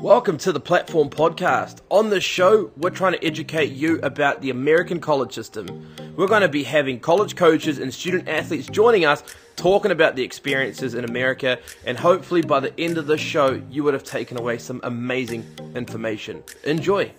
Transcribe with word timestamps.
Welcome 0.00 0.38
to 0.38 0.52
the 0.52 0.60
Platform 0.60 1.10
Podcast. 1.10 1.78
On 1.90 2.08
this 2.08 2.22
show, 2.22 2.70
we're 2.76 2.90
trying 2.90 3.14
to 3.14 3.24
educate 3.24 3.72
you 3.72 3.98
about 4.02 4.40
the 4.40 4.50
American 4.50 5.00
college 5.00 5.34
system. 5.34 5.92
We're 6.14 6.28
going 6.28 6.42
to 6.42 6.48
be 6.48 6.62
having 6.62 7.00
college 7.00 7.34
coaches 7.34 7.80
and 7.80 7.92
student 7.92 8.28
athletes 8.28 8.68
joining 8.68 9.04
us 9.04 9.24
talking 9.56 9.90
about 9.90 10.14
the 10.14 10.22
experiences 10.22 10.94
in 10.94 11.04
America, 11.04 11.58
and 11.84 11.98
hopefully 11.98 12.42
by 12.42 12.60
the 12.60 12.78
end 12.78 12.96
of 12.96 13.08
the 13.08 13.18
show, 13.18 13.60
you 13.72 13.82
would 13.82 13.92
have 13.92 14.04
taken 14.04 14.38
away 14.38 14.58
some 14.58 14.78
amazing 14.84 15.44
information. 15.74 16.44
Enjoy. 16.62 17.10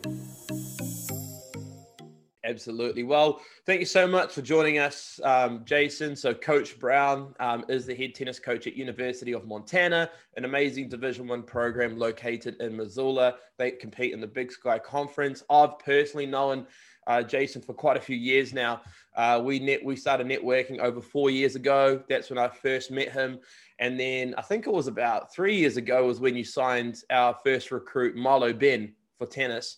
Absolutely. 2.50 3.04
Well, 3.04 3.42
thank 3.68 3.80
you 3.80 3.86
so 3.86 4.08
much 4.08 4.34
for 4.34 4.42
joining 4.42 4.80
us, 4.80 5.20
um, 5.24 5.62
Jason. 5.66 6.16
So, 6.16 6.34
Coach 6.34 6.80
Brown 6.80 7.36
um, 7.40 7.64
is 7.70 7.86
the 7.86 7.94
head 7.94 8.16
tennis 8.16 8.40
coach 8.40 8.66
at 8.66 8.76
University 8.76 9.34
of 9.34 9.46
Montana, 9.46 10.10
an 10.36 10.46
amazing 10.46 10.90
Division 10.90 11.28
One 11.28 11.44
program 11.44 12.00
located 12.00 12.60
in 12.60 12.76
Missoula. 12.76 13.36
They 13.58 13.70
compete 13.70 14.14
in 14.14 14.20
the 14.20 14.26
Big 14.26 14.52
Sky 14.52 14.80
Conference. 14.80 15.44
I've 15.48 15.78
personally 15.78 16.26
known 16.26 16.66
uh, 17.06 17.22
Jason 17.22 17.62
for 17.62 17.74
quite 17.74 17.98
a 17.98 18.02
few 18.02 18.18
years 18.18 18.52
now. 18.52 18.82
Uh, 19.16 19.40
we 19.44 19.60
net 19.60 19.86
we 19.86 19.96
started 19.96 20.26
networking 20.26 20.80
over 20.80 21.02
four 21.02 21.30
years 21.30 21.56
ago. 21.56 22.02
That's 22.10 22.32
when 22.32 22.40
I 22.40 22.48
first 22.48 22.90
met 22.90 23.12
him, 23.12 23.40
and 23.78 24.00
then 24.00 24.34
I 24.40 24.42
think 24.42 24.66
it 24.66 24.74
was 24.74 24.88
about 24.88 25.32
three 25.32 25.56
years 25.56 25.78
ago 25.78 26.08
was 26.08 26.20
when 26.20 26.36
you 26.36 26.44
signed 26.44 27.04
our 27.12 27.36
first 27.44 27.70
recruit, 27.70 28.16
Milo 28.16 28.54
Ben, 28.54 28.96
for 29.20 29.28
tennis. 29.28 29.78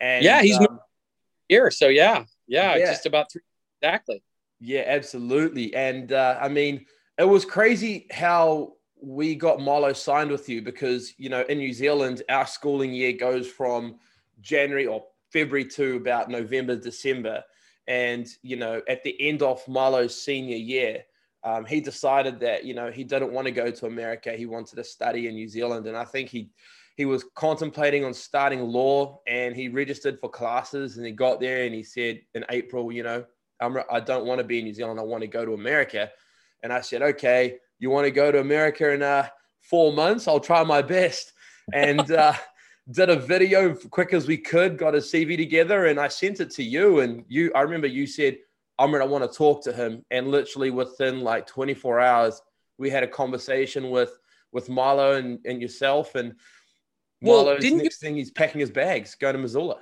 And 0.00 0.24
yeah, 0.24 0.40
he's. 0.40 0.56
Um, 0.56 0.78
here. 1.52 1.70
So 1.70 1.88
yeah, 1.88 2.24
yeah, 2.46 2.76
yeah. 2.76 2.86
just 2.86 3.06
about 3.06 3.30
three 3.30 3.42
exactly. 3.80 4.22
Yeah, 4.60 4.84
absolutely. 4.86 5.74
And 5.74 6.12
uh, 6.12 6.38
I 6.40 6.48
mean, 6.48 6.86
it 7.18 7.24
was 7.24 7.44
crazy 7.44 8.06
how 8.10 8.74
we 9.00 9.34
got 9.34 9.60
Milo 9.60 9.92
signed 9.92 10.30
with 10.30 10.48
you 10.48 10.62
because 10.62 11.12
you 11.18 11.28
know 11.28 11.42
in 11.48 11.58
New 11.58 11.72
Zealand 11.72 12.22
our 12.28 12.46
schooling 12.46 12.92
year 12.92 13.12
goes 13.12 13.46
from 13.48 13.96
January 14.40 14.86
or 14.86 15.04
February 15.32 15.64
to 15.70 15.96
about 15.96 16.30
November, 16.30 16.76
December, 16.76 17.42
and 17.86 18.26
you 18.42 18.56
know 18.56 18.80
at 18.88 19.02
the 19.02 19.14
end 19.20 19.42
of 19.42 19.66
Milo's 19.68 20.20
senior 20.20 20.56
year. 20.56 21.04
Um, 21.44 21.64
he 21.64 21.80
decided 21.80 22.38
that 22.40 22.64
you 22.64 22.72
know 22.72 22.92
he 22.92 23.02
didn't 23.02 23.32
want 23.32 23.46
to 23.46 23.52
go 23.52 23.68
to 23.72 23.86
America. 23.86 24.32
He 24.32 24.46
wanted 24.46 24.76
to 24.76 24.84
study 24.84 25.26
in 25.26 25.34
New 25.34 25.48
Zealand, 25.48 25.88
and 25.88 25.96
I 25.96 26.04
think 26.04 26.28
he 26.28 26.50
he 26.96 27.04
was 27.04 27.24
contemplating 27.34 28.04
on 28.04 28.12
starting 28.12 28.60
law 28.60 29.20
and 29.26 29.56
he 29.56 29.68
registered 29.68 30.18
for 30.20 30.28
classes 30.28 30.96
and 30.96 31.06
he 31.06 31.12
got 31.12 31.40
there 31.40 31.64
and 31.64 31.74
he 31.74 31.82
said 31.82 32.20
in 32.34 32.44
April, 32.50 32.92
you 32.92 33.02
know, 33.02 33.24
I'm, 33.60 33.78
I 33.90 34.00
don't 34.00 34.26
want 34.26 34.38
to 34.38 34.44
be 34.44 34.58
in 34.58 34.64
New 34.64 34.74
Zealand. 34.74 35.00
I 35.00 35.04
want 35.04 35.22
to 35.22 35.28
go 35.28 35.44
to 35.44 35.54
America. 35.54 36.10
And 36.62 36.72
I 36.72 36.80
said, 36.80 37.02
okay, 37.02 37.58
you 37.78 37.90
want 37.90 38.04
to 38.06 38.10
go 38.10 38.30
to 38.30 38.40
America 38.40 38.92
in 38.92 39.02
uh, 39.02 39.28
four 39.60 39.92
months? 39.92 40.28
I'll 40.28 40.40
try 40.40 40.62
my 40.64 40.82
best. 40.82 41.32
And 41.72 42.10
uh, 42.10 42.34
did 42.90 43.08
a 43.08 43.16
video 43.16 43.74
quick 43.74 44.12
as 44.12 44.26
we 44.26 44.36
could, 44.36 44.76
got 44.76 44.94
a 44.94 44.98
CV 44.98 45.36
together 45.36 45.86
and 45.86 45.98
I 45.98 46.08
sent 46.08 46.40
it 46.40 46.50
to 46.52 46.62
you. 46.62 47.00
And 47.00 47.24
you, 47.28 47.52
I 47.54 47.62
remember 47.62 47.86
you 47.86 48.06
said, 48.06 48.38
I'm 48.78 48.94
I 48.94 49.04
want 49.04 49.30
to 49.30 49.36
talk 49.36 49.62
to 49.64 49.72
him. 49.72 50.04
And 50.10 50.28
literally 50.28 50.70
within 50.70 51.20
like 51.20 51.46
24 51.46 52.00
hours, 52.00 52.42
we 52.78 52.90
had 52.90 53.02
a 53.02 53.08
conversation 53.08 53.90
with, 53.90 54.18
with 54.50 54.68
Milo 54.68 55.12
and, 55.12 55.38
and 55.46 55.62
yourself. 55.62 56.14
And 56.16 56.34
well, 57.22 57.56
didn't 57.58 57.78
next 57.78 58.02
you, 58.02 58.08
thing 58.08 58.16
he's 58.16 58.30
packing 58.30 58.60
his 58.60 58.70
bags, 58.70 59.14
going 59.14 59.34
to 59.34 59.38
Missoula. 59.38 59.78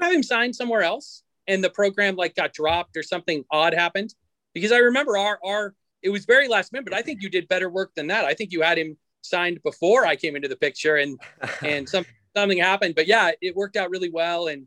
Have 0.00 0.12
him 0.12 0.22
signed 0.22 0.56
somewhere 0.56 0.82
else, 0.82 1.22
and 1.46 1.62
the 1.62 1.70
program 1.70 2.16
like 2.16 2.34
got 2.34 2.52
dropped 2.52 2.96
or 2.96 3.02
something 3.02 3.44
odd 3.50 3.74
happened. 3.74 4.14
Because 4.54 4.72
I 4.72 4.78
remember 4.78 5.16
our 5.16 5.38
our 5.44 5.74
it 6.02 6.10
was 6.10 6.24
very 6.24 6.48
last 6.48 6.72
minute, 6.72 6.84
but 6.84 6.94
I 6.94 7.02
think 7.02 7.22
you 7.22 7.30
did 7.30 7.48
better 7.48 7.70
work 7.70 7.94
than 7.94 8.08
that. 8.08 8.24
I 8.24 8.34
think 8.34 8.52
you 8.52 8.62
had 8.62 8.78
him 8.78 8.96
signed 9.22 9.62
before 9.62 10.04
I 10.04 10.16
came 10.16 10.34
into 10.36 10.48
the 10.48 10.56
picture, 10.56 10.96
and 10.96 11.20
and 11.62 11.88
some 11.88 12.04
something 12.36 12.58
happened. 12.58 12.94
But 12.94 13.06
yeah, 13.06 13.30
it 13.40 13.54
worked 13.54 13.76
out 13.76 13.90
really 13.90 14.10
well, 14.10 14.48
and 14.48 14.66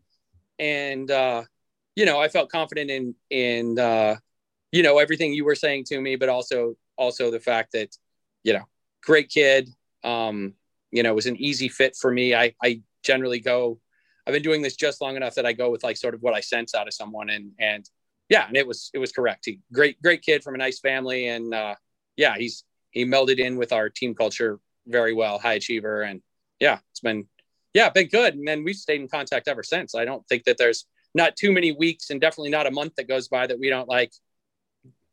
and 0.60 1.10
uh, 1.12 1.44
you 1.96 2.06
know 2.06 2.20
I 2.20 2.28
felt 2.28 2.50
confident 2.50 2.90
in 2.90 3.16
in 3.30 3.80
uh, 3.80 4.16
you 4.72 4.84
know 4.84 4.98
everything 4.98 5.34
you 5.34 5.46
were 5.46 5.56
saying 5.56 5.86
to 5.86 6.00
me, 6.00 6.16
but 6.16 6.30
also 6.30 6.76
also 6.98 7.32
the 7.32 7.40
fact 7.40 7.74
that 7.74 7.96
you 8.44 8.54
know 8.54 8.64
great 9.04 9.30
kid. 9.30 9.70
Um, 10.04 10.54
you 10.92 11.04
know, 11.04 11.14
was 11.14 11.26
an 11.26 11.38
easy 11.38 11.70
fit 11.70 11.96
for 11.96 12.12
me. 12.12 12.36
I, 12.36 12.54
I 12.64 12.82
generally 13.04 13.40
go, 13.40 13.80
I've 14.26 14.34
been 14.34 14.44
doing 14.44 14.62
this 14.62 14.76
just 14.76 15.02
long 15.02 15.16
enough 15.16 15.36
that 15.36 15.46
I 15.46 15.54
go 15.54 15.70
with 15.70 15.84
like 15.84 15.98
sort 15.98 16.14
of 16.14 16.22
what 16.22 16.34
I 16.34 16.40
sense 16.40 16.74
out 16.74 16.88
of 16.88 16.94
someone. 16.94 17.30
And, 17.30 17.52
and 17.60 17.88
yeah, 18.30 18.48
and 18.48 18.58
it 18.58 18.66
was, 18.66 18.90
it 18.94 18.98
was 18.98 19.12
correct. 19.12 19.46
He 19.46 19.60
great, 19.72 20.02
great 20.02 20.22
kid 20.22 20.44
from 20.44 20.56
a 20.56 20.58
nice 20.58 20.80
family. 20.80 21.28
And 21.28 21.54
uh, 21.54 21.76
yeah, 22.18 22.36
he's, 22.38 22.64
he 22.92 23.06
melded 23.06 23.40
in 23.40 23.58
with 23.58 23.72
our 23.74 23.90
team 23.90 24.16
culture 24.16 24.60
very 24.88 25.14
well, 25.14 25.38
high 25.38 25.56
achiever. 25.56 26.02
And 26.02 26.22
yeah, 26.60 26.80
it's 26.92 27.02
been, 27.02 27.28
yeah, 27.74 27.90
been 27.90 28.08
good. 28.08 28.36
And 28.36 28.48
then 28.48 28.64
we've 28.64 28.76
stayed 28.76 29.02
in 29.02 29.08
contact 29.08 29.48
ever 29.48 29.64
since. 29.64 29.96
I 29.96 30.06
don't 30.06 30.26
think 30.28 30.46
that 30.46 30.58
there's 30.58 30.86
not 31.14 31.36
too 31.36 31.52
many 31.52 31.72
weeks 31.72 32.10
and 32.10 32.20
definitely 32.20 32.52
not 32.52 32.68
a 32.68 32.72
month 32.72 32.96
that 32.96 33.08
goes 33.08 33.28
by 33.28 33.48
that 33.48 33.60
we 33.60 33.70
don't 33.70 33.88
like 33.88 34.12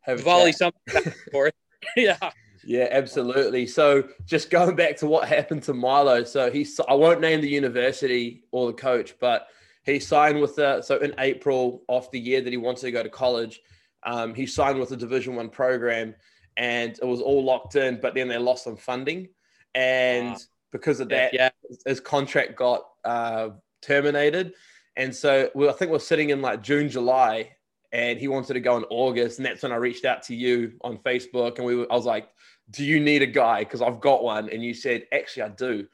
Have 0.02 0.20
volley 0.20 0.52
something 0.52 0.80
back 0.86 1.06
and 1.06 1.14
forth. 1.32 1.54
yeah. 1.96 2.30
Yeah, 2.64 2.88
absolutely. 2.90 3.66
So 3.66 4.04
just 4.24 4.50
going 4.50 4.76
back 4.76 4.96
to 4.98 5.06
what 5.06 5.28
happened 5.28 5.62
to 5.64 5.74
Milo. 5.74 6.24
So 6.24 6.50
he's 6.50 6.78
I 6.88 6.94
won't 6.94 7.20
name 7.20 7.40
the 7.40 7.48
university 7.48 8.44
or 8.52 8.68
the 8.68 8.72
coach, 8.72 9.14
but 9.20 9.48
he 9.84 9.98
signed 9.98 10.40
with 10.40 10.56
the 10.56 10.82
so 10.82 10.98
in 10.98 11.14
April 11.18 11.82
of 11.88 12.10
the 12.12 12.20
year 12.20 12.40
that 12.40 12.50
he 12.50 12.56
wanted 12.56 12.82
to 12.82 12.92
go 12.92 13.02
to 13.02 13.08
college, 13.08 13.60
um, 14.04 14.34
he 14.34 14.46
signed 14.46 14.78
with 14.78 14.90
the 14.90 14.96
Division 14.96 15.34
One 15.34 15.48
program, 15.48 16.14
and 16.56 16.92
it 16.92 17.04
was 17.04 17.20
all 17.20 17.44
locked 17.44 17.76
in. 17.76 18.00
But 18.00 18.14
then 18.14 18.28
they 18.28 18.38
lost 18.38 18.64
some 18.64 18.76
funding, 18.76 19.28
and 19.74 20.30
wow. 20.30 20.36
because 20.70 21.00
of 21.00 21.08
that, 21.08 21.34
yeah, 21.34 21.50
his 21.84 22.00
contract 22.00 22.56
got 22.56 22.86
uh, 23.04 23.50
terminated. 23.80 24.54
And 24.96 25.14
so 25.14 25.50
we, 25.54 25.68
I 25.68 25.72
think 25.72 25.90
we're 25.90 25.98
sitting 25.98 26.30
in 26.30 26.42
like 26.42 26.62
June, 26.62 26.88
July, 26.88 27.56
and 27.92 28.18
he 28.18 28.28
wanted 28.28 28.54
to 28.54 28.60
go 28.60 28.76
in 28.76 28.84
August, 28.84 29.38
and 29.38 29.46
that's 29.46 29.62
when 29.62 29.72
I 29.72 29.76
reached 29.76 30.04
out 30.04 30.22
to 30.24 30.34
you 30.34 30.74
on 30.82 30.98
Facebook, 30.98 31.56
and 31.56 31.66
we 31.66 31.76
were, 31.76 31.86
I 31.90 31.96
was 31.96 32.06
like, 32.06 32.28
"Do 32.70 32.84
you 32.84 33.00
need 33.00 33.22
a 33.22 33.26
guy? 33.26 33.60
Because 33.60 33.82
I've 33.82 34.00
got 34.00 34.22
one," 34.22 34.48
and 34.50 34.62
you 34.62 34.74
said, 34.74 35.06
"Actually, 35.12 35.42
I 35.44 35.48
do." 35.48 35.86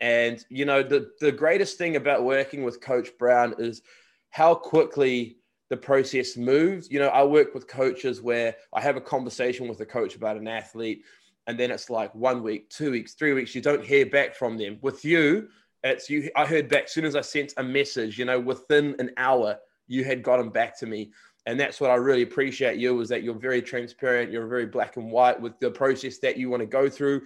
And 0.00 0.44
you 0.48 0.64
know, 0.64 0.82
the 0.82 1.10
the 1.20 1.32
greatest 1.32 1.78
thing 1.78 1.96
about 1.96 2.24
working 2.24 2.62
with 2.62 2.80
Coach 2.80 3.10
Brown 3.18 3.54
is 3.58 3.82
how 4.30 4.54
quickly 4.54 5.38
the 5.70 5.76
process 5.76 6.36
moves. 6.36 6.90
You 6.90 6.98
know, 6.98 7.08
I 7.08 7.24
work 7.24 7.54
with 7.54 7.66
coaches 7.66 8.22
where 8.22 8.56
I 8.72 8.80
have 8.80 8.96
a 8.96 9.00
conversation 9.00 9.68
with 9.68 9.80
a 9.80 9.86
coach 9.86 10.16
about 10.16 10.36
an 10.36 10.48
athlete, 10.48 11.02
and 11.46 11.58
then 11.58 11.70
it's 11.70 11.90
like 11.90 12.14
one 12.14 12.42
week, 12.42 12.68
two 12.70 12.90
weeks, 12.90 13.14
three 13.14 13.32
weeks, 13.32 13.54
you 13.54 13.60
don't 13.60 13.84
hear 13.84 14.06
back 14.06 14.34
from 14.34 14.56
them. 14.56 14.78
With 14.82 15.04
you, 15.04 15.48
it's 15.82 16.08
you. 16.10 16.30
I 16.36 16.46
heard 16.46 16.68
back 16.68 16.84
as 16.84 16.92
soon 16.92 17.04
as 17.04 17.16
I 17.16 17.20
sent 17.20 17.54
a 17.56 17.62
message. 17.62 18.18
You 18.18 18.24
know, 18.24 18.38
within 18.38 18.94
an 18.98 19.10
hour, 19.16 19.58
you 19.86 20.04
had 20.04 20.22
gotten 20.22 20.50
back 20.50 20.78
to 20.80 20.86
me 20.86 21.10
and 21.48 21.58
that's 21.58 21.80
what 21.80 21.90
I 21.90 21.94
really 21.94 22.20
appreciate 22.20 22.76
you 22.76 23.00
is 23.00 23.08
that 23.08 23.22
you're 23.22 23.32
very 23.32 23.62
transparent, 23.62 24.30
you're 24.30 24.46
very 24.46 24.66
black 24.66 24.98
and 24.98 25.10
white 25.10 25.40
with 25.40 25.58
the 25.60 25.70
process 25.70 26.18
that 26.18 26.36
you 26.36 26.50
want 26.50 26.60
to 26.60 26.66
go 26.66 26.90
through. 26.90 27.22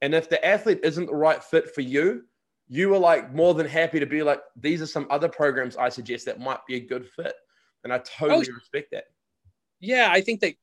And 0.00 0.14
if 0.14 0.30
the 0.30 0.42
athlete 0.42 0.80
isn't 0.82 1.04
the 1.04 1.14
right 1.14 1.44
fit 1.44 1.74
for 1.74 1.82
you, 1.82 2.24
you 2.68 2.94
are 2.94 2.98
like 2.98 3.34
more 3.34 3.52
than 3.52 3.68
happy 3.68 4.00
to 4.00 4.06
be 4.06 4.22
like, 4.22 4.40
these 4.58 4.80
are 4.80 4.86
some 4.86 5.06
other 5.10 5.28
programs 5.28 5.76
I 5.76 5.90
suggest 5.90 6.24
that 6.24 6.40
might 6.40 6.64
be 6.66 6.76
a 6.76 6.80
good 6.80 7.06
fit. 7.06 7.34
And 7.84 7.92
I 7.92 7.98
totally 7.98 8.46
oh, 8.50 8.54
respect 8.54 8.92
that. 8.92 9.04
Yeah, 9.78 10.08
I 10.10 10.22
think 10.22 10.40
that, 10.40 10.54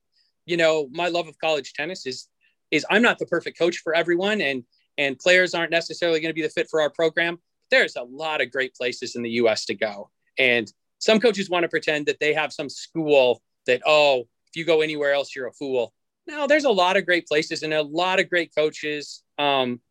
you 0.48 0.58
know, 0.58 0.90
my 0.92 1.08
love 1.08 1.28
of 1.28 1.38
college 1.38 1.74
tennis 1.74 2.08
is 2.08 2.28
is 2.72 2.84
I'm 2.90 3.04
not 3.04 3.20
the 3.20 3.28
perfect 3.28 3.60
coach 3.60 3.78
for 3.78 3.94
everyone 3.94 4.42
and 4.42 4.64
and 4.98 5.20
players 5.20 5.54
aren't 5.54 5.70
necessarily 5.70 6.20
going 6.20 6.32
to 6.32 6.34
be 6.34 6.42
the 6.42 6.50
fit 6.50 6.68
for 6.68 6.82
our 6.82 6.90
program. 6.90 7.38
There's 7.70 7.96
a 7.96 8.02
lot 8.02 8.42
of 8.42 8.52
great 8.52 8.74
places 8.74 9.16
in 9.16 9.22
the 9.22 9.30
US 9.42 9.66
to 9.66 9.76
go. 9.76 10.10
And 10.40 10.74
some 11.04 11.20
coaches 11.20 11.50
want 11.50 11.64
to 11.64 11.70
pretend 11.70 12.06
that 12.06 12.22
they 12.22 12.34
have 12.34 12.54
some 12.54 12.70
school 12.70 13.42
that, 13.68 13.82
oh, 13.86 14.22
if 14.48 14.56
you 14.56 14.64
go 14.64 14.80
anywhere 14.80 15.12
else, 15.12 15.36
you're 15.36 15.48
a 15.48 15.52
fool. 15.52 15.94
No, 16.26 16.48
there's 16.48 16.64
a 16.64 16.72
lot 16.72 16.96
of 16.96 17.06
great 17.06 17.28
places 17.28 17.62
and 17.62 17.74
a 17.74 17.82
lot 17.82 18.22
of 18.22 18.30
great 18.30 18.56
coaches. 18.56 19.22
Um, 19.38 19.82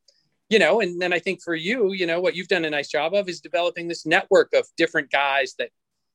you 0.49 0.59
know, 0.59 0.81
and 0.81 1.01
then 1.01 1.13
I 1.13 1.19
think 1.19 1.43
for 1.43 1.55
you, 1.55 1.93
you 1.93 2.07
know, 2.07 2.23
what 2.23 2.35
you've 2.35 2.49
done 2.49 2.65
a 2.65 2.71
nice 2.71 2.89
job 2.89 3.13
of 3.13 3.29
is 3.29 3.43
developing 3.43 3.89
this 3.89 4.07
network 4.07 4.55
of 4.55 4.67
different 4.79 5.11
guys 5.11 5.55
that, 5.59 5.69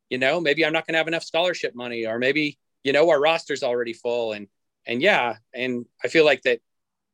you 0.10 0.18
know, 0.18 0.42
maybe 0.42 0.66
I'm 0.66 0.74
not 0.74 0.88
going 0.88 0.96
to 0.96 0.98
have 0.98 1.08
enough 1.08 1.24
scholarship 1.24 1.76
money, 1.76 2.08
or 2.08 2.18
maybe, 2.18 2.58
you 2.84 2.92
know, 2.92 3.08
our 3.12 3.22
roster's 3.22 3.62
already 3.62 3.94
full. 3.94 4.32
And, 4.32 4.48
and 4.88 5.00
yeah, 5.00 5.36
and 5.54 5.86
I 6.04 6.08
feel 6.08 6.26
like 6.26 6.42
that, 6.44 6.60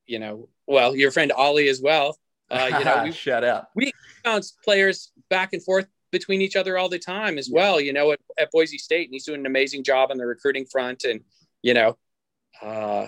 you 0.05 0.19
know, 0.19 0.47
well, 0.67 0.95
your 0.95 1.11
friend 1.11 1.33
Ollie 1.33 1.67
as 1.67 1.81
well. 1.81 2.17
Uh, 2.49 2.69
you 2.79 2.85
know, 2.85 3.01
we 3.03 3.11
shut 3.11 3.43
out. 3.43 3.67
We 3.75 3.91
bounce 4.23 4.53
players 4.63 5.11
back 5.29 5.51
and 5.51 5.61
forth 5.61 5.87
between 6.13 6.41
each 6.41 6.55
other 6.55 6.77
all 6.77 6.87
the 6.87 6.97
time 6.97 7.37
as 7.37 7.49
well, 7.51 7.81
you 7.81 7.91
know, 7.91 8.13
at, 8.13 8.19
at 8.39 8.51
Boise 8.51 8.77
State. 8.77 9.07
And 9.07 9.13
he's 9.13 9.25
doing 9.25 9.41
an 9.41 9.45
amazing 9.45 9.83
job 9.83 10.11
on 10.11 10.17
the 10.17 10.25
recruiting 10.25 10.65
front. 10.65 11.03
And, 11.03 11.19
you 11.61 11.73
know, 11.73 11.97
uh, 12.61 13.07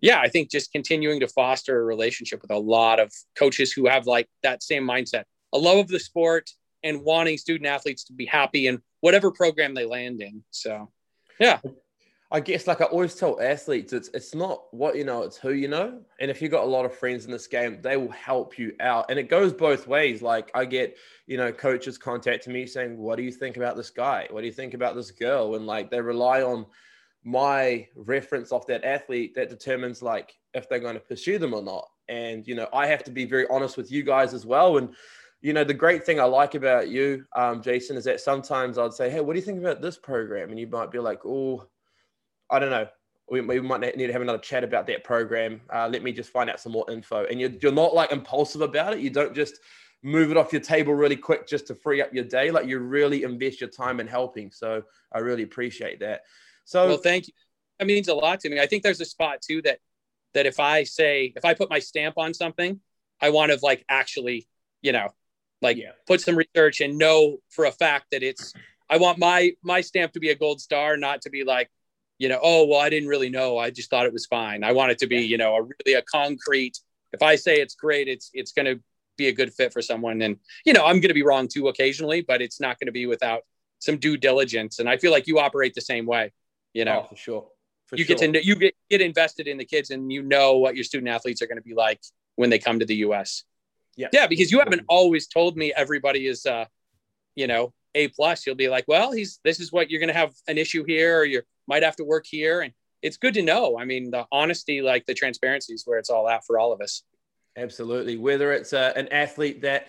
yeah, 0.00 0.20
I 0.20 0.28
think 0.28 0.50
just 0.50 0.72
continuing 0.72 1.20
to 1.20 1.28
foster 1.28 1.78
a 1.78 1.84
relationship 1.84 2.40
with 2.40 2.50
a 2.50 2.58
lot 2.58 3.00
of 3.00 3.12
coaches 3.36 3.72
who 3.72 3.86
have 3.86 4.06
like 4.06 4.28
that 4.42 4.62
same 4.62 4.86
mindset, 4.86 5.24
a 5.52 5.58
love 5.58 5.78
of 5.78 5.88
the 5.88 6.00
sport 6.00 6.48
and 6.82 7.02
wanting 7.02 7.36
student 7.36 7.66
athletes 7.66 8.04
to 8.04 8.14
be 8.14 8.24
happy 8.24 8.66
in 8.66 8.80
whatever 9.00 9.30
program 9.30 9.74
they 9.74 9.84
land 9.84 10.22
in. 10.22 10.42
So, 10.50 10.90
yeah. 11.38 11.58
I 12.34 12.40
guess 12.40 12.66
like 12.66 12.80
I 12.80 12.86
always 12.86 13.14
tell 13.14 13.40
athletes, 13.40 13.92
it's 13.92 14.10
it's 14.12 14.34
not 14.34 14.64
what 14.72 14.96
you 14.96 15.04
know, 15.04 15.22
it's 15.22 15.36
who 15.36 15.52
you 15.52 15.68
know. 15.68 16.00
And 16.18 16.32
if 16.32 16.42
you've 16.42 16.50
got 16.50 16.64
a 16.64 16.66
lot 16.66 16.84
of 16.84 16.92
friends 16.92 17.26
in 17.26 17.30
this 17.30 17.46
game, 17.46 17.78
they 17.80 17.96
will 17.96 18.10
help 18.10 18.58
you 18.58 18.74
out. 18.80 19.08
And 19.08 19.20
it 19.20 19.28
goes 19.28 19.52
both 19.52 19.86
ways. 19.86 20.20
Like 20.20 20.50
I 20.52 20.64
get, 20.64 20.96
you 21.28 21.36
know, 21.36 21.52
coaches 21.52 21.96
contacting 21.96 22.52
me 22.52 22.66
saying, 22.66 22.98
What 22.98 23.18
do 23.18 23.22
you 23.22 23.30
think 23.30 23.56
about 23.56 23.76
this 23.76 23.90
guy? 23.90 24.26
What 24.30 24.40
do 24.40 24.48
you 24.48 24.52
think 24.52 24.74
about 24.74 24.96
this 24.96 25.12
girl? 25.12 25.54
And 25.54 25.64
like 25.64 25.92
they 25.92 26.00
rely 26.00 26.42
on 26.42 26.66
my 27.22 27.86
reference 27.94 28.50
of 28.50 28.66
that 28.66 28.82
athlete 28.82 29.36
that 29.36 29.48
determines 29.48 30.02
like 30.02 30.34
if 30.54 30.68
they're 30.68 30.80
going 30.80 30.94
to 30.94 31.00
pursue 31.00 31.38
them 31.38 31.54
or 31.54 31.62
not. 31.62 31.88
And 32.08 32.44
you 32.48 32.56
know, 32.56 32.66
I 32.72 32.88
have 32.88 33.04
to 33.04 33.12
be 33.12 33.26
very 33.26 33.46
honest 33.48 33.76
with 33.76 33.92
you 33.92 34.02
guys 34.02 34.34
as 34.34 34.44
well. 34.44 34.78
And 34.78 34.92
you 35.40 35.52
know, 35.52 35.62
the 35.62 35.72
great 35.72 36.04
thing 36.04 36.18
I 36.18 36.24
like 36.24 36.56
about 36.56 36.88
you, 36.88 37.26
um, 37.36 37.62
Jason, 37.62 37.96
is 37.96 38.02
that 38.04 38.20
sometimes 38.20 38.76
I'd 38.76 38.92
say, 38.92 39.08
Hey, 39.08 39.20
what 39.20 39.34
do 39.34 39.38
you 39.38 39.44
think 39.44 39.60
about 39.60 39.80
this 39.80 39.98
program? 39.98 40.50
And 40.50 40.58
you 40.58 40.66
might 40.66 40.90
be 40.90 40.98
like, 40.98 41.24
Oh, 41.24 41.68
I 42.50 42.58
don't 42.58 42.70
know. 42.70 42.88
We, 43.30 43.40
we 43.40 43.60
might 43.60 43.80
need 43.96 44.06
to 44.06 44.12
have 44.12 44.22
another 44.22 44.38
chat 44.38 44.64
about 44.64 44.86
that 44.88 45.02
program. 45.02 45.62
Uh, 45.72 45.88
let 45.90 46.02
me 46.02 46.12
just 46.12 46.30
find 46.30 46.50
out 46.50 46.60
some 46.60 46.72
more 46.72 46.84
info. 46.90 47.24
And 47.24 47.40
you're, 47.40 47.50
you're 47.62 47.72
not 47.72 47.94
like 47.94 48.12
impulsive 48.12 48.60
about 48.60 48.92
it. 48.92 49.00
You 49.00 49.10
don't 49.10 49.34
just 49.34 49.60
move 50.02 50.30
it 50.30 50.36
off 50.36 50.52
your 50.52 50.60
table 50.60 50.94
really 50.94 51.16
quick 51.16 51.48
just 51.48 51.66
to 51.68 51.74
free 51.74 52.02
up 52.02 52.12
your 52.12 52.24
day. 52.24 52.50
Like 52.50 52.66
you 52.66 52.78
really 52.78 53.22
invest 53.22 53.60
your 53.62 53.70
time 53.70 53.98
in 53.98 54.06
helping. 54.06 54.50
So 54.50 54.82
I 55.10 55.20
really 55.20 55.42
appreciate 55.42 56.00
that. 56.00 56.22
So 56.66 56.86
well, 56.86 56.96
thank 56.98 57.28
you. 57.28 57.34
That 57.78 57.86
means 57.86 58.08
a 58.08 58.14
lot 58.14 58.40
to 58.40 58.50
me. 58.50 58.60
I 58.60 58.66
think 58.66 58.82
there's 58.82 59.00
a 59.00 59.06
spot 59.06 59.40
too 59.40 59.62
that 59.62 59.78
that 60.34 60.46
if 60.46 60.60
I 60.60 60.84
say 60.84 61.32
if 61.34 61.44
I 61.44 61.54
put 61.54 61.70
my 61.70 61.78
stamp 61.78 62.18
on 62.18 62.34
something, 62.34 62.80
I 63.20 63.30
want 63.30 63.52
to 63.52 63.58
like 63.62 63.84
actually, 63.88 64.46
you 64.82 64.92
know, 64.92 65.08
like 65.62 65.78
yeah. 65.78 65.92
put 66.06 66.20
some 66.20 66.36
research 66.36 66.80
and 66.80 66.98
know 66.98 67.38
for 67.48 67.64
a 67.64 67.72
fact 67.72 68.08
that 68.12 68.22
it's 68.22 68.52
I 68.90 68.98
want 68.98 69.18
my 69.18 69.52
my 69.62 69.80
stamp 69.80 70.12
to 70.12 70.20
be 70.20 70.30
a 70.30 70.34
gold 70.34 70.60
star, 70.60 70.96
not 70.96 71.22
to 71.22 71.30
be 71.30 71.44
like, 71.44 71.70
you 72.18 72.28
know, 72.28 72.38
oh 72.42 72.66
well, 72.66 72.80
I 72.80 72.90
didn't 72.90 73.08
really 73.08 73.30
know. 73.30 73.58
I 73.58 73.70
just 73.70 73.90
thought 73.90 74.06
it 74.06 74.12
was 74.12 74.26
fine. 74.26 74.64
I 74.64 74.72
want 74.72 74.92
it 74.92 74.98
to 74.98 75.06
be, 75.06 75.22
you 75.22 75.38
know, 75.38 75.56
a 75.56 75.62
really 75.62 75.98
a 75.98 76.02
concrete. 76.02 76.78
If 77.12 77.22
I 77.22 77.36
say 77.36 77.56
it's 77.56 77.74
great, 77.74 78.08
it's 78.08 78.30
it's 78.34 78.52
going 78.52 78.66
to 78.66 78.80
be 79.16 79.28
a 79.28 79.32
good 79.32 79.52
fit 79.52 79.72
for 79.72 79.82
someone. 79.82 80.22
And 80.22 80.36
you 80.64 80.72
know, 80.72 80.84
I'm 80.84 80.96
going 80.96 81.08
to 81.08 81.14
be 81.14 81.22
wrong 81.22 81.48
too 81.48 81.68
occasionally, 81.68 82.22
but 82.22 82.42
it's 82.42 82.60
not 82.60 82.78
going 82.78 82.86
to 82.86 82.92
be 82.92 83.06
without 83.06 83.42
some 83.78 83.98
due 83.98 84.16
diligence. 84.16 84.78
And 84.78 84.88
I 84.88 84.96
feel 84.96 85.12
like 85.12 85.26
you 85.26 85.38
operate 85.38 85.74
the 85.74 85.80
same 85.80 86.06
way. 86.06 86.32
You 86.72 86.84
know, 86.84 87.02
oh, 87.04 87.08
for 87.08 87.16
sure. 87.16 87.48
For 87.86 87.96
you 87.96 88.04
sure. 88.04 88.16
get 88.16 88.32
to 88.32 88.44
you 88.44 88.56
get 88.56 88.74
get 88.90 89.00
invested 89.00 89.46
in 89.48 89.58
the 89.58 89.64
kids, 89.64 89.90
and 89.90 90.12
you 90.12 90.22
know 90.22 90.58
what 90.58 90.74
your 90.74 90.84
student 90.84 91.08
athletes 91.08 91.42
are 91.42 91.46
going 91.46 91.58
to 91.58 91.62
be 91.62 91.74
like 91.74 92.00
when 92.36 92.50
they 92.50 92.58
come 92.58 92.78
to 92.78 92.86
the 92.86 92.96
U.S. 92.96 93.44
Yeah, 93.96 94.08
yeah, 94.12 94.26
because 94.26 94.50
you 94.50 94.58
haven't 94.58 94.82
always 94.88 95.28
told 95.28 95.56
me 95.56 95.72
everybody 95.76 96.26
is, 96.26 96.46
uh, 96.46 96.64
you 97.36 97.46
know, 97.46 97.72
a 97.94 98.08
plus. 98.08 98.46
You'll 98.46 98.56
be 98.56 98.68
like, 98.68 98.84
well, 98.88 99.12
he's 99.12 99.40
this 99.44 99.60
is 99.60 99.72
what 99.72 99.90
you're 99.90 100.00
going 100.00 100.12
to 100.12 100.18
have 100.18 100.34
an 100.48 100.58
issue 100.58 100.84
here, 100.84 101.18
or 101.18 101.24
you 101.24 101.42
might 101.66 101.82
have 101.82 101.96
to 101.96 102.04
work 102.04 102.26
here, 102.26 102.60
and 102.60 102.72
it's 103.02 103.16
good 103.16 103.34
to 103.34 103.42
know. 103.42 103.78
I 103.78 103.84
mean, 103.84 104.10
the 104.10 104.26
honesty, 104.32 104.82
like 104.82 105.06
the 105.06 105.14
transparency, 105.14 105.74
is 105.74 105.84
where 105.86 105.98
it's 105.98 106.10
all 106.10 106.28
at 106.28 106.44
for 106.44 106.58
all 106.58 106.72
of 106.72 106.80
us. 106.80 107.02
Absolutely, 107.56 108.16
whether 108.16 108.52
it's 108.52 108.72
uh, 108.72 108.92
an 108.96 109.08
athlete 109.08 109.62
that 109.62 109.88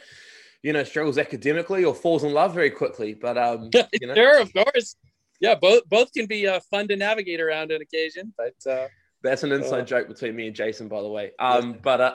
you 0.64 0.74
know 0.74 0.84
struggles 0.84 1.18
academically 1.18 1.84
or 1.84 1.94
falls 1.94 2.24
in 2.24 2.34
love 2.34 2.54
very 2.54 2.70
quickly, 2.70 3.14
but 3.14 3.38
um, 3.38 3.70
you 4.02 4.08
know. 4.08 4.16
sure, 4.16 4.42
of 4.42 4.54
course, 4.54 4.96
yeah, 5.40 5.56
both 5.56 5.88
both 5.88 6.12
can 6.14 6.26
be 6.26 6.48
uh, 6.48 6.60
fun 6.72 6.88
to 6.88 6.96
navigate 6.96 7.42
around 7.42 7.72
on 7.72 7.82
occasion, 7.82 8.34
but. 8.38 8.72
Uh, 8.72 8.88
that's 9.24 9.42
an 9.42 9.52
inside 9.52 9.80
uh, 9.80 9.86
joke 9.86 10.08
between 10.08 10.36
me 10.36 10.46
and 10.46 10.56
Jason, 10.56 10.88
by 10.88 11.02
the 11.02 11.08
way. 11.08 11.32
Um, 11.40 11.80
but 11.82 12.00
uh, 12.00 12.14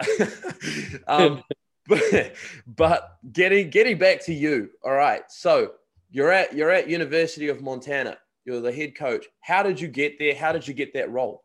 um, 1.08 1.42
but, 1.90 2.32
but 2.66 3.18
getting 3.32 3.68
getting 3.68 3.98
back 3.98 4.24
to 4.26 4.32
you. 4.32 4.70
All 4.82 4.92
right. 4.92 5.22
So 5.28 5.72
you're 6.10 6.32
at 6.32 6.54
you're 6.54 6.70
at 6.70 6.88
University 6.88 7.48
of 7.48 7.62
Montana. 7.62 8.18
You're 8.44 8.60
the 8.60 8.72
head 8.72 8.96
coach. 8.96 9.26
How 9.40 9.62
did 9.62 9.80
you 9.80 9.88
get 9.88 10.18
there? 10.18 10.34
How 10.34 10.52
did 10.52 10.66
you 10.66 10.74
get 10.74 10.94
that 10.94 11.10
role? 11.10 11.44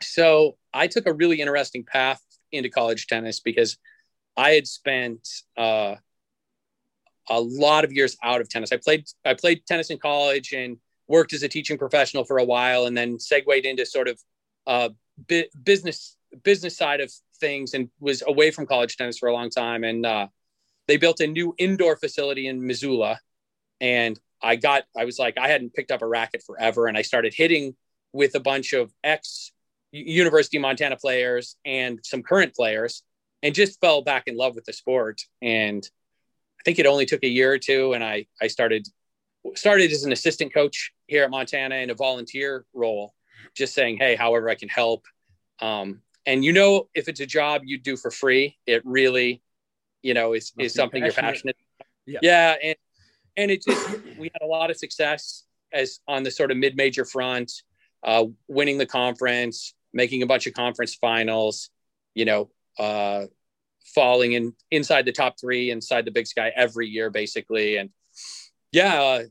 So 0.00 0.56
I 0.72 0.86
took 0.86 1.06
a 1.06 1.12
really 1.12 1.40
interesting 1.40 1.84
path 1.84 2.22
into 2.52 2.68
college 2.68 3.06
tennis 3.06 3.40
because 3.40 3.76
I 4.36 4.50
had 4.50 4.66
spent 4.66 5.26
uh, 5.56 5.96
a 7.28 7.40
lot 7.40 7.84
of 7.84 7.92
years 7.92 8.16
out 8.22 8.40
of 8.40 8.48
tennis. 8.48 8.72
I 8.72 8.76
played 8.76 9.06
I 9.24 9.34
played 9.34 9.66
tennis 9.66 9.90
in 9.90 9.98
college 9.98 10.52
and 10.52 10.76
worked 11.08 11.32
as 11.32 11.42
a 11.42 11.48
teaching 11.48 11.78
professional 11.78 12.24
for 12.24 12.38
a 12.38 12.44
while, 12.44 12.86
and 12.86 12.96
then 12.96 13.18
segued 13.18 13.64
into 13.64 13.84
sort 13.86 14.08
of 14.08 14.20
uh, 14.66 14.90
bu- 15.28 15.48
business 15.64 16.16
business 16.44 16.76
side 16.76 17.00
of 17.00 17.12
things, 17.40 17.74
and 17.74 17.90
was 17.98 18.22
away 18.26 18.50
from 18.50 18.66
college 18.66 18.96
tennis 18.96 19.18
for 19.18 19.28
a 19.28 19.32
long 19.32 19.50
time. 19.50 19.82
And 19.82 20.06
uh, 20.06 20.28
they 20.86 20.96
built 20.96 21.20
a 21.20 21.26
new 21.26 21.54
indoor 21.58 21.96
facility 21.96 22.46
in 22.46 22.64
Missoula, 22.64 23.18
and 23.80 24.18
I 24.42 24.56
got 24.56 24.84
I 24.96 25.04
was 25.04 25.18
like 25.18 25.38
I 25.38 25.48
hadn't 25.48 25.74
picked 25.74 25.90
up 25.90 26.02
a 26.02 26.06
racket 26.06 26.42
forever, 26.46 26.86
and 26.86 26.96
I 26.96 27.02
started 27.02 27.34
hitting 27.34 27.74
with 28.12 28.34
a 28.34 28.40
bunch 28.40 28.72
of 28.72 28.92
ex 29.04 29.52
University 29.92 30.58
of 30.58 30.62
Montana 30.62 30.96
players 30.96 31.56
and 31.64 31.98
some 32.02 32.22
current 32.22 32.54
players, 32.54 33.02
and 33.42 33.54
just 33.54 33.80
fell 33.80 34.02
back 34.02 34.24
in 34.26 34.36
love 34.36 34.54
with 34.54 34.64
the 34.64 34.72
sport. 34.72 35.22
And 35.40 35.88
I 36.60 36.62
think 36.64 36.78
it 36.78 36.86
only 36.86 37.06
took 37.06 37.22
a 37.24 37.28
year 37.28 37.52
or 37.52 37.58
two, 37.58 37.92
and 37.92 38.04
I 38.04 38.26
I 38.40 38.48
started 38.48 38.86
started 39.54 39.90
as 39.92 40.04
an 40.04 40.12
assistant 40.12 40.52
coach 40.52 40.92
here 41.06 41.24
at 41.24 41.30
Montana 41.30 41.76
in 41.76 41.90
a 41.90 41.94
volunteer 41.94 42.66
role, 42.74 43.14
just 43.56 43.74
saying, 43.74 43.96
hey, 43.98 44.14
however 44.14 44.48
I 44.48 44.54
can 44.54 44.68
help. 44.68 45.04
Um, 45.60 46.02
and 46.26 46.44
you 46.44 46.52
know, 46.52 46.88
if 46.94 47.08
it's 47.08 47.20
a 47.20 47.26
job 47.26 47.62
you 47.64 47.78
do 47.78 47.96
for 47.96 48.10
free, 48.10 48.58
it 48.66 48.82
really, 48.84 49.42
you 50.02 50.14
know, 50.14 50.34
is 50.34 50.52
is 50.58 50.74
something 50.74 51.02
passionate. 51.02 51.22
you're 51.22 51.32
passionate. 51.32 51.56
Yeah. 52.06 52.18
yeah, 52.22 52.56
and 52.62 52.76
and 53.38 53.50
it 53.52 53.62
just 53.64 53.88
we 54.18 54.30
had 54.34 54.44
a 54.44 54.46
lot 54.46 54.70
of 54.70 54.76
success 54.76 55.44
as 55.72 56.00
on 56.08 56.24
the 56.24 56.30
sort 56.30 56.50
of 56.50 56.56
mid-major 56.56 57.04
front, 57.04 57.52
uh, 58.02 58.24
winning 58.48 58.78
the 58.78 58.86
conference, 58.86 59.74
making 59.92 60.22
a 60.22 60.26
bunch 60.26 60.46
of 60.46 60.54
conference 60.54 60.94
finals, 60.94 61.70
you 62.14 62.24
know, 62.24 62.50
uh, 62.78 63.26
falling 63.94 64.32
in 64.32 64.54
inside 64.70 65.04
the 65.04 65.12
top 65.12 65.36
three, 65.40 65.70
inside 65.70 66.04
the 66.04 66.10
Big 66.10 66.26
Sky 66.26 66.52
every 66.54 66.88
year, 66.88 67.10
basically, 67.10 67.76
and 67.76 67.90
yeah, 68.72 69.00
uh, 69.00 69.22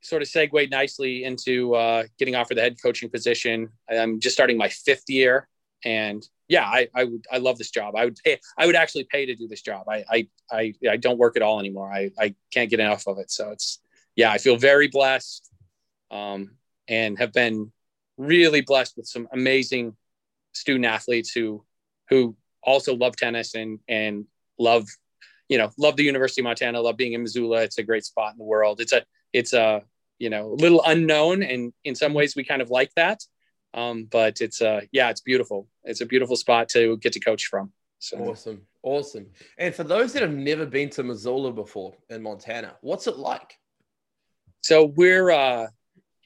sort 0.00 0.22
of 0.22 0.28
segued 0.28 0.70
nicely 0.70 1.24
into 1.24 1.74
uh, 1.74 2.04
getting 2.18 2.36
offered 2.36 2.56
the 2.56 2.62
head 2.62 2.76
coaching 2.80 3.10
position. 3.10 3.68
I'm 3.90 4.20
just 4.20 4.36
starting 4.36 4.56
my 4.56 4.68
fifth 4.68 5.08
year, 5.08 5.48
and 5.84 6.26
yeah, 6.48 6.64
I, 6.64 6.88
I 6.94 7.04
would 7.04 7.24
I 7.32 7.38
love 7.38 7.58
this 7.58 7.70
job. 7.70 7.96
I 7.96 8.04
would 8.04 8.16
pay 8.24 8.38
I 8.58 8.66
would 8.66 8.76
actually 8.76 9.04
pay 9.04 9.26
to 9.26 9.34
do 9.34 9.48
this 9.48 9.62
job. 9.62 9.88
I 9.88 10.04
I 10.10 10.28
I, 10.50 10.74
I 10.90 10.96
don't 10.96 11.18
work 11.18 11.36
at 11.36 11.42
all 11.42 11.58
anymore. 11.58 11.90
I, 11.90 12.10
I 12.18 12.34
can't 12.52 12.70
get 12.70 12.80
enough 12.80 13.06
of 13.06 13.18
it. 13.18 13.30
So 13.30 13.50
it's 13.50 13.80
yeah, 14.16 14.30
I 14.30 14.38
feel 14.38 14.56
very 14.56 14.88
blessed 14.88 15.50
um, 16.10 16.52
and 16.88 17.18
have 17.18 17.32
been 17.32 17.72
really 18.16 18.60
blessed 18.60 18.96
with 18.96 19.06
some 19.06 19.26
amazing 19.32 19.96
student 20.52 20.84
athletes 20.84 21.30
who 21.30 21.64
who 22.10 22.36
also 22.62 22.94
love 22.94 23.16
tennis 23.16 23.54
and 23.54 23.78
and 23.88 24.26
love 24.58 24.86
you 25.48 25.58
know 25.58 25.70
love 25.78 25.96
the 25.96 26.04
University 26.04 26.42
of 26.42 26.44
Montana, 26.44 26.80
love 26.80 26.96
being 26.96 27.14
in 27.14 27.22
Missoula. 27.22 27.62
It's 27.62 27.78
a 27.78 27.82
great 27.82 28.04
spot 28.04 28.32
in 28.32 28.38
the 28.38 28.44
world. 28.44 28.80
It's 28.80 28.92
a 28.92 29.02
it's 29.32 29.54
a 29.54 29.82
you 30.18 30.30
know 30.30 30.52
a 30.52 30.54
little 30.54 30.82
unknown 30.84 31.42
and 31.42 31.72
in 31.84 31.94
some 31.94 32.14
ways 32.14 32.36
we 32.36 32.44
kind 32.44 32.62
of 32.62 32.70
like 32.70 32.90
that 32.96 33.20
um, 33.74 34.08
but 34.10 34.40
it's 34.40 34.62
uh 34.62 34.82
yeah, 34.92 35.10
it's 35.10 35.20
beautiful. 35.20 35.68
It's 35.82 36.00
a 36.00 36.06
beautiful 36.06 36.36
spot 36.36 36.68
to 36.70 36.96
get 36.98 37.12
to 37.14 37.20
coach 37.20 37.46
from. 37.46 37.72
So 37.98 38.18
awesome, 38.18 38.62
awesome. 38.82 39.26
And 39.58 39.74
for 39.74 39.84
those 39.84 40.12
that 40.12 40.22
have 40.22 40.32
never 40.32 40.64
been 40.64 40.90
to 40.90 41.02
Missoula 41.02 41.52
before 41.52 41.94
in 42.08 42.22
Montana, 42.22 42.76
what's 42.80 43.06
it 43.06 43.18
like? 43.18 43.58
So 44.62 44.84
we're 44.84 45.30
uh 45.30 45.66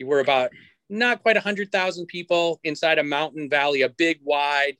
we're 0.00 0.20
about 0.20 0.50
not 0.90 1.22
quite 1.22 1.36
a 1.36 1.40
hundred 1.40 1.72
thousand 1.72 2.06
people 2.06 2.60
inside 2.64 2.98
a 2.98 3.04
mountain 3.04 3.48
valley, 3.48 3.82
a 3.82 3.88
big 3.88 4.20
wide 4.22 4.76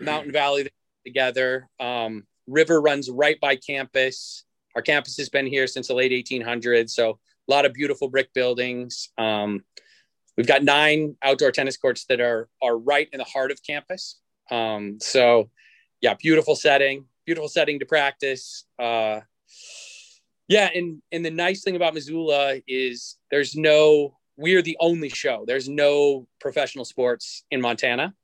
mountain 0.00 0.32
valley 0.32 0.68
together. 1.04 1.68
Um, 1.80 2.24
river 2.46 2.80
runs 2.80 3.10
right 3.10 3.40
by 3.40 3.56
campus. 3.56 4.44
Our 4.76 4.82
campus 4.82 5.16
has 5.16 5.28
been 5.28 5.46
here 5.46 5.66
since 5.66 5.88
the 5.88 5.94
late 5.94 6.12
1800s, 6.12 6.90
so 6.90 7.18
a 7.48 7.52
lot 7.52 7.64
of 7.64 7.72
beautiful 7.72 8.08
brick 8.08 8.32
buildings. 8.32 9.10
Um, 9.18 9.64
We've 10.36 10.46
got 10.46 10.64
nine 10.64 11.16
outdoor 11.22 11.52
tennis 11.52 11.76
courts 11.76 12.06
that 12.06 12.20
are 12.20 12.48
are 12.62 12.76
right 12.76 13.08
in 13.12 13.18
the 13.18 13.24
heart 13.24 13.50
of 13.50 13.62
campus. 13.62 14.18
Um, 14.50 14.98
so, 15.00 15.50
yeah, 16.00 16.14
beautiful 16.14 16.56
setting, 16.56 17.06
beautiful 17.24 17.48
setting 17.48 17.78
to 17.78 17.86
practice. 17.86 18.64
Uh, 18.78 19.20
yeah, 20.48 20.68
and 20.74 21.00
and 21.12 21.24
the 21.24 21.30
nice 21.30 21.62
thing 21.62 21.76
about 21.76 21.94
Missoula 21.94 22.60
is 22.66 23.16
there's 23.30 23.54
no 23.54 24.16
we're 24.36 24.62
the 24.62 24.76
only 24.80 25.08
show. 25.08 25.44
There's 25.46 25.68
no 25.68 26.26
professional 26.40 26.84
sports 26.84 27.44
in 27.50 27.60
Montana. 27.60 28.14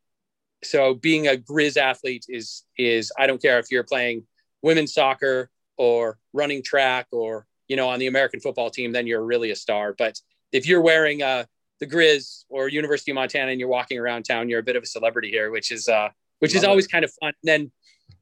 So 0.63 0.95
being 0.95 1.29
a 1.29 1.37
Grizz 1.37 1.77
athlete 1.77 2.27
is 2.29 2.65
is 2.77 3.13
I 3.19 3.27
don't 3.27 3.41
care 3.41 3.59
if 3.59 3.71
you're 3.71 3.85
playing 3.85 4.25
women's 4.63 4.93
soccer 4.93 5.51
or 5.79 6.19
running 6.33 6.63
track 6.63 7.07
or 7.13 7.47
you 7.69 7.77
know 7.77 7.89
on 7.89 7.99
the 7.99 8.09
American 8.09 8.41
football 8.41 8.71
team, 8.71 8.93
then 8.93 9.07
you're 9.07 9.25
really 9.25 9.51
a 9.51 9.57
star. 9.57 9.95
But 9.97 10.19
if 10.53 10.67
you're 10.67 10.83
wearing 10.83 11.23
a 11.23 11.47
the 11.81 11.87
Grizz 11.87 12.45
or 12.49 12.69
University 12.69 13.11
of 13.11 13.17
Montana 13.17 13.51
and 13.51 13.59
you're 13.59 13.69
walking 13.69 13.99
around 13.99 14.25
town, 14.25 14.49
you're 14.49 14.61
a 14.61 14.63
bit 14.63 14.77
of 14.77 14.83
a 14.83 14.87
celebrity 14.87 15.31
here, 15.31 15.51
which 15.51 15.73
is 15.73 15.89
uh, 15.89 16.11
which 16.39 16.55
Love 16.55 16.63
is 16.63 16.69
always 16.69 16.85
it. 16.87 16.93
kind 16.93 17.05
of 17.05 17.13
fun. 17.21 17.33
And 17.43 17.49
then 17.49 17.73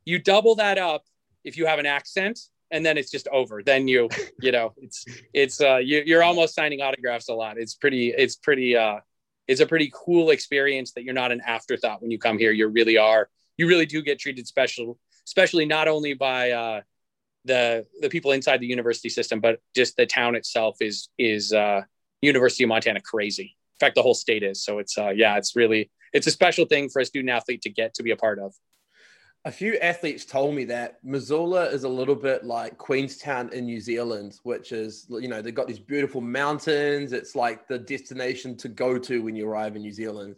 you 0.04 0.18
double 0.18 0.54
that 0.56 0.78
up 0.78 1.02
if 1.44 1.56
you 1.56 1.66
have 1.66 1.78
an 1.78 1.86
accent, 1.86 2.38
and 2.70 2.86
then 2.86 2.96
it's 2.96 3.10
just 3.10 3.28
over. 3.28 3.62
Then 3.62 3.88
you 3.88 4.08
you 4.40 4.52
know 4.52 4.72
it's 4.76 5.04
it's 5.34 5.60
uh, 5.60 5.76
you, 5.76 6.02
you're 6.06 6.22
almost 6.22 6.54
signing 6.54 6.80
autographs 6.80 7.28
a 7.28 7.34
lot. 7.34 7.58
It's 7.58 7.74
pretty 7.74 8.14
it's 8.16 8.36
pretty 8.36 8.76
uh, 8.76 9.00
it's 9.48 9.60
a 9.60 9.66
pretty 9.66 9.90
cool 9.92 10.30
experience 10.30 10.92
that 10.92 11.02
you're 11.02 11.14
not 11.14 11.32
an 11.32 11.40
afterthought 11.44 12.00
when 12.00 12.10
you 12.10 12.18
come 12.18 12.38
here. 12.38 12.52
You 12.52 12.68
really 12.68 12.96
are. 12.96 13.28
You 13.56 13.66
really 13.66 13.86
do 13.86 14.02
get 14.02 14.20
treated 14.20 14.46
special, 14.46 14.98
especially 15.26 15.66
not 15.66 15.88
only 15.88 16.14
by 16.14 16.52
uh, 16.52 16.80
the 17.44 17.86
the 18.00 18.08
people 18.08 18.30
inside 18.32 18.60
the 18.60 18.66
university 18.66 19.08
system, 19.08 19.40
but 19.40 19.60
just 19.74 19.96
the 19.96 20.06
town 20.06 20.36
itself 20.36 20.76
is 20.80 21.08
is 21.18 21.52
uh, 21.52 21.82
University 22.22 22.64
of 22.64 22.68
Montana 22.68 23.00
crazy. 23.00 23.56
In 23.76 23.78
fact, 23.86 23.94
the 23.94 24.02
whole 24.02 24.14
state 24.14 24.42
is. 24.42 24.64
So 24.64 24.78
it's 24.78 24.98
uh, 24.98 25.10
yeah, 25.10 25.36
it's 25.36 25.54
really 25.54 25.90
it's 26.12 26.26
a 26.26 26.30
special 26.30 26.66
thing 26.66 26.88
for 26.88 27.00
a 27.00 27.04
student 27.04 27.30
athlete 27.30 27.62
to 27.62 27.70
get 27.70 27.94
to 27.94 28.02
be 28.02 28.10
a 28.10 28.16
part 28.16 28.38
of. 28.38 28.54
A 29.44 29.52
few 29.52 29.76
athletes 29.78 30.24
told 30.24 30.54
me 30.54 30.64
that 30.64 30.98
Missoula 31.04 31.66
is 31.66 31.84
a 31.84 31.88
little 31.88 32.16
bit 32.16 32.44
like 32.44 32.76
Queenstown 32.76 33.50
in 33.52 33.66
New 33.66 33.80
Zealand, 33.80 34.38
which 34.42 34.72
is, 34.72 35.06
you 35.08 35.28
know, 35.28 35.40
they've 35.40 35.54
got 35.54 35.68
these 35.68 35.78
beautiful 35.78 36.20
mountains. 36.20 37.12
It's 37.12 37.36
like 37.36 37.68
the 37.68 37.78
destination 37.78 38.56
to 38.58 38.68
go 38.68 38.98
to 38.98 39.22
when 39.22 39.36
you 39.36 39.48
arrive 39.48 39.76
in 39.76 39.82
New 39.82 39.92
Zealand. 39.92 40.34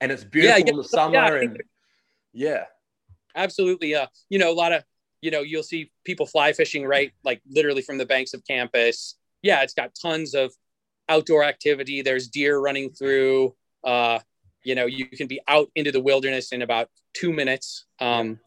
And 0.00 0.12
it's 0.12 0.22
beautiful 0.22 0.60
yeah, 0.60 0.70
in 0.70 0.76
the 0.76 0.84
summer. 0.84 1.36
Yeah, 1.36 1.42
and 1.42 1.62
yeah. 2.32 2.64
Absolutely. 3.34 3.96
Uh, 3.96 4.06
you 4.30 4.38
know, 4.38 4.52
a 4.52 4.54
lot 4.54 4.72
of, 4.72 4.84
you 5.20 5.32
know, 5.32 5.40
you'll 5.40 5.64
see 5.64 5.90
people 6.04 6.24
fly 6.24 6.52
fishing 6.52 6.86
right, 6.86 7.12
like 7.24 7.42
literally 7.50 7.82
from 7.82 7.98
the 7.98 8.06
banks 8.06 8.34
of 8.34 8.46
campus. 8.46 9.16
Yeah, 9.42 9.62
it's 9.62 9.74
got 9.74 9.90
tons 10.00 10.34
of 10.34 10.54
outdoor 11.08 11.44
activity. 11.44 12.02
There's 12.02 12.28
deer 12.28 12.58
running 12.58 12.90
through. 12.90 13.54
Uh, 13.82 14.20
you 14.64 14.74
know 14.74 14.86
you 14.86 15.06
can 15.06 15.26
be 15.26 15.40
out 15.46 15.70
into 15.74 15.92
the 15.92 16.00
wilderness 16.00 16.52
in 16.52 16.62
about 16.62 16.88
two 17.14 17.32
minutes. 17.32 17.86
Um, 18.00 18.40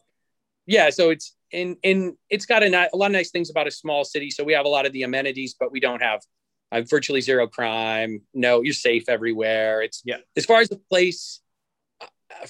yeah 0.66 0.90
so 0.90 1.10
it's 1.10 1.34
in 1.50 1.76
in 1.82 2.16
it's 2.28 2.44
got 2.44 2.62
a, 2.62 2.88
a 2.92 2.96
lot 2.96 3.06
of 3.06 3.12
nice 3.12 3.30
things 3.30 3.50
about 3.50 3.66
a 3.66 3.70
small 3.70 4.04
city. 4.04 4.30
So 4.30 4.44
we 4.44 4.52
have 4.52 4.66
a 4.66 4.68
lot 4.68 4.84
of 4.84 4.92
the 4.92 5.04
amenities 5.04 5.54
but 5.58 5.72
we 5.72 5.80
don't 5.80 6.02
have 6.02 6.20
uh, 6.72 6.82
virtually 6.82 7.20
zero 7.20 7.46
crime. 7.46 8.22
No 8.34 8.60
you're 8.62 8.74
safe 8.74 9.08
everywhere. 9.08 9.80
It's 9.80 10.02
yeah. 10.04 10.18
as 10.36 10.44
far 10.44 10.60
as 10.60 10.68
the 10.68 10.80
place 10.90 11.40
uh, 12.00 12.06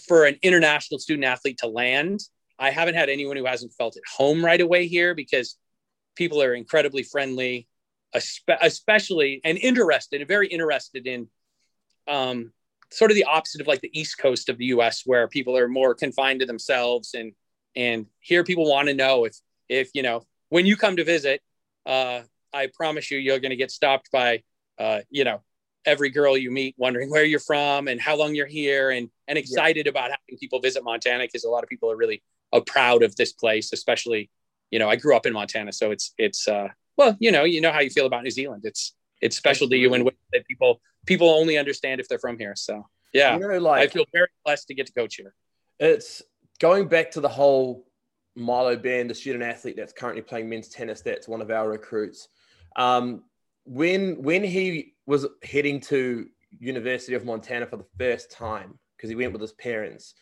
for 0.09 0.25
an 0.25 0.39
international 0.43 0.99
student 0.99 1.25
athlete 1.25 1.59
to 1.59 1.69
land 1.69 2.21
i 2.59 2.71
haven't 2.71 2.97
had 2.97 3.09
anyone 3.09 3.37
who 3.37 3.47
hasn't 3.47 3.73
felt 3.75 3.97
at 3.97 4.03
home 4.17 4.45
right 4.45 4.61
away 4.61 4.89
here 4.89 5.15
because 5.15 5.57
people 6.17 6.43
are 6.43 6.55
incredibly 6.55 7.05
friendly 7.05 7.69
especially 8.15 9.41
and 9.45 9.59
interested 9.59 10.21
and 10.21 10.29
very 10.29 10.49
interested 10.49 11.07
in 11.07 11.29
um, 12.07 12.53
sort 12.91 13.11
of 13.11 13.15
the 13.15 13.25
opposite 13.25 13.61
of 13.61 13.67
like 13.67 13.81
the 13.81 13.99
east 13.99 14.19
coast 14.19 14.49
of 14.49 14.59
the 14.59 14.67
us 14.67 15.03
where 15.05 15.29
people 15.29 15.57
are 15.57 15.69
more 15.69 15.95
confined 15.95 16.41
to 16.41 16.47
themselves 16.47 17.15
and 17.15 17.33
and 17.77 18.07
here 18.21 18.45
people 18.45 18.69
want 18.69 18.89
to 18.89 18.95
know 18.95 19.25
if 19.25 19.37
if 19.69 19.91
you 19.95 20.03
know 20.03 20.23
when 20.49 20.65
you 20.65 20.77
come 20.77 20.97
to 20.97 21.05
visit 21.05 21.43
uh 21.87 22.21
i 22.53 22.69
promise 22.75 23.11
you 23.11 23.19
you're 23.19 23.39
going 23.39 23.51
to 23.51 23.57
get 23.57 23.71
stopped 23.71 24.11
by 24.11 24.43
uh 24.79 25.01
you 25.11 25.25
know 25.25 25.43
every 25.85 26.09
girl 26.09 26.37
you 26.37 26.51
meet 26.51 26.75
wondering 26.79 27.11
where 27.11 27.25
you're 27.25 27.39
from 27.41 27.89
and 27.89 28.01
how 28.01 28.17
long 28.17 28.35
you're 28.35 28.47
here 28.47 28.91
and 28.91 29.11
and 29.27 29.37
excited 29.39 29.87
yeah. 29.87 29.91
about 29.91 30.11
having 30.11 30.39
people 30.41 30.61
visit 30.61 30.83
montana 30.83 31.25
because 31.25 31.45
a 31.45 31.51
lot 31.51 31.63
of 31.63 31.69
people 31.69 31.91
are 31.91 31.97
really 31.97 32.23
uh, 32.53 32.61
proud 32.61 33.03
of 33.03 33.15
this 33.17 33.33
place 33.33 33.73
especially 33.73 34.31
you 34.71 34.79
know 34.79 34.89
i 34.89 34.97
grew 34.97 35.15
up 35.15 35.27
in 35.27 35.33
montana 35.33 35.73
so 35.73 35.91
it's 35.91 36.15
it's 36.17 36.49
uh 36.49 36.69
well 36.99 37.17
you 37.19 37.33
know 37.33 37.45
you 37.45 37.61
know 37.63 37.73
how 37.73 37.81
you 37.81 37.91
feel 37.91 38.07
about 38.07 38.23
new 38.23 38.31
zealand 38.31 38.63
it's 38.65 38.95
it's 39.21 39.37
special 39.37 39.69
to 39.69 39.77
you 39.77 39.95
in 39.95 40.05
ways 40.05 40.17
that 40.33 40.47
people 40.47 40.81
people 41.07 41.29
only 41.29 41.59
understand 41.59 42.01
if 42.01 42.09
they're 42.09 42.19
from 42.19 42.39
here. 42.39 42.55
So 42.57 42.87
yeah, 43.13 43.35
you 43.35 43.41
know, 43.41 43.59
like 43.59 43.83
I 43.83 43.87
feel 43.89 44.05
very 44.13 44.29
blessed 44.45 44.69
to 44.69 44.75
get 44.75 44.87
to 44.87 44.93
coach 44.93 45.17
here. 45.17 45.35
It's 45.81 46.23
going 46.61 46.89
back 46.89 47.13
to 47.13 47.21
the 47.21 47.29
whole 47.29 47.87
Milo 48.37 48.77
Band, 48.77 49.11
the 49.11 49.15
student 49.15 49.45
athlete 49.45 49.77
that's 49.77 49.93
currently 49.93 50.23
playing 50.23 50.49
men's 50.49 50.69
tennis. 50.69 51.01
That's 51.01 51.29
one 51.29 51.41
of 51.41 51.51
our 51.51 51.69
recruits. 51.69 52.29
Um, 52.77 53.25
when 53.65 54.23
when 54.23 54.45
he 54.45 54.95
was 55.07 55.27
heading 55.43 55.81
to 55.81 56.27
University 56.59 57.15
of 57.15 57.25
Montana 57.25 57.67
for 57.67 57.77
the 57.77 57.87
first 57.99 58.31
time 58.31 58.79
because 58.97 59.11
he 59.11 59.17
went 59.17 59.33
with 59.33 59.43
his 59.43 59.53
parents. 59.53 60.15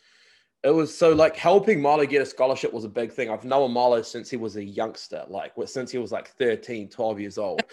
It 0.63 0.71
was 0.71 0.95
so 0.95 1.13
like 1.13 1.35
helping 1.35 1.81
Milo 1.81 2.05
get 2.05 2.21
a 2.21 2.25
scholarship 2.25 2.73
was 2.73 2.83
a 2.83 2.89
big 2.89 3.11
thing. 3.11 3.29
I've 3.29 3.45
known 3.45 3.71
Milo 3.71 4.01
since 4.01 4.29
he 4.29 4.37
was 4.37 4.55
a 4.55 4.63
youngster, 4.63 5.23
like 5.27 5.53
since 5.65 5.91
he 5.91 5.97
was 5.97 6.11
like 6.11 6.29
13, 6.29 6.89
12 6.89 7.19
years 7.19 7.37
old. 7.37 7.61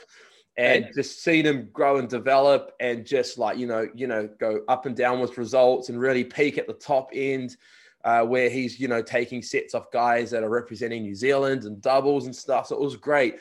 And 0.57 0.87
just 0.95 1.25
seen 1.25 1.45
him 1.45 1.69
grow 1.73 1.97
and 1.97 2.09
develop 2.09 2.77
and 2.79 3.05
just 3.05 3.39
like 3.39 3.59
you 3.59 3.67
know 3.67 3.89
you 3.93 4.07
know 4.07 4.29
go 4.39 4.61
up 4.69 4.87
and 4.87 4.95
down 4.95 5.19
with 5.19 5.37
results 5.37 5.89
and 5.89 5.99
really 5.99 6.23
peak 6.23 6.59
at 6.59 6.69
the 6.69 6.75
top 6.75 7.11
end 7.13 7.57
uh, 8.05 8.23
where 8.23 8.49
he's 8.49 8.79
you 8.79 8.87
know 8.87 9.03
taking 9.03 9.43
sets 9.43 9.75
off 9.75 9.91
guys 9.91 10.31
that 10.31 10.45
are 10.45 10.49
representing 10.49 11.03
new 11.03 11.15
zealand 11.17 11.65
and 11.65 11.83
doubles 11.83 12.27
and 12.27 12.37
stuff. 12.37 12.69
So 12.69 12.77
it 12.77 12.81
was 12.81 12.95
great. 12.95 13.41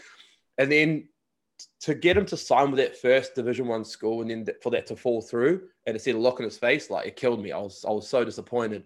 And 0.58 0.72
then 0.72 1.08
to 1.82 1.94
get 1.94 2.18
him 2.18 2.26
to 2.26 2.36
sign 2.36 2.72
with 2.72 2.80
that 2.80 2.98
first 2.98 3.36
division 3.36 3.68
one 3.68 3.86
school 3.86 4.22
and 4.22 4.32
then 4.32 4.48
for 4.64 4.72
that 4.72 4.88
to 4.88 4.96
fall 4.96 5.22
through 5.22 5.68
and 5.86 5.94
to 5.94 6.00
see 6.00 6.14
the 6.14 6.18
look 6.18 6.40
on 6.40 6.46
his 6.46 6.58
face 6.58 6.90
like 6.90 7.06
it 7.06 7.16
killed 7.16 7.44
me. 7.44 7.52
I 7.52 7.60
was 7.60 7.86
i 7.88 7.92
was 7.92 8.08
so 8.08 8.24
disappointed 8.24 8.86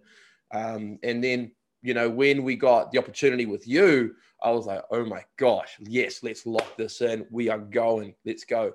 um, 0.51 0.99
and 1.03 1.23
then 1.23 1.51
you 1.81 1.93
know 1.93 2.09
when 2.09 2.43
we 2.43 2.55
got 2.55 2.91
the 2.91 2.97
opportunity 2.97 3.45
with 3.45 3.67
you 3.67 4.15
I 4.41 4.51
was 4.51 4.65
like, 4.65 4.83
oh 4.91 5.05
my 5.05 5.23
gosh, 5.37 5.77
yes, 5.79 6.23
let's 6.23 6.45
lock 6.45 6.77
this 6.77 7.01
in. 7.01 7.25
We 7.31 7.49
are 7.49 7.57
going. 7.57 8.13
Let's 8.25 8.43
go. 8.43 8.73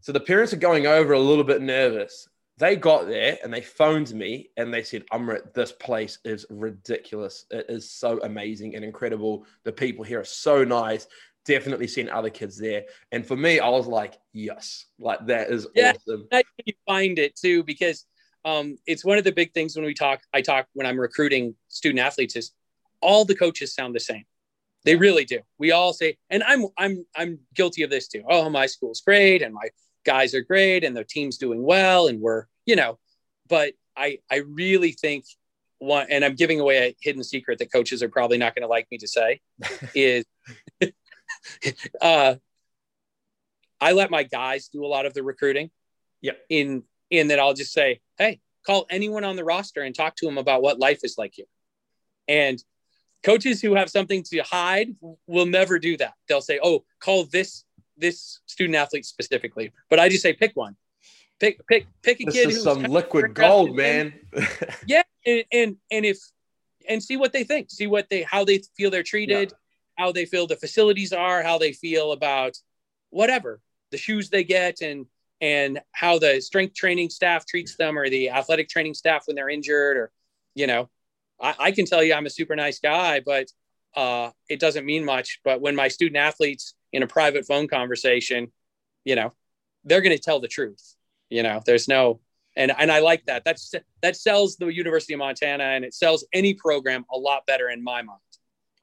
So 0.00 0.12
the 0.12 0.20
parents 0.20 0.52
are 0.52 0.58
going 0.58 0.86
over 0.86 1.12
a 1.12 1.18
little 1.18 1.44
bit 1.44 1.62
nervous. 1.62 2.28
They 2.58 2.76
got 2.76 3.06
there 3.06 3.38
and 3.42 3.52
they 3.52 3.62
phoned 3.62 4.12
me 4.12 4.50
and 4.56 4.72
they 4.72 4.82
said, 4.82 5.04
Amrit, 5.12 5.54
this 5.54 5.72
place 5.72 6.18
is 6.24 6.44
ridiculous. 6.50 7.46
It 7.50 7.66
is 7.68 7.90
so 7.90 8.20
amazing 8.22 8.74
and 8.74 8.84
incredible. 8.84 9.46
The 9.64 9.72
people 9.72 10.04
here 10.04 10.20
are 10.20 10.24
so 10.24 10.62
nice. 10.62 11.06
Definitely 11.44 11.88
seen 11.88 12.08
other 12.08 12.30
kids 12.30 12.58
there. 12.58 12.84
And 13.10 13.26
for 13.26 13.36
me, 13.36 13.58
I 13.58 13.68
was 13.68 13.86
like, 13.86 14.18
yes, 14.32 14.86
like 14.98 15.26
that 15.26 15.50
is 15.50 15.66
yeah, 15.74 15.94
awesome. 15.94 16.28
You 16.64 16.74
find 16.86 17.18
it 17.18 17.34
too, 17.34 17.64
because 17.64 18.04
um, 18.44 18.76
it's 18.86 19.04
one 19.04 19.18
of 19.18 19.24
the 19.24 19.32
big 19.32 19.52
things 19.52 19.76
when 19.76 19.84
we 19.84 19.94
talk, 19.94 20.22
I 20.32 20.42
talk 20.42 20.66
when 20.72 20.86
I'm 20.86 20.98
recruiting 20.98 21.54
student 21.68 22.00
athletes 22.00 22.36
is 22.36 22.52
all 23.00 23.24
the 23.24 23.34
coaches 23.34 23.74
sound 23.74 23.94
the 23.94 24.00
same 24.00 24.24
they 24.84 24.96
really 24.96 25.24
do. 25.24 25.40
We 25.58 25.70
all 25.72 25.92
say, 25.92 26.18
and 26.30 26.42
I'm 26.42 26.66
I'm 26.76 27.06
I'm 27.14 27.38
guilty 27.54 27.82
of 27.82 27.90
this 27.90 28.08
too. 28.08 28.22
Oh, 28.28 28.48
my 28.50 28.66
school's 28.66 29.00
great, 29.00 29.42
and 29.42 29.54
my 29.54 29.68
guys 30.04 30.34
are 30.34 30.40
great, 30.40 30.84
and 30.84 30.96
the 30.96 31.04
team's 31.04 31.38
doing 31.38 31.62
well, 31.62 32.08
and 32.08 32.20
we're 32.20 32.46
you 32.66 32.76
know. 32.76 32.98
But 33.48 33.74
I 33.96 34.18
I 34.30 34.36
really 34.38 34.92
think 34.92 35.24
one, 35.78 36.06
and 36.10 36.24
I'm 36.24 36.34
giving 36.34 36.60
away 36.60 36.88
a 36.88 36.96
hidden 37.00 37.22
secret 37.22 37.58
that 37.58 37.72
coaches 37.72 38.02
are 38.02 38.08
probably 38.08 38.38
not 38.38 38.54
going 38.54 38.62
to 38.62 38.68
like 38.68 38.88
me 38.90 38.98
to 38.98 39.08
say, 39.08 39.40
is 39.94 40.24
uh, 42.00 42.36
I 43.80 43.92
let 43.92 44.10
my 44.10 44.24
guys 44.24 44.68
do 44.68 44.84
a 44.84 44.88
lot 44.88 45.06
of 45.06 45.14
the 45.14 45.22
recruiting. 45.22 45.70
Yeah. 46.20 46.32
In 46.48 46.84
in 47.12 47.28
that 47.28 47.38
I'll 47.38 47.54
just 47.54 47.72
say, 47.72 48.00
hey, 48.16 48.40
call 48.66 48.86
anyone 48.90 49.22
on 49.22 49.36
the 49.36 49.44
roster 49.44 49.82
and 49.82 49.94
talk 49.94 50.16
to 50.16 50.26
them 50.26 50.38
about 50.38 50.62
what 50.62 50.78
life 50.78 51.00
is 51.04 51.16
like 51.18 51.34
here. 51.34 51.46
And 52.26 52.62
coaches 53.22 53.60
who 53.60 53.74
have 53.74 53.90
something 53.90 54.22
to 54.24 54.40
hide 54.40 54.96
will 55.26 55.46
never 55.46 55.78
do 55.78 55.96
that. 55.98 56.14
They'll 56.26 56.40
say, 56.40 56.58
"Oh, 56.62 56.84
call 57.00 57.24
this 57.24 57.64
this 57.96 58.40
student 58.46 58.76
athlete 58.76 59.04
specifically." 59.04 59.72
But 59.90 59.98
I 59.98 60.08
just 60.08 60.22
say, 60.22 60.32
pick 60.32 60.52
one. 60.54 60.76
Pick 61.38 61.66
pick 61.66 61.86
pick 62.02 62.20
a 62.20 62.24
this 62.24 62.34
kid 62.34 62.44
who's 62.46 62.62
some 62.62 62.82
liquid 62.84 63.34
gold, 63.34 63.76
man. 63.76 64.14
yeah, 64.86 65.02
and, 65.26 65.44
and 65.52 65.76
and 65.90 66.04
if 66.06 66.18
and 66.88 67.02
see 67.02 67.16
what 67.16 67.32
they 67.32 67.44
think, 67.44 67.70
see 67.70 67.86
what 67.86 68.08
they 68.08 68.22
how 68.22 68.44
they 68.44 68.62
feel 68.76 68.90
they're 68.90 69.02
treated, 69.02 69.50
yeah. 69.50 70.04
how 70.04 70.12
they 70.12 70.24
feel 70.24 70.46
the 70.46 70.56
facilities 70.56 71.12
are, 71.12 71.42
how 71.42 71.58
they 71.58 71.72
feel 71.72 72.12
about 72.12 72.56
whatever 73.10 73.60
the 73.90 73.98
shoes 73.98 74.30
they 74.30 74.44
get, 74.44 74.80
and 74.80 75.06
and 75.42 75.80
how 75.92 76.18
the 76.18 76.40
strength 76.40 76.74
training 76.74 77.10
staff 77.10 77.44
treats 77.44 77.76
them, 77.76 77.98
or 77.98 78.08
the 78.08 78.30
athletic 78.30 78.70
training 78.70 78.94
staff 78.94 79.24
when 79.26 79.36
they're 79.36 79.50
injured, 79.50 79.98
or 79.98 80.12
you 80.54 80.66
know 80.66 80.88
I, 81.42 81.54
I 81.58 81.70
can 81.72 81.84
tell 81.84 82.02
you 82.02 82.14
I'm 82.14 82.26
a 82.26 82.30
super 82.30 82.56
nice 82.56 82.78
guy, 82.78 83.20
but 83.20 83.48
uh, 83.94 84.30
it 84.48 84.60
doesn't 84.60 84.86
mean 84.86 85.04
much. 85.04 85.40
But 85.44 85.60
when 85.60 85.74
my 85.74 85.88
student 85.88 86.16
athletes 86.16 86.74
in 86.92 87.02
a 87.02 87.06
private 87.06 87.44
phone 87.44 87.68
conversation, 87.68 88.52
you 89.04 89.16
know, 89.16 89.32
they're 89.84 90.00
going 90.00 90.16
to 90.16 90.22
tell 90.22 90.40
the 90.40 90.48
truth. 90.48 90.94
You 91.28 91.42
know, 91.42 91.60
there's 91.66 91.88
no, 91.88 92.20
and 92.56 92.72
and 92.78 92.92
I 92.92 93.00
like 93.00 93.24
that. 93.26 93.44
That's 93.44 93.74
that 94.02 94.16
sells 94.16 94.56
the 94.56 94.66
University 94.66 95.14
of 95.14 95.18
Montana 95.18 95.64
and 95.64 95.84
it 95.84 95.94
sells 95.94 96.24
any 96.32 96.54
program 96.54 97.04
a 97.12 97.18
lot 97.18 97.44
better 97.46 97.68
in 97.70 97.82
my 97.82 98.02
mind. 98.02 98.20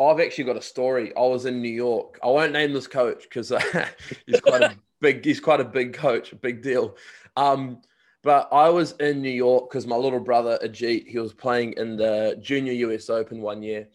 I've 0.01 0.19
actually 0.19 0.45
got 0.45 0.55
a 0.55 0.61
story. 0.61 1.15
I 1.15 1.21
was 1.21 1.45
in 1.45 1.61
New 1.61 1.69
York. 1.69 2.19
I 2.23 2.27
won't 2.27 2.53
name 2.53 2.73
this 2.73 2.87
coach 2.87 3.23
because 3.23 3.51
uh, 3.51 3.59
he's 4.25 4.39
quite 4.39 4.61
a 4.61 4.75
big. 4.99 5.25
He's 5.25 5.39
quite 5.39 5.59
a 5.59 5.65
big 5.65 5.93
coach, 5.93 6.31
a 6.31 6.35
big 6.35 6.61
deal. 6.61 6.95
Um, 7.35 7.81
but 8.21 8.49
I 8.51 8.69
was 8.69 8.93
in 8.93 9.21
New 9.21 9.29
York 9.29 9.69
because 9.69 9.87
my 9.87 9.95
little 9.95 10.19
brother 10.19 10.59
Ajit, 10.63 11.07
he 11.07 11.19
was 11.19 11.33
playing 11.33 11.73
in 11.73 11.95
the 11.95 12.37
Junior 12.41 12.73
US 12.73 13.09
Open 13.09 13.41
one 13.41 13.63
year, 13.63 13.87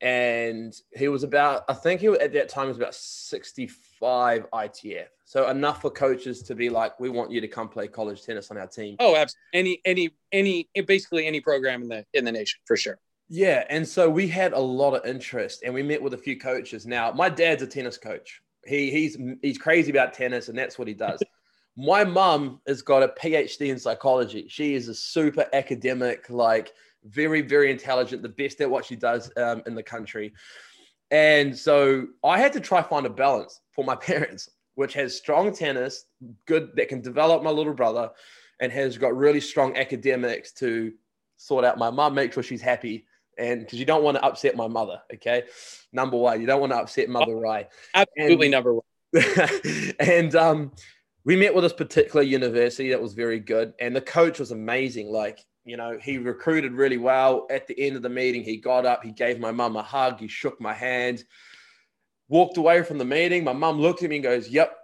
and 0.00 0.74
he 0.92 1.08
was 1.08 1.24
about, 1.24 1.64
I 1.68 1.74
think 1.74 2.00
he 2.00 2.08
was, 2.08 2.18
at 2.20 2.32
that 2.34 2.48
time 2.48 2.68
was 2.68 2.76
about 2.76 2.94
65 2.94 4.46
ITF, 4.50 5.06
so 5.24 5.48
enough 5.48 5.80
for 5.80 5.90
coaches 5.90 6.42
to 6.44 6.54
be 6.54 6.70
like, 6.70 7.00
we 7.00 7.08
want 7.08 7.32
you 7.32 7.40
to 7.40 7.48
come 7.48 7.68
play 7.68 7.88
college 7.88 8.22
tennis 8.22 8.50
on 8.50 8.58
our 8.58 8.68
team. 8.68 8.96
Oh, 9.00 9.16
absolutely. 9.16 9.80
Any, 9.84 10.10
any, 10.32 10.68
any, 10.76 10.82
basically 10.82 11.26
any 11.26 11.40
program 11.40 11.82
in 11.82 11.88
the 11.88 12.06
in 12.14 12.24
the 12.24 12.32
nation 12.32 12.60
for 12.66 12.76
sure. 12.76 12.98
Yeah, 13.28 13.64
and 13.70 13.88
so 13.88 14.08
we 14.08 14.28
had 14.28 14.52
a 14.52 14.58
lot 14.58 14.94
of 14.94 15.04
interest, 15.06 15.62
and 15.64 15.74
we 15.74 15.82
met 15.82 16.00
with 16.00 16.14
a 16.14 16.18
few 16.18 16.38
coaches. 16.38 16.86
Now, 16.86 17.10
my 17.10 17.28
dad's 17.28 17.62
a 17.62 17.66
tennis 17.66 17.96
coach. 17.96 18.42
He 18.66 18.90
he's 18.90 19.16
he's 19.42 19.58
crazy 19.58 19.90
about 19.90 20.14
tennis, 20.14 20.48
and 20.48 20.58
that's 20.58 20.78
what 20.78 20.88
he 20.88 20.94
does. 20.94 21.22
my 21.76 22.04
mum 22.04 22.60
has 22.66 22.82
got 22.82 23.02
a 23.02 23.08
PhD 23.08 23.68
in 23.68 23.78
psychology. 23.78 24.46
She 24.48 24.74
is 24.74 24.88
a 24.88 24.94
super 24.94 25.46
academic, 25.52 26.30
like 26.30 26.72
very, 27.04 27.42
very 27.42 27.70
intelligent, 27.70 28.22
the 28.22 28.28
best 28.28 28.60
at 28.60 28.70
what 28.70 28.84
she 28.84 28.96
does 28.96 29.30
um, 29.36 29.62
in 29.66 29.74
the 29.74 29.82
country. 29.82 30.32
And 31.10 31.56
so 31.56 32.06
I 32.22 32.38
had 32.38 32.52
to 32.54 32.60
try 32.60 32.82
find 32.82 33.06
a 33.06 33.10
balance 33.10 33.60
for 33.72 33.84
my 33.84 33.96
parents, 34.10 34.48
which 34.74 34.94
has 34.94 35.16
strong 35.16 35.54
tennis, 35.54 36.06
good 36.46 36.70
that 36.76 36.88
can 36.88 37.00
develop 37.00 37.42
my 37.42 37.50
little 37.50 37.74
brother, 37.74 38.10
and 38.60 38.70
has 38.72 38.96
got 38.96 39.16
really 39.16 39.40
strong 39.40 39.76
academics 39.76 40.52
to 40.52 40.92
sort 41.36 41.64
out 41.64 41.76
my 41.76 41.90
mum, 41.90 42.14
make 42.14 42.32
sure 42.32 42.42
she's 42.42 42.62
happy. 42.62 43.04
And 43.38 43.60
because 43.60 43.78
you 43.78 43.84
don't 43.84 44.04
want 44.04 44.16
to 44.16 44.24
upset 44.24 44.56
my 44.56 44.68
mother, 44.68 45.00
okay? 45.14 45.44
Number 45.92 46.16
one, 46.16 46.40
you 46.40 46.46
don't 46.46 46.60
want 46.60 46.72
to 46.72 46.78
upset 46.78 47.08
Mother 47.08 47.36
Rai. 47.36 47.66
Absolutely, 47.94 48.46
and, 48.46 48.52
number 48.52 48.74
one. 48.74 48.84
and 50.00 50.34
um, 50.34 50.72
we 51.24 51.36
met 51.36 51.54
with 51.54 51.64
this 51.64 51.72
particular 51.72 52.22
university 52.22 52.90
that 52.90 53.00
was 53.00 53.14
very 53.14 53.40
good, 53.40 53.72
and 53.80 53.94
the 53.94 54.00
coach 54.00 54.38
was 54.38 54.50
amazing. 54.50 55.08
Like, 55.08 55.44
you 55.64 55.76
know, 55.76 55.98
he 56.00 56.18
recruited 56.18 56.72
really 56.72 56.98
well. 56.98 57.46
At 57.50 57.66
the 57.66 57.78
end 57.80 57.96
of 57.96 58.02
the 58.02 58.08
meeting, 58.08 58.42
he 58.42 58.56
got 58.56 58.86
up, 58.86 59.02
he 59.04 59.12
gave 59.12 59.40
my 59.40 59.50
mum 59.50 59.76
a 59.76 59.82
hug, 59.82 60.20
he 60.20 60.28
shook 60.28 60.60
my 60.60 60.74
hand, 60.74 61.24
walked 62.28 62.56
away 62.56 62.82
from 62.82 62.98
the 62.98 63.04
meeting. 63.04 63.44
My 63.44 63.52
mum 63.52 63.80
looked 63.80 64.02
at 64.02 64.10
me 64.10 64.16
and 64.16 64.24
goes, 64.24 64.48
Yep, 64.48 64.76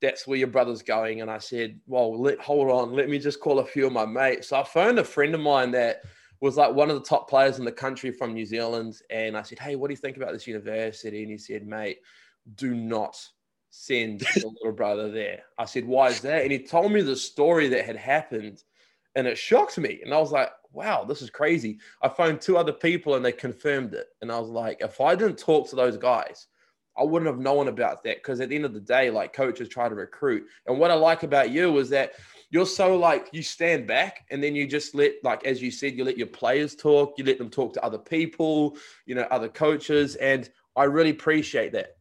that's 0.00 0.26
where 0.26 0.38
your 0.38 0.48
brother's 0.48 0.82
going. 0.82 1.20
And 1.20 1.30
I 1.30 1.38
said, 1.38 1.80
Well, 1.86 2.20
let, 2.20 2.38
hold 2.38 2.70
on, 2.70 2.92
let 2.92 3.08
me 3.08 3.18
just 3.18 3.40
call 3.40 3.58
a 3.58 3.66
few 3.66 3.86
of 3.86 3.92
my 3.92 4.06
mates. 4.06 4.48
So 4.48 4.60
I 4.60 4.64
phoned 4.64 4.98
a 4.98 5.04
friend 5.04 5.34
of 5.34 5.40
mine 5.40 5.72
that 5.72 6.02
was 6.40 6.56
like 6.56 6.72
one 6.72 6.90
of 6.90 6.96
the 6.96 7.08
top 7.08 7.28
players 7.28 7.58
in 7.58 7.64
the 7.64 7.72
country 7.72 8.10
from 8.10 8.34
New 8.34 8.46
Zealand. 8.46 9.00
And 9.10 9.36
I 9.36 9.42
said, 9.42 9.58
Hey, 9.58 9.76
what 9.76 9.88
do 9.88 9.92
you 9.92 9.98
think 9.98 10.16
about 10.16 10.32
this 10.32 10.46
university? 10.46 11.22
And 11.22 11.30
he 11.30 11.38
said, 11.38 11.66
Mate, 11.66 11.98
do 12.54 12.74
not 12.74 13.20
send 13.70 14.22
your 14.36 14.52
little 14.52 14.72
brother 14.72 15.10
there. 15.10 15.42
I 15.58 15.64
said, 15.64 15.86
Why 15.86 16.08
is 16.08 16.20
that? 16.20 16.42
And 16.42 16.52
he 16.52 16.60
told 16.60 16.92
me 16.92 17.02
the 17.02 17.16
story 17.16 17.68
that 17.68 17.84
had 17.84 17.96
happened 17.96 18.62
and 19.14 19.26
it 19.26 19.36
shocked 19.36 19.78
me. 19.78 20.00
And 20.04 20.14
I 20.14 20.18
was 20.18 20.32
like, 20.32 20.50
Wow, 20.72 21.04
this 21.04 21.22
is 21.22 21.30
crazy. 21.30 21.78
I 22.02 22.08
phoned 22.08 22.40
two 22.40 22.56
other 22.56 22.72
people 22.72 23.14
and 23.14 23.24
they 23.24 23.32
confirmed 23.32 23.94
it. 23.94 24.06
And 24.22 24.30
I 24.30 24.38
was 24.38 24.50
like, 24.50 24.78
If 24.80 25.00
I 25.00 25.14
didn't 25.14 25.38
talk 25.38 25.68
to 25.70 25.76
those 25.76 25.96
guys, 25.96 26.46
I 26.98 27.04
wouldn't 27.04 27.30
have 27.30 27.38
known 27.38 27.68
about 27.68 28.02
that 28.04 28.16
because 28.16 28.40
at 28.40 28.48
the 28.48 28.56
end 28.56 28.64
of 28.64 28.74
the 28.74 28.80
day, 28.80 29.10
like 29.10 29.32
coaches 29.32 29.68
try 29.68 29.88
to 29.88 29.94
recruit. 29.94 30.46
And 30.66 30.78
what 30.78 30.90
I 30.90 30.94
like 30.94 31.22
about 31.22 31.50
you 31.50 31.78
is 31.78 31.88
that 31.90 32.12
you're 32.50 32.66
so 32.66 32.96
like 32.96 33.28
you 33.32 33.42
stand 33.42 33.86
back 33.86 34.24
and 34.30 34.42
then 34.42 34.54
you 34.54 34.66
just 34.66 34.94
let 34.94 35.12
like 35.22 35.44
as 35.44 35.60
you 35.60 35.70
said, 35.70 35.96
you 35.96 36.04
let 36.04 36.16
your 36.16 36.26
players 36.26 36.74
talk, 36.74 37.14
you 37.18 37.24
let 37.24 37.38
them 37.38 37.50
talk 37.50 37.74
to 37.74 37.84
other 37.84 37.98
people, 37.98 38.76
you 39.06 39.14
know, 39.14 39.26
other 39.30 39.48
coaches. 39.48 40.16
And 40.16 40.48
I 40.76 40.84
really 40.84 41.10
appreciate 41.10 41.72
that. 41.72 41.96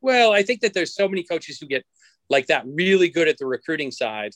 Well, 0.00 0.32
I 0.32 0.42
think 0.42 0.60
that 0.60 0.74
there's 0.74 0.94
so 0.94 1.08
many 1.08 1.22
coaches 1.22 1.58
who 1.58 1.66
get 1.66 1.84
like 2.28 2.46
that 2.46 2.64
really 2.66 3.08
good 3.08 3.28
at 3.28 3.38
the 3.38 3.46
recruiting 3.46 3.90
side, 3.90 4.32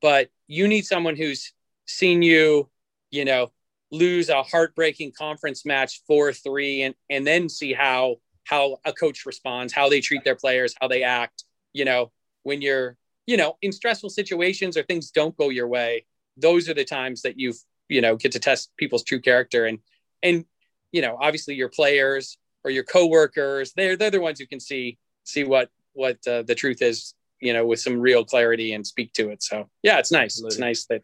but 0.00 0.28
you 0.46 0.66
need 0.66 0.86
someone 0.86 1.16
who's 1.16 1.52
seen 1.86 2.22
you, 2.22 2.70
you 3.10 3.24
know, 3.24 3.52
lose 3.90 4.28
a 4.28 4.42
heartbreaking 4.42 5.12
conference 5.16 5.64
match 5.66 6.00
4-3 6.10 6.80
and 6.86 6.94
and 7.10 7.26
then 7.26 7.48
see 7.48 7.72
how 7.72 8.16
how 8.44 8.78
a 8.84 8.92
coach 8.92 9.26
responds, 9.26 9.72
how 9.72 9.88
they 9.88 10.00
treat 10.00 10.24
their 10.24 10.36
players, 10.36 10.74
how 10.80 10.88
they 10.88 11.02
act, 11.02 11.44
you 11.72 11.84
know, 11.84 12.12
when 12.42 12.60
you're, 12.60 12.96
you 13.26 13.36
know, 13.36 13.56
in 13.62 13.72
stressful 13.72 14.10
situations 14.10 14.76
or 14.76 14.82
things 14.82 15.10
don't 15.10 15.36
go 15.36 15.48
your 15.48 15.68
way, 15.68 16.06
those 16.36 16.68
are 16.68 16.74
the 16.74 16.84
times 16.84 17.22
that 17.22 17.38
you've, 17.38 17.58
you 17.88 18.00
know, 18.00 18.16
get 18.16 18.32
to 18.32 18.38
test 18.38 18.70
people's 18.76 19.04
true 19.04 19.20
character. 19.20 19.66
And 19.66 19.78
and 20.22 20.44
you 20.92 21.02
know, 21.02 21.18
obviously 21.20 21.54
your 21.54 21.68
players 21.68 22.38
or 22.62 22.70
your 22.70 22.84
coworkers, 22.84 23.72
they're 23.74 23.96
they're 23.96 24.10
the 24.10 24.20
ones 24.20 24.40
who 24.40 24.46
can 24.46 24.60
see 24.60 24.98
see 25.24 25.44
what 25.44 25.70
what 25.92 26.18
uh, 26.26 26.42
the 26.42 26.54
truth 26.54 26.82
is 26.82 27.14
you 27.40 27.52
know 27.52 27.66
with 27.66 27.78
some 27.80 28.00
real 28.00 28.24
clarity 28.24 28.72
and 28.72 28.86
speak 28.86 29.12
to 29.12 29.30
it. 29.30 29.42
So 29.42 29.68
yeah 29.82 29.98
it's 29.98 30.10
nice. 30.10 30.38
Absolutely. 30.38 30.54
it's 30.54 30.60
nice 30.60 30.86
that 30.86 31.02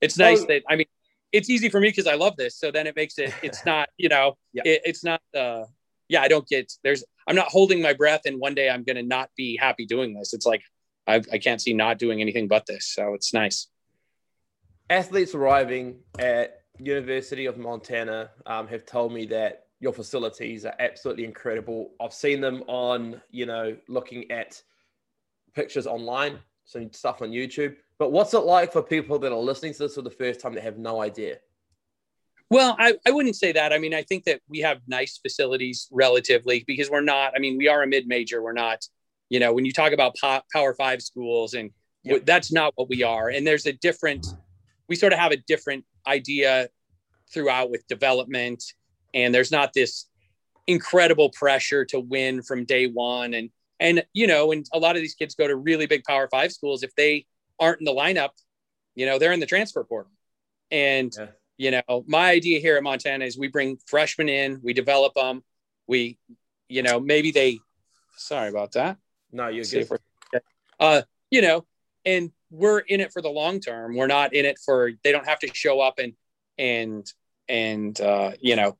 it's 0.00 0.18
nice 0.18 0.44
that 0.46 0.62
i 0.68 0.74
mean 0.74 0.86
it's 1.32 1.48
easy 1.48 1.68
for 1.68 1.80
me 1.80 1.88
because 1.88 2.06
i 2.06 2.14
love 2.14 2.36
this. 2.36 2.56
So 2.56 2.70
then 2.70 2.86
it 2.86 2.96
makes 2.96 3.18
it 3.18 3.32
it's 3.42 3.64
not 3.64 3.88
you 3.96 4.08
know 4.08 4.36
yeah. 4.52 4.62
it, 4.64 4.82
it's 4.84 5.04
not 5.04 5.20
uh 5.36 5.64
yeah 6.08 6.22
i 6.22 6.28
don't 6.28 6.46
get 6.48 6.72
there's 6.82 7.04
i'm 7.26 7.36
not 7.36 7.48
holding 7.48 7.80
my 7.80 7.92
breath 7.92 8.22
and 8.26 8.40
one 8.40 8.54
day 8.54 8.68
i'm 8.68 8.84
gonna 8.84 9.02
not 9.02 9.30
be 9.36 9.56
happy 9.56 9.86
doing 9.86 10.14
this. 10.14 10.32
It's 10.32 10.46
like 10.46 10.62
I, 11.06 11.22
I 11.32 11.38
can't 11.38 11.60
see 11.60 11.74
not 11.74 11.98
doing 11.98 12.20
anything 12.20 12.48
but 12.48 12.66
this 12.66 12.86
so 12.86 13.14
it's 13.14 13.32
nice 13.34 13.68
athletes 14.90 15.34
arriving 15.34 15.96
at 16.18 16.62
university 16.78 17.46
of 17.46 17.58
montana 17.58 18.30
um, 18.46 18.66
have 18.66 18.86
told 18.86 19.12
me 19.12 19.26
that 19.26 19.66
your 19.82 19.92
facilities 19.92 20.64
are 20.64 20.76
absolutely 20.78 21.24
incredible. 21.24 21.90
I've 22.00 22.14
seen 22.14 22.40
them 22.40 22.62
on, 22.68 23.20
you 23.32 23.46
know, 23.46 23.76
looking 23.88 24.30
at 24.30 24.62
pictures 25.54 25.88
online, 25.88 26.38
some 26.64 26.92
stuff 26.92 27.20
on 27.20 27.30
YouTube. 27.30 27.74
But 27.98 28.12
what's 28.12 28.32
it 28.32 28.38
like 28.44 28.72
for 28.72 28.80
people 28.80 29.18
that 29.18 29.32
are 29.32 29.38
listening 29.38 29.72
to 29.72 29.78
this 29.80 29.96
for 29.96 30.02
the 30.02 30.10
first 30.10 30.38
time 30.38 30.54
that 30.54 30.62
have 30.62 30.78
no 30.78 31.02
idea? 31.02 31.38
Well, 32.48 32.76
I, 32.78 32.94
I 33.04 33.10
wouldn't 33.10 33.34
say 33.34 33.50
that. 33.52 33.72
I 33.72 33.78
mean, 33.78 33.92
I 33.92 34.02
think 34.02 34.22
that 34.24 34.40
we 34.48 34.60
have 34.60 34.78
nice 34.86 35.18
facilities 35.18 35.88
relatively 35.90 36.62
because 36.64 36.88
we're 36.88 37.00
not, 37.00 37.32
I 37.34 37.40
mean, 37.40 37.58
we 37.58 37.66
are 37.66 37.82
a 37.82 37.86
mid 37.86 38.06
major. 38.06 38.40
We're 38.40 38.52
not, 38.52 38.86
you 39.32 39.40
know, 39.40 39.52
when 39.52 39.64
you 39.64 39.72
talk 39.72 39.92
about 39.92 40.14
Power 40.52 40.74
Five 40.74 41.00
schools, 41.00 41.54
and 41.54 41.70
yep. 42.04 42.26
that's 42.26 42.52
not 42.52 42.72
what 42.76 42.88
we 42.88 43.02
are. 43.02 43.30
And 43.30 43.46
there's 43.46 43.66
a 43.66 43.72
different, 43.72 44.26
we 44.88 44.94
sort 44.94 45.12
of 45.12 45.18
have 45.18 45.32
a 45.32 45.38
different 45.48 45.84
idea 46.06 46.68
throughout 47.32 47.70
with 47.70 47.86
development 47.86 48.62
and 49.14 49.34
there's 49.34 49.50
not 49.50 49.72
this 49.72 50.06
incredible 50.66 51.30
pressure 51.30 51.84
to 51.84 51.98
win 51.98 52.42
from 52.42 52.64
day 52.64 52.86
one 52.86 53.34
and 53.34 53.50
and 53.80 54.04
you 54.12 54.26
know 54.26 54.52
and 54.52 54.66
a 54.72 54.78
lot 54.78 54.94
of 54.94 55.02
these 55.02 55.14
kids 55.14 55.34
go 55.34 55.48
to 55.48 55.56
really 55.56 55.86
big 55.86 56.04
power 56.04 56.28
five 56.30 56.52
schools 56.52 56.82
if 56.82 56.94
they 56.94 57.26
aren't 57.58 57.80
in 57.80 57.84
the 57.84 57.92
lineup 57.92 58.30
you 58.94 59.06
know 59.06 59.18
they're 59.18 59.32
in 59.32 59.40
the 59.40 59.46
transfer 59.46 59.82
portal 59.82 60.12
and 60.70 61.12
yeah. 61.18 61.26
you 61.56 61.70
know 61.70 62.04
my 62.06 62.30
idea 62.30 62.60
here 62.60 62.76
at 62.76 62.82
montana 62.82 63.24
is 63.24 63.36
we 63.36 63.48
bring 63.48 63.76
freshmen 63.86 64.28
in 64.28 64.60
we 64.62 64.72
develop 64.72 65.14
them 65.14 65.42
we 65.88 66.16
you 66.68 66.82
know 66.82 67.00
maybe 67.00 67.32
they 67.32 67.58
sorry 68.16 68.48
about 68.48 68.72
that 68.72 68.96
no 69.32 69.48
you're 69.48 69.64
good 69.64 69.88
uh 70.80 71.02
you 71.30 71.42
know 71.42 71.64
and 72.04 72.30
we're 72.50 72.80
in 72.80 73.00
it 73.00 73.12
for 73.12 73.22
the 73.22 73.28
long 73.28 73.60
term 73.60 73.96
we're 73.96 74.06
not 74.06 74.34
in 74.34 74.44
it 74.44 74.58
for 74.64 74.92
they 75.04 75.12
don't 75.12 75.26
have 75.26 75.38
to 75.38 75.48
show 75.54 75.80
up 75.80 75.98
and 75.98 76.12
and 76.58 77.10
and 77.48 78.00
uh 78.00 78.32
you 78.40 78.56
know 78.56 78.76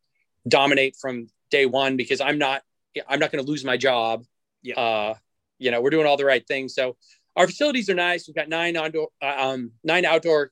dominate 0.47 0.97
from 0.97 1.29
day 1.51 1.67
one 1.67 1.97
because 1.97 2.21
I'm 2.21 2.39
not 2.39 2.63
I'm 3.09 3.21
not 3.21 3.31
going 3.31 3.45
to 3.45 3.49
lose 3.49 3.65
my 3.65 3.77
job. 3.77 4.25
Yeah. 4.63 4.75
Uh, 4.79 5.15
you 5.59 5.71
know, 5.71 5.81
we're 5.81 5.91
doing 5.91 6.07
all 6.07 6.17
the 6.17 6.25
right 6.25 6.47
things. 6.47 6.75
So 6.75 6.97
our 7.37 7.47
facilities 7.47 7.89
are 7.89 7.95
nice. 7.95 8.27
We've 8.27 8.35
got 8.35 8.49
nine 8.49 8.77
outdoor 8.77 9.09
um, 9.23 9.73
nine 9.85 10.05
outdoor 10.05 10.51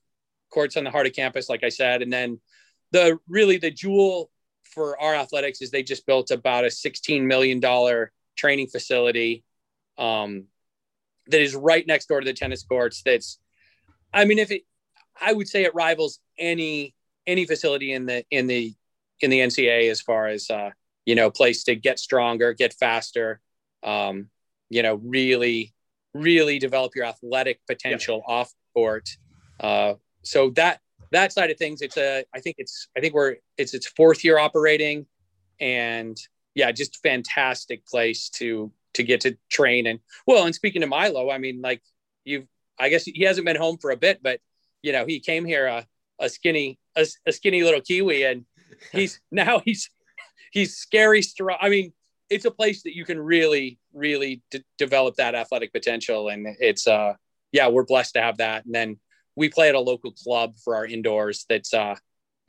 courts 0.49 0.77
on 0.77 0.83
the 0.83 0.91
heart 0.91 1.07
of 1.07 1.13
campus, 1.13 1.49
like 1.49 1.63
I 1.63 1.69
said, 1.69 2.01
and 2.01 2.11
then 2.11 2.39
the 2.91 3.19
really 3.27 3.57
the 3.57 3.71
jewel 3.71 4.31
for 4.63 4.99
our 5.01 5.13
athletics 5.13 5.61
is 5.61 5.71
they 5.71 5.83
just 5.83 6.05
built 6.05 6.31
about 6.31 6.65
a 6.65 6.71
16 6.71 7.27
million 7.27 7.59
dollar 7.59 8.11
training 8.37 8.67
facility 8.67 9.43
um, 10.01 10.45
that 11.27 11.41
is 11.41 11.55
right 11.55 11.85
next 11.85 12.07
door 12.07 12.19
to 12.19 12.25
the 12.25 12.33
tennis 12.33 12.63
courts. 12.63 13.01
That's, 13.05 13.39
I 14.13 14.25
mean, 14.25 14.39
if 14.39 14.51
it, 14.51 14.63
I 15.19 15.33
would 15.33 15.47
say 15.47 15.63
it 15.63 15.75
rivals 15.75 16.19
any 16.37 16.95
any 17.27 17.45
facility 17.45 17.93
in 17.93 18.07
the 18.07 18.25
in 18.31 18.47
the 18.47 18.73
in 19.19 19.29
the 19.29 19.39
NCAA 19.39 19.91
as 19.91 20.01
far 20.01 20.27
as 20.27 20.49
uh, 20.49 20.71
you 21.05 21.15
know, 21.15 21.31
place 21.31 21.63
to 21.65 21.75
get 21.75 21.99
stronger, 21.99 22.53
get 22.53 22.73
faster, 22.73 23.41
um, 23.83 24.29
you 24.69 24.83
know, 24.83 24.95
really, 25.03 25.73
really 26.13 26.59
develop 26.59 26.95
your 26.95 27.05
athletic 27.05 27.59
potential 27.67 28.23
yeah. 28.27 28.33
off 28.33 28.53
court. 28.73 29.09
Uh, 29.59 29.95
so 30.23 30.51
that 30.51 30.79
that 31.11 31.33
side 31.33 31.51
of 31.51 31.57
things, 31.57 31.81
it's 31.81 31.97
a, 31.97 32.23
I 32.33 32.39
think 32.39 32.55
it's, 32.59 32.87
I 32.95 33.01
think 33.01 33.13
we're, 33.13 33.35
it's 33.57 33.73
its 33.73 33.87
fourth 33.87 34.23
year 34.23 34.37
operating, 34.37 35.05
and 35.59 36.17
yeah, 36.55 36.71
just 36.71 37.01
fantastic 37.03 37.85
place 37.85 38.29
to 38.29 38.71
to 38.95 39.03
get 39.03 39.21
to 39.21 39.37
train 39.49 39.87
and 39.87 39.99
well. 40.25 40.45
And 40.45 40.55
speaking 40.55 40.81
to 40.81 40.87
Milo, 40.87 41.29
I 41.29 41.37
mean, 41.37 41.61
like 41.61 41.81
you've 42.23 42.47
I 42.79 42.89
guess 42.89 43.05
he 43.05 43.23
hasn't 43.23 43.45
been 43.45 43.55
home 43.55 43.77
for 43.77 43.91
a 43.91 43.97
bit, 43.97 44.21
but 44.23 44.39
you 44.81 44.91
know, 44.91 45.05
he 45.05 45.19
came 45.19 45.45
here 45.45 45.67
a, 45.67 45.85
a 46.19 46.29
skinny, 46.29 46.79
a, 46.95 47.05
a 47.27 47.31
skinny 47.31 47.63
little 47.63 47.81
Kiwi, 47.81 48.23
and 48.23 48.45
he's 48.91 49.19
now 49.31 49.61
he's 49.63 49.89
he's 50.51 50.77
scary 50.77 51.21
strong. 51.21 51.57
I 51.61 51.69
mean, 51.69 51.93
it's 52.29 52.45
a 52.45 52.51
place 52.51 52.83
that 52.83 52.95
you 52.95 53.05
can 53.05 53.19
really, 53.19 53.79
really 53.93 54.41
d- 54.49 54.63
develop 54.77 55.15
that 55.15 55.35
athletic 55.35 55.71
potential, 55.73 56.29
and 56.29 56.47
it's 56.59 56.87
uh, 56.87 57.13
yeah, 57.51 57.67
we're 57.67 57.85
blessed 57.85 58.15
to 58.15 58.21
have 58.21 58.37
that. 58.37 58.65
And 58.65 58.73
then 58.73 58.97
we 59.35 59.49
play 59.49 59.69
at 59.69 59.75
a 59.75 59.79
local 59.79 60.11
club 60.11 60.57
for 60.63 60.75
our 60.75 60.85
indoors. 60.85 61.45
That's 61.49 61.73
uh, 61.73 61.95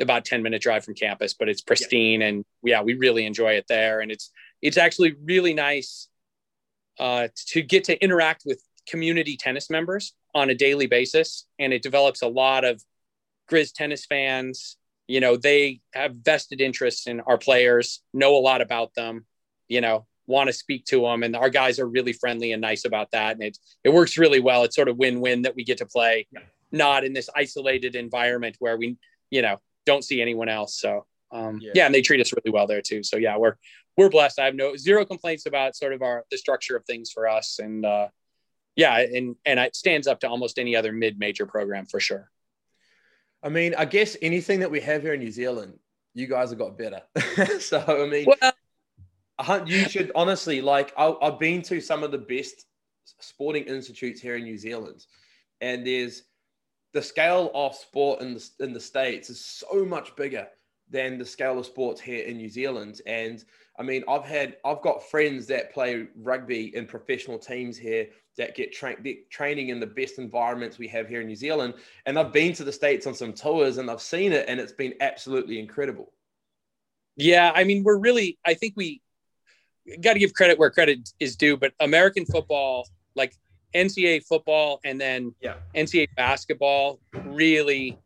about 0.01 0.25
ten 0.25 0.43
minute 0.43 0.63
drive 0.63 0.85
from 0.85 0.95
campus, 0.95 1.35
but 1.35 1.49
it's 1.49 1.61
pristine, 1.61 2.21
yeah. 2.23 2.29
and 2.29 2.45
yeah, 2.63 2.83
we 2.83 2.95
really 2.95 3.27
enjoy 3.27 3.53
it 3.53 3.67
there. 3.69 4.01
And 4.01 4.11
it's 4.11 4.31
it's 4.63 4.79
actually 4.79 5.15
really 5.25 5.53
nice 5.53 6.09
uh, 7.03 7.27
to 7.49 7.63
get 7.63 7.83
to 7.83 8.01
interact 8.01 8.45
with 8.47 8.63
community 8.89 9.37
tennis 9.37 9.69
members 9.69 10.15
on 10.37 10.51
a 10.51 10.55
daily 10.55 10.87
basis, 10.87 11.47
and 11.59 11.73
it 11.73 11.83
develops 11.83 12.23
a 12.23 12.29
lot 12.29 12.65
of 12.65 12.81
Grizz 13.51 13.73
tennis 13.75 14.07
fans. 14.07 14.77
You 15.09 15.21
know 15.21 15.37
they 15.37 15.81
have 15.93 16.15
vested 16.15 16.61
interests 16.61 17.09
in 17.09 17.21
our 17.21 17.37
players 17.37 18.03
know 18.15 18.37
a 18.37 18.39
lot 18.39 18.61
about 18.61 18.95
them 18.95 19.27
you 19.69 19.81
know 19.81 20.07
want 20.29 20.47
to 20.47 20.53
speak 20.53 20.85
to 20.87 21.01
them 21.03 21.25
and 21.25 21.35
our 21.35 21.51
guys 21.51 21.81
are 21.81 21.89
really 21.89 22.13
friendly 22.13 22.53
and 22.53 22.63
nice 22.63 22.85
about 22.85 23.11
that. 23.11 23.33
And 23.35 23.43
it 23.43 23.59
it 23.83 23.93
works 23.93 24.17
really 24.17 24.39
well. 24.39 24.63
It's 24.63 24.77
sort 24.77 24.89
of 24.89 24.97
win-win 24.97 25.43
that 25.43 25.57
we 25.57 25.65
get 25.65 25.79
to 25.79 25.87
play 25.87 26.29
not 26.71 27.05
in 27.05 27.13
this 27.13 27.29
isolated 27.35 27.97
environment 27.97 28.57
where 28.61 28.77
we 28.77 28.97
you 29.31 29.43
know 29.43 29.61
don't 29.87 30.05
see 30.05 30.23
anyone 30.23 30.49
else. 30.49 30.79
So 30.79 31.05
um, 31.33 31.59
yeah. 31.61 31.73
yeah. 31.75 31.87
and 31.87 31.95
they 31.95 32.03
treat 32.03 32.21
us 32.21 32.33
really 32.33 32.53
well 32.53 32.67
there 32.67 32.83
too 32.83 33.03
so 33.03 33.17
yeah 33.17 33.37
we're 33.37 33.57
we're 33.97 34.09
blessed 34.09 34.39
i 34.39 34.45
have 34.45 34.55
no 34.55 34.77
zero 34.77 35.05
complaints 35.05 35.47
about 35.47 35.77
sort 35.77 35.93
of 35.93 36.03
our 36.03 36.25
the 36.31 36.39
structure 36.39 36.77
of 36.77 36.85
things 36.85 37.11
for 37.11 37.29
us 37.29 37.59
and 37.59 37.85
uh 37.85 38.09
yeah 38.77 38.99
and 38.99 39.37
and 39.45 39.59
it 39.59 39.75
stands 39.75 40.07
up 40.07 40.21
to 40.21 40.29
almost 40.29 40.59
any 40.59 40.77
other 40.77 40.93
mid-major 40.93 41.47
program 41.47 41.87
for 41.87 42.01
sure 42.01 42.31
i 43.43 43.49
mean 43.49 43.75
i 43.77 43.85
guess 43.85 44.17
anything 44.23 44.61
that 44.61 44.71
we 44.71 44.81
have 44.81 45.03
here 45.03 45.15
in 45.15 45.21
new 45.21 45.31
zealand 45.31 45.79
you 46.15 46.27
guys 46.27 46.51
have 46.51 46.59
got 46.59 46.79
better 46.79 47.03
so 47.59 47.83
i 47.89 48.07
mean 48.07 48.27
well, 48.27 48.53
you 49.67 49.89
should 49.89 50.13
honestly 50.15 50.61
like. 50.61 50.93
I, 50.97 51.15
I've 51.21 51.39
been 51.39 51.63
to 51.63 51.81
some 51.81 52.03
of 52.03 52.11
the 52.11 52.19
best 52.19 52.67
sporting 53.21 53.65
institutes 53.65 54.21
here 54.21 54.37
in 54.37 54.45
New 54.45 54.59
Zealand, 54.59 55.05
and 55.61 55.87
there's 55.87 56.23
the 56.93 57.03
scale 57.03 57.51
of 57.55 57.75
sport 57.75 58.21
in 58.21 58.35
the 58.35 58.51
in 58.61 58.73
the 58.73 58.81
states 58.81 59.31
is 59.31 59.45
so 59.45 59.85
much 59.85 60.15
bigger 60.17 60.47
than 60.93 61.19
the 61.19 61.25
scale 61.25 61.59
of 61.59 61.67
sports 61.67 62.01
here 62.01 62.25
in 62.25 62.37
New 62.37 62.49
Zealand. 62.49 63.01
And 63.07 63.43
I 63.79 63.83
mean, 63.83 64.05
I've 64.09 64.25
had 64.25 64.57
I've 64.65 64.83
got 64.83 65.03
friends 65.03 65.47
that 65.49 65.73
play 65.73 66.07
rugby 66.17 66.77
in 66.77 66.87
professional 66.87 67.39
teams 67.39 67.77
here 67.77 68.09
that 68.37 68.55
get 68.55 68.73
tra- 68.73 68.97
training 69.31 69.71
in 69.71 69.81
the 69.81 69.87
best 69.87 70.19
environments 70.19 70.79
we 70.79 70.89
have 70.89 71.09
here 71.09 71.21
in 71.21 71.27
New 71.27 71.37
Zealand. 71.37 71.75
And 72.07 72.19
I've 72.19 72.33
been 72.33 72.53
to 72.55 72.65
the 72.65 72.73
states 72.73 73.07
on 73.07 73.15
some 73.15 73.33
tours 73.33 73.79
and 73.79 73.91
I've 73.91 74.03
seen 74.03 74.33
it, 74.33 74.45
and 74.49 74.61
it's 74.61 74.73
been 74.73 74.95
absolutely 75.01 75.59
incredible. 75.59 76.13
Yeah, 77.17 77.53
I 77.55 77.65
mean, 77.65 77.83
we're 77.83 77.99
really. 77.99 78.39
I 78.45 78.55
think 78.55 78.75
we 78.77 79.03
got 80.01 80.13
to 80.13 80.19
give 80.19 80.35
credit 80.35 80.59
where 80.59 80.71
credit 80.71 81.11
is 81.19 81.37
due, 81.37 81.57
but 81.57 81.73
American 81.81 82.25
football, 82.25 82.87
like 83.17 83.35
NCAA 83.75 84.25
football 84.25 84.81
and 84.85 85.01
then 85.01 85.35
yeah. 85.41 85.55
NCAA 85.75 86.09
basketball, 86.17 87.01
really 87.25 87.99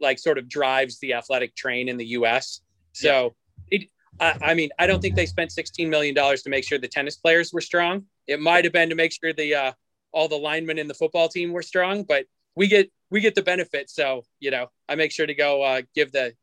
like 0.00 0.18
sort 0.18 0.38
of 0.38 0.48
drives 0.48 0.98
the 0.98 1.14
athletic 1.14 1.54
train 1.54 1.88
in 1.88 1.96
the 1.96 2.06
U.S. 2.06 2.60
So, 2.92 3.34
yeah. 3.70 3.78
it, 3.80 3.88
I, 4.18 4.50
I, 4.50 4.54
mean, 4.54 4.70
I 4.78 4.86
don't 4.86 5.00
think 5.00 5.14
they 5.14 5.26
spent 5.26 5.52
sixteen 5.52 5.90
million 5.90 6.14
dollars 6.14 6.42
to 6.42 6.50
make 6.50 6.64
sure 6.64 6.78
the 6.78 6.88
tennis 6.88 7.16
players 7.16 7.52
were 7.52 7.60
strong. 7.60 8.04
It 8.26 8.40
might 8.40 8.64
have 8.64 8.72
been 8.72 8.88
to 8.90 8.94
make 8.94 9.12
sure 9.12 9.32
the 9.32 9.54
uh, 9.54 9.72
all 10.12 10.28
the 10.28 10.36
linemen 10.36 10.78
in 10.78 10.88
the 10.88 10.94
football 10.94 11.28
team 11.28 11.52
were 11.52 11.62
strong, 11.62 12.04
but 12.04 12.26
we 12.56 12.68
get 12.68 12.90
we 13.10 13.20
get 13.20 13.34
the 13.34 13.42
benefit. 13.42 13.90
So, 13.90 14.24
you 14.38 14.50
know, 14.50 14.68
I 14.88 14.94
make 14.94 15.12
sure 15.12 15.26
to 15.26 15.34
go 15.34 15.62
uh, 15.62 15.82
give 15.94 16.12
the 16.12 16.34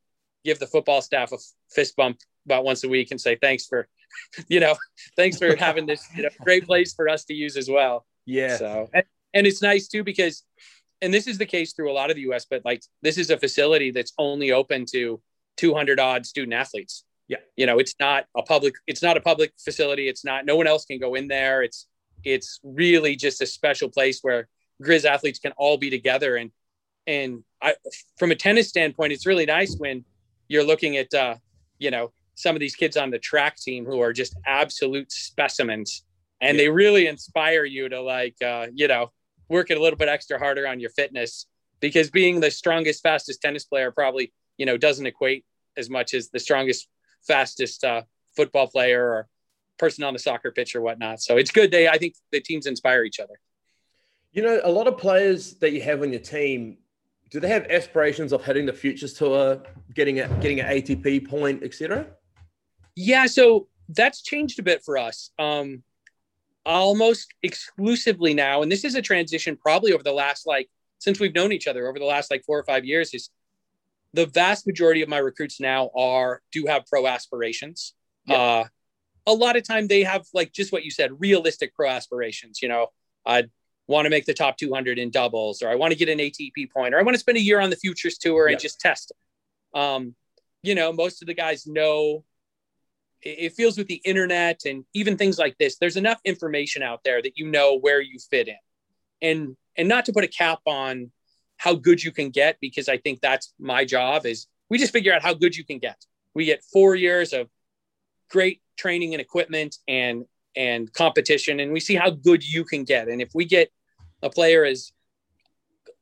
give 0.43 0.60
the 0.60 0.67
football 0.67 1.02
staff 1.02 1.32
a 1.32 1.38
fist 1.70 1.96
bump 1.96 2.20
about 2.46 2.63
once 2.63 2.84
a 2.84 2.89
week 2.89 3.12
and 3.12 3.20
say 3.20 3.36
thanks 3.36 3.65
for 3.65 3.88
you 4.48 4.60
know, 4.60 4.76
thanks 5.15 5.38
for 5.38 5.56
having 5.56 5.86
this 5.86 6.06
you 6.15 6.24
know, 6.24 6.30
great 6.41 6.65
place 6.65 6.93
for 6.93 7.10
us 7.10 7.26
to 7.26 7.34
use 7.34 7.58
as 7.58 7.70
well. 7.70 8.06
Yeah. 8.26 8.58
So, 8.58 8.89
and, 8.93 9.04
and 9.34 9.48
it's 9.48 9.62
nice 9.62 9.88
too 9.88 10.04
because, 10.04 10.43
and 11.01 11.13
this 11.13 11.27
is 11.27 11.38
the 11.38 11.45
case 11.45 11.73
through 11.73 11.91
a 11.91 11.93
lot 11.93 12.10
of 12.10 12.15
the 12.15 12.23
US, 12.31 12.45
but 12.49 12.63
like 12.65 12.81
this 13.01 13.17
is 13.17 13.29
a 13.29 13.38
facility 13.38 13.91
that's 13.91 14.13
only 14.17 14.51
open 14.51 14.86
to 14.91 15.21
200 15.57 15.99
odd 15.99 16.25
student 16.25 16.53
athletes. 16.53 17.03
Yeah. 17.27 17.38
You 17.55 17.65
know, 17.65 17.77
it's 17.77 17.95
not 17.99 18.25
a 18.36 18.41
public, 18.41 18.75
it's 18.88 19.03
not 19.03 19.17
a 19.17 19.21
public 19.21 19.53
facility. 19.60 20.07
It's 20.07 20.23
not, 20.23 20.45
no 20.45 20.55
one 20.55 20.67
else 20.67 20.86
can 20.86 20.99
go 20.99 21.15
in 21.15 21.27
there. 21.27 21.62
It's, 21.62 21.88
it's 22.23 22.60
really 22.63 23.15
just 23.15 23.41
a 23.41 23.45
special 23.45 23.89
place 23.89 24.19
where 24.21 24.47
Grizz 24.81 25.05
athletes 25.05 25.39
can 25.39 25.51
all 25.57 25.77
be 25.77 25.89
together. 25.89 26.38
And, 26.38 26.51
and 27.05 27.43
I, 27.62 27.75
from 28.17 28.31
a 28.31 28.36
tennis 28.36 28.69
standpoint, 28.69 29.13
it's 29.13 29.25
really 29.25 29.45
nice 29.45 29.75
when 29.77 30.05
you're 30.47 30.63
looking 30.63 30.97
at, 30.97 31.13
uh, 31.13 31.36
you 31.79 31.91
know, 31.91 32.12
some 32.36 32.55
of 32.55 32.60
these 32.60 32.75
kids 32.75 32.95
on 32.95 33.10
the 33.10 33.19
track 33.19 33.57
team 33.57 33.86
who 33.86 33.99
are 33.99 34.13
just 34.13 34.36
absolute 34.45 35.12
specimens 35.12 36.03
and 36.41 36.57
yeah. 36.57 36.63
they 36.63 36.69
really 36.69 37.07
inspire 37.07 37.65
you 37.65 37.89
to 37.89 38.01
like 38.01 38.36
uh, 38.41 38.67
you 38.73 38.88
know 38.88 39.12
work 39.49 39.71
it 39.71 39.77
a 39.77 39.81
little 39.81 39.97
bit 39.97 40.10
extra 40.10 40.38
harder 40.38 40.67
on 40.67 40.79
your 40.79 40.89
fitness 40.91 41.47
because 41.79 42.10
being 42.10 42.39
the 42.39 42.51
strongest 42.51 43.03
fastest 43.03 43.41
tennis 43.41 43.65
player 43.65 43.91
probably 43.91 44.33
you 44.57 44.65
know 44.65 44.77
doesn't 44.77 45.05
equate 45.05 45.45
as 45.75 45.89
much 45.89 46.13
as 46.13 46.29
the 46.29 46.39
strongest 46.39 46.88
fastest 47.25 47.83
uh, 47.83 48.01
football 48.36 48.67
player 48.67 49.03
or 49.03 49.27
person 49.77 50.03
on 50.03 50.13
the 50.13 50.19
soccer 50.19 50.51
pitch 50.51 50.75
or 50.75 50.81
whatnot. 50.81 51.21
So 51.21 51.38
it's 51.38 51.51
good 51.51 51.71
they 51.71 51.88
i 51.88 51.97
think 51.97 52.15
the 52.31 52.41
teams 52.41 52.65
inspire 52.65 53.03
each 53.03 53.19
other. 53.19 53.39
You 54.31 54.43
know 54.43 54.62
a 54.63 54.71
lot 54.71 54.88
of 54.88 54.97
players 54.97 55.53
that 55.55 55.71
you 55.71 55.81
have 55.81 56.01
on 56.01 56.12
your 56.12 56.21
team 56.21 56.77
do 57.29 57.39
they 57.39 57.49
have 57.49 57.65
aspirations 57.69 58.31
of 58.31 58.43
hitting 58.43 58.65
the 58.65 58.73
futures 58.73 59.13
tour 59.13 59.62
getting 59.93 60.19
a 60.21 60.27
getting 60.39 60.60
an 60.60 60.67
atp 60.67 61.27
point 61.27 61.62
etc 61.63 62.07
yeah, 62.97 63.27
so 63.27 63.67
that's 63.89 64.23
changed 64.23 64.57
a 64.57 64.63
bit 64.63 64.83
for 64.83 64.97
us. 64.97 65.29
Um, 65.38 65.83
almost 66.67 67.34
exclusively 67.41 68.34
now, 68.34 68.62
and 68.62 68.71
this 68.71 68.84
is 68.84 68.93
a 68.93 69.01
transition 69.01 69.56
probably 69.56 69.93
over 69.93 70.03
the 70.03 70.12
last 70.12 70.45
like 70.45 70.69
since 70.99 71.19
we've 71.19 71.34
known 71.34 71.51
each 71.51 71.67
other 71.67 71.88
over 71.88 71.97
the 71.97 72.06
last 72.06 72.30
like 72.30 72.43
four 72.45 72.60
or 72.60 72.63
five 72.63 72.86
years. 72.86 73.13
Is 73.13 73.30
the 74.13 74.25
vast 74.25 74.67
majority 74.67 75.01
of 75.01 75.10
my 75.10 75.17
recruits 75.17 75.60
now 75.60 75.89
are 75.95 76.41
do 76.51 76.65
have 76.67 76.86
pro 76.86 77.08
aspirations. 77.08 77.93
Yeah. 78.25 78.36
Uh, 78.36 78.63
a 79.25 79.34
lot 79.34 79.56
of 79.56 79.63
time 79.67 79.88
they 79.88 80.03
have 80.03 80.25
like 80.34 80.53
just 80.53 80.71
what 80.71 80.84
you 80.84 80.91
said, 80.91 81.12
realistic 81.19 81.73
pro 81.73 81.89
aspirations. 81.89 82.62
You 82.62 82.69
know, 82.69 82.88
I 83.25 83.45
want 83.88 84.06
to 84.06 84.10
make 84.10 84.25
the 84.25 84.34
top 84.34 84.58
200 84.58 84.99
in 84.99 85.10
doubles, 85.10 85.62
or 85.62 85.69
I 85.69 85.75
want 85.75 85.91
to 85.91 85.97
get 85.97 86.10
an 86.10 86.19
ATP 86.19 86.71
point, 86.71 86.93
or 86.93 86.99
I 86.99 87.03
want 87.03 87.15
to 87.15 87.19
spend 87.19 87.38
a 87.38 87.41
year 87.41 87.62
on 87.62 87.69
the 87.69 87.77
futures 87.77 88.17
tour 88.17 88.47
yeah. 88.47 88.53
and 88.53 88.62
just 88.62 88.80
test. 88.80 89.12
It. 89.12 89.80
Um, 89.80 90.15
you 90.63 90.75
know, 90.75 90.91
most 90.91 91.21
of 91.21 91.27
the 91.27 91.34
guys 91.34 91.65
know 91.65 92.25
it 93.21 93.53
feels 93.53 93.77
with 93.77 93.88
the 93.88 94.01
internet 94.06 94.62
and 94.65 94.86
even 94.93 95.17
things 95.17 95.38
like 95.39 95.58
this 95.58 95.77
there's 95.77 95.97
enough 95.97 96.19
information 96.23 96.84
out 96.84 97.01
there 97.03 97.21
that 97.21 97.38
you 97.38 97.47
know 97.47 97.77
where 97.77 98.01
you 98.01 98.19
fit 98.32 98.47
in. 98.47 98.56
And 99.21 99.58
and 99.75 99.88
not 99.88 100.06
to 100.06 100.13
put 100.13 100.23
a 100.23 100.27
cap 100.27 100.60
on 100.65 101.12
how 101.58 101.73
good 101.73 102.03
you 102.03 102.12
can 102.12 102.30
get 102.30 102.58
because 102.62 102.88
i 102.88 102.97
think 102.97 103.19
that's 103.19 103.53
my 103.60 103.84
job 103.84 104.25
is 104.27 104.47
we 104.69 104.77
just 104.77 104.93
figure 104.93 105.13
out 105.13 105.21
how 105.21 105.34
good 105.34 105.56
you 105.56 105.63
can 105.63 105.80
get. 105.80 105.97
We 106.34 106.45
get 106.45 106.63
four 106.63 106.95
years 106.95 107.34
of 107.34 107.49
great 108.30 108.62
training 108.77 109.13
and 109.13 109.21
equipment 109.21 109.77
and 109.88 110.25
and 110.56 110.91
competition 110.91 111.60
and 111.60 111.71
we 111.71 111.80
see 111.80 111.95
how 111.95 112.10
good 112.10 112.43
you 112.47 112.63
can 112.63 112.84
get. 112.84 113.08
And 113.08 113.21
if 113.21 113.30
we 113.34 113.45
get 113.45 113.71
a 114.23 114.30
player 114.30 114.65
as 114.65 114.91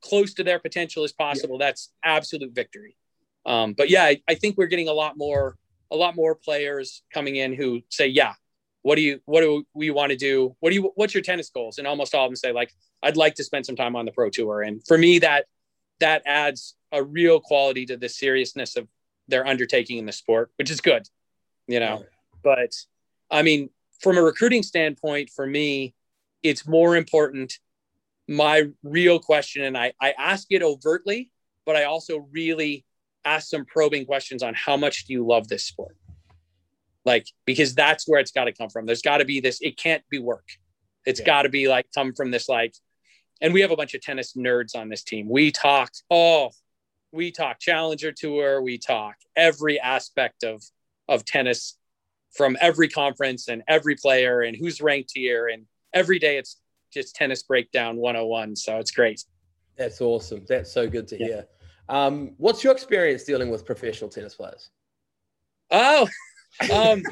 close 0.02 0.34
to 0.36 0.44
their 0.44 0.60
potential 0.60 1.04
as 1.04 1.12
possible 1.12 1.58
yeah. 1.60 1.68
that's 1.68 1.92
absolute 2.04 2.54
victory. 2.54 2.96
Um, 3.46 3.74
but 3.74 3.90
yeah 3.90 4.04
I, 4.04 4.22
I 4.28 4.36
think 4.36 4.58
we're 4.58 4.68
getting 4.68 4.88
a 4.88 4.94
lot 4.94 5.18
more 5.18 5.58
a 5.92 5.96
lot 5.96 6.16
more 6.16 6.36
players 6.36 7.04
coming 7.14 7.36
in 7.36 7.54
who 7.54 7.82
say, 7.90 8.08
yeah, 8.08 8.34
what 8.82 8.96
do 8.96 9.02
you, 9.02 9.20
what 9.26 9.42
do 9.42 9.64
we 9.74 9.90
want 9.90 10.12
to 10.12 10.18
do? 10.18 10.56
What 10.60 10.70
do 10.70 10.76
you, 10.76 10.92
what's 10.96 11.14
your 11.14 11.24
tennis 11.24 11.50
goals? 11.50 11.78
And 11.78 11.88
almost 11.88 12.14
all 12.14 12.26
of 12.26 12.30
them 12.30 12.36
say 12.36 12.52
like, 12.52 12.72
I'd 13.02 13.18
like 13.18 13.36
to 13.36 13.44
spend 13.44 13.66
some 13.66 13.76
time 13.76 13.96
on 13.96 14.06
the 14.06 14.12
pro 14.12 14.30
tour. 14.30 14.62
And 14.62 14.86
for 14.88 14.98
me, 14.98 15.20
that, 15.20 15.46
that 16.00 16.22
adds 16.26 16.76
a 16.92 17.04
real 17.04 17.40
quality 17.40 17.86
to 17.88 17.98
the 17.98 18.10
seriousness 18.10 18.76
of 18.76 18.88
their 19.28 19.46
undertaking 19.46 19.98
in 19.98 20.06
the 20.06 20.12
sport, 20.12 20.52
which 20.58 20.70
is 20.70 20.82
good, 20.82 21.08
you 21.68 21.80
know, 21.80 22.04
but 22.44 22.74
I 23.32 23.42
mean, 23.42 23.70
from 24.02 24.18
a 24.18 24.22
recruiting 24.22 24.62
standpoint, 24.62 25.32
for 25.36 25.48
me, 25.48 25.96
it's 26.44 26.68
more 26.68 26.96
important. 26.96 27.54
My 28.28 28.70
real 28.84 29.20
question, 29.20 29.64
and 29.64 29.78
I, 29.78 29.94
I 30.00 30.14
ask 30.18 30.48
it 30.52 30.62
overtly, 30.62 31.32
but 31.66 31.76
I 31.76 31.86
also 31.86 32.28
really 32.32 32.86
ask 33.26 33.50
some 33.50 33.66
probing 33.66 34.06
questions 34.06 34.44
on 34.44 34.54
how 34.54 34.78
much 34.78 35.06
do 35.06 35.14
you 35.14 35.26
love 35.26 35.48
this 35.48 35.66
sport? 35.66 35.98
Like, 37.04 37.28
because 37.46 37.76
that's 37.76 38.08
where 38.08 38.20
it's 38.20 38.32
got 38.32 38.46
to 38.46 38.52
come 38.52 38.70
from. 38.70 38.86
There's 38.86 39.02
got 39.02 39.18
to 39.18 39.26
be 39.26 39.40
this, 39.40 39.60
it 39.62 39.78
can't 39.78 40.04
be 40.10 40.20
work. 40.20 40.48
It's 41.06 41.20
yeah. 41.20 41.26
got 41.26 41.42
to 41.44 41.50
be 41.50 41.68
like, 41.68 41.88
come 41.94 42.14
from 42.14 42.32
this, 42.32 42.50
like, 42.50 42.74
and 43.42 43.54
we 43.54 43.62
have 43.62 43.72
a 43.72 43.76
bunch 43.76 43.94
of 43.94 44.02
tennis 44.02 44.34
nerds 44.34 44.76
on 44.76 44.90
this 44.90 45.04
team. 45.04 45.28
We 45.30 45.52
talk, 45.52 45.92
oh, 46.10 46.52
we 47.12 47.32
talk 47.32 47.60
Challenger 47.60 48.12
Tour, 48.12 48.62
we 48.62 48.78
talk 48.78 49.16
every 49.36 49.80
aspect 49.80 50.44
of 50.44 50.64
of 51.08 51.26
tennis 51.26 51.78
from 52.32 52.58
every 52.60 52.90
conference 52.90 53.48
and 53.48 53.64
every 53.68 53.96
player 53.96 54.42
and 54.42 54.56
who's 54.56 54.82
ranked 54.82 55.12
here. 55.14 55.48
And 55.48 55.66
every 55.94 56.20
day 56.20 56.38
it's 56.38 56.60
just 56.94 57.16
tennis 57.16 57.44
breakdown 57.44 57.98
101. 57.98 58.56
So 58.56 58.78
it's 58.78 58.92
great. 58.92 59.24
That's 59.78 60.02
awesome. 60.02 60.46
That's 60.48 60.72
so 60.72 60.88
good 60.90 61.08
to 61.10 61.20
yeah. 61.20 61.26
hear. 61.26 61.46
Um, 61.88 62.32
what's 62.38 62.64
your 62.64 62.74
experience 62.74 63.24
dealing 63.24 63.50
with 63.50 63.66
professional 63.66 64.10
tennis 64.10 64.36
players? 64.36 64.70
Oh, 65.72 66.08
um, 66.74 67.04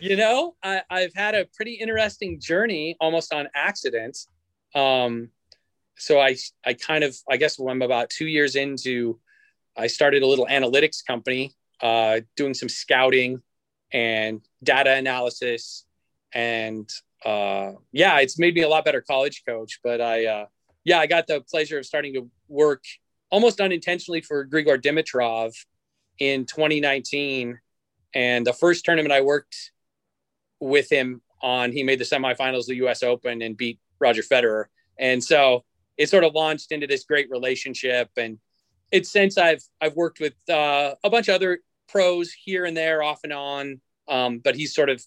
you 0.00 0.16
know, 0.16 0.56
I, 0.62 0.82
have 0.90 1.14
had 1.14 1.34
a 1.34 1.46
pretty 1.54 1.74
interesting 1.74 2.40
journey 2.40 2.96
almost 3.00 3.32
on 3.32 3.48
accident. 3.54 4.18
Um, 4.74 5.30
so 5.96 6.20
I, 6.20 6.36
I 6.64 6.74
kind 6.74 7.04
of, 7.04 7.16
I 7.28 7.36
guess 7.36 7.58
I'm 7.58 7.82
about 7.82 8.10
two 8.10 8.26
years 8.26 8.56
into, 8.56 9.18
I 9.76 9.86
started 9.86 10.22
a 10.22 10.26
little 10.26 10.46
analytics 10.46 11.04
company, 11.04 11.52
uh, 11.80 12.20
doing 12.36 12.54
some 12.54 12.68
scouting 12.68 13.42
and 13.92 14.40
data 14.62 14.94
analysis. 14.94 15.84
And 16.32 16.88
uh, 17.24 17.72
yeah, 17.92 18.18
it's 18.20 18.38
made 18.38 18.54
me 18.54 18.62
a 18.62 18.68
lot 18.68 18.84
better 18.84 19.00
college 19.00 19.42
coach. 19.46 19.80
But 19.84 20.00
I, 20.00 20.26
uh, 20.26 20.46
yeah, 20.84 20.98
I 20.98 21.06
got 21.06 21.26
the 21.26 21.42
pleasure 21.42 21.78
of 21.78 21.86
starting 21.86 22.14
to 22.14 22.30
work 22.48 22.82
almost 23.30 23.60
unintentionally 23.60 24.20
for 24.20 24.46
Grigor 24.46 24.80
Dimitrov 24.80 25.52
in 26.18 26.46
2019. 26.46 27.58
And 28.14 28.46
the 28.46 28.52
first 28.52 28.84
tournament 28.84 29.12
I 29.12 29.20
worked 29.20 29.72
with 30.60 30.90
him 30.90 31.20
on 31.42 31.72
he 31.72 31.82
made 31.82 31.98
the 31.98 32.04
semifinals 32.04 32.60
of 32.60 32.66
the 32.66 32.76
U.S. 32.76 33.02
Open 33.02 33.42
and 33.42 33.56
beat 33.56 33.78
Roger 33.98 34.22
Federer, 34.22 34.66
and 34.98 35.22
so 35.22 35.64
it 35.96 36.08
sort 36.08 36.24
of 36.24 36.34
launched 36.34 36.72
into 36.72 36.86
this 36.86 37.04
great 37.04 37.30
relationship. 37.30 38.10
And 38.16 38.38
it's 38.90 39.10
since 39.10 39.36
I've 39.36 39.62
I've 39.80 39.94
worked 39.94 40.20
with 40.20 40.34
uh, 40.48 40.94
a 41.04 41.10
bunch 41.10 41.28
of 41.28 41.34
other 41.34 41.60
pros 41.88 42.32
here 42.32 42.64
and 42.64 42.76
there, 42.76 43.02
off 43.02 43.20
and 43.24 43.32
on, 43.32 43.80
um, 44.08 44.38
but 44.38 44.56
he's 44.56 44.74
sort 44.74 44.88
of 44.88 45.04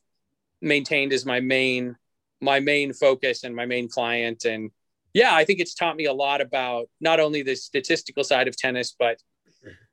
maintained 0.61 1.13
as 1.13 1.25
my 1.25 1.39
main 1.39 1.95
my 2.41 2.59
main 2.59 2.93
focus 2.93 3.43
and 3.43 3.55
my 3.55 3.65
main 3.65 3.89
client. 3.89 4.45
And 4.45 4.71
yeah, 5.13 5.33
I 5.33 5.45
think 5.45 5.59
it's 5.59 5.73
taught 5.73 5.95
me 5.95 6.05
a 6.05 6.13
lot 6.13 6.41
about 6.41 6.89
not 7.01 7.19
only 7.19 7.41
the 7.41 7.55
statistical 7.55 8.23
side 8.23 8.47
of 8.47 8.55
tennis, 8.55 8.95
but 8.97 9.21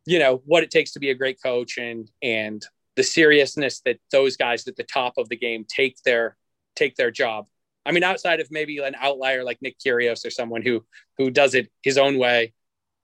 you 0.05 0.19
know 0.19 0.43
what 0.45 0.63
it 0.63 0.71
takes 0.71 0.93
to 0.93 1.01
be 1.01 1.11
a 1.11 1.15
great 1.15 1.43
coach 1.43 1.79
and 1.79 2.11
and 2.23 2.65
the 2.95 3.03
seriousness 3.03 3.81
that 3.85 3.99
those 4.11 4.37
guys 4.37 4.67
at 4.67 4.77
the 4.77 4.85
top 4.85 5.15
of 5.19 5.29
the 5.29 5.37
game 5.37 5.65
take 5.69 6.01
their 6.05 6.37
take 6.75 6.97
their 6.97 7.11
job. 7.11 7.47
I 7.85 7.93
mean, 7.93 8.03
outside 8.03 8.41
of 8.41 8.51
maybe 8.51 8.79
an 8.79 8.97
outlier 8.99 9.45
like 9.45 9.63
Nick 9.63 9.79
Kyrgios 9.79 10.27
or 10.27 10.31
someone 10.31 10.63
who 10.63 10.85
who 11.19 11.31
does 11.31 11.55
it 11.55 11.71
his 11.83 11.99
own 11.99 12.19
way, 12.19 12.53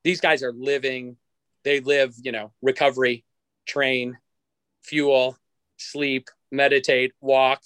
these 0.04 0.20
guys 0.20 0.42
are 0.42 0.52
living. 0.52 1.16
They 1.64 1.80
live, 1.80 2.14
you 2.20 2.32
know, 2.32 2.52
recovery, 2.60 3.24
train, 3.66 4.18
fuel, 4.82 5.38
sleep, 5.76 6.28
meditate, 6.50 7.12
walk, 7.20 7.62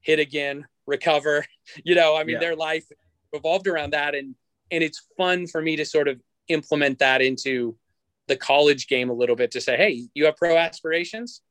hit 0.00 0.18
again, 0.18 0.66
recover. 0.86 1.44
You 1.84 1.96
know, 1.96 2.14
I 2.16 2.22
mean, 2.22 2.34
yeah. 2.34 2.40
their 2.40 2.54
life 2.54 2.84
revolved 3.32 3.66
around 3.66 3.92
that, 3.92 4.14
and 4.14 4.34
and 4.70 4.82
it's 4.82 5.06
fun 5.16 5.46
for 5.46 5.62
me 5.62 5.76
to 5.76 5.84
sort 5.84 6.08
of 6.08 6.20
implement 6.48 6.98
that 6.98 7.22
into 7.22 7.76
the 8.28 8.36
college 8.36 8.88
game 8.88 9.10
a 9.10 9.12
little 9.12 9.36
bit 9.36 9.52
to 9.52 9.60
say, 9.60 9.76
hey, 9.76 10.08
you 10.14 10.24
have 10.24 10.36
pro 10.36 10.56
aspirations. 10.56 11.42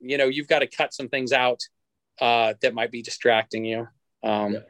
You 0.00 0.18
know 0.18 0.26
you've 0.26 0.48
got 0.48 0.60
to 0.60 0.66
cut 0.66 0.94
some 0.94 1.08
things 1.08 1.32
out 1.32 1.60
uh, 2.20 2.54
that 2.62 2.74
might 2.74 2.90
be 2.90 3.02
distracting 3.02 3.64
you. 3.64 3.88
Um, 4.24 4.54
yeah. 4.54 4.60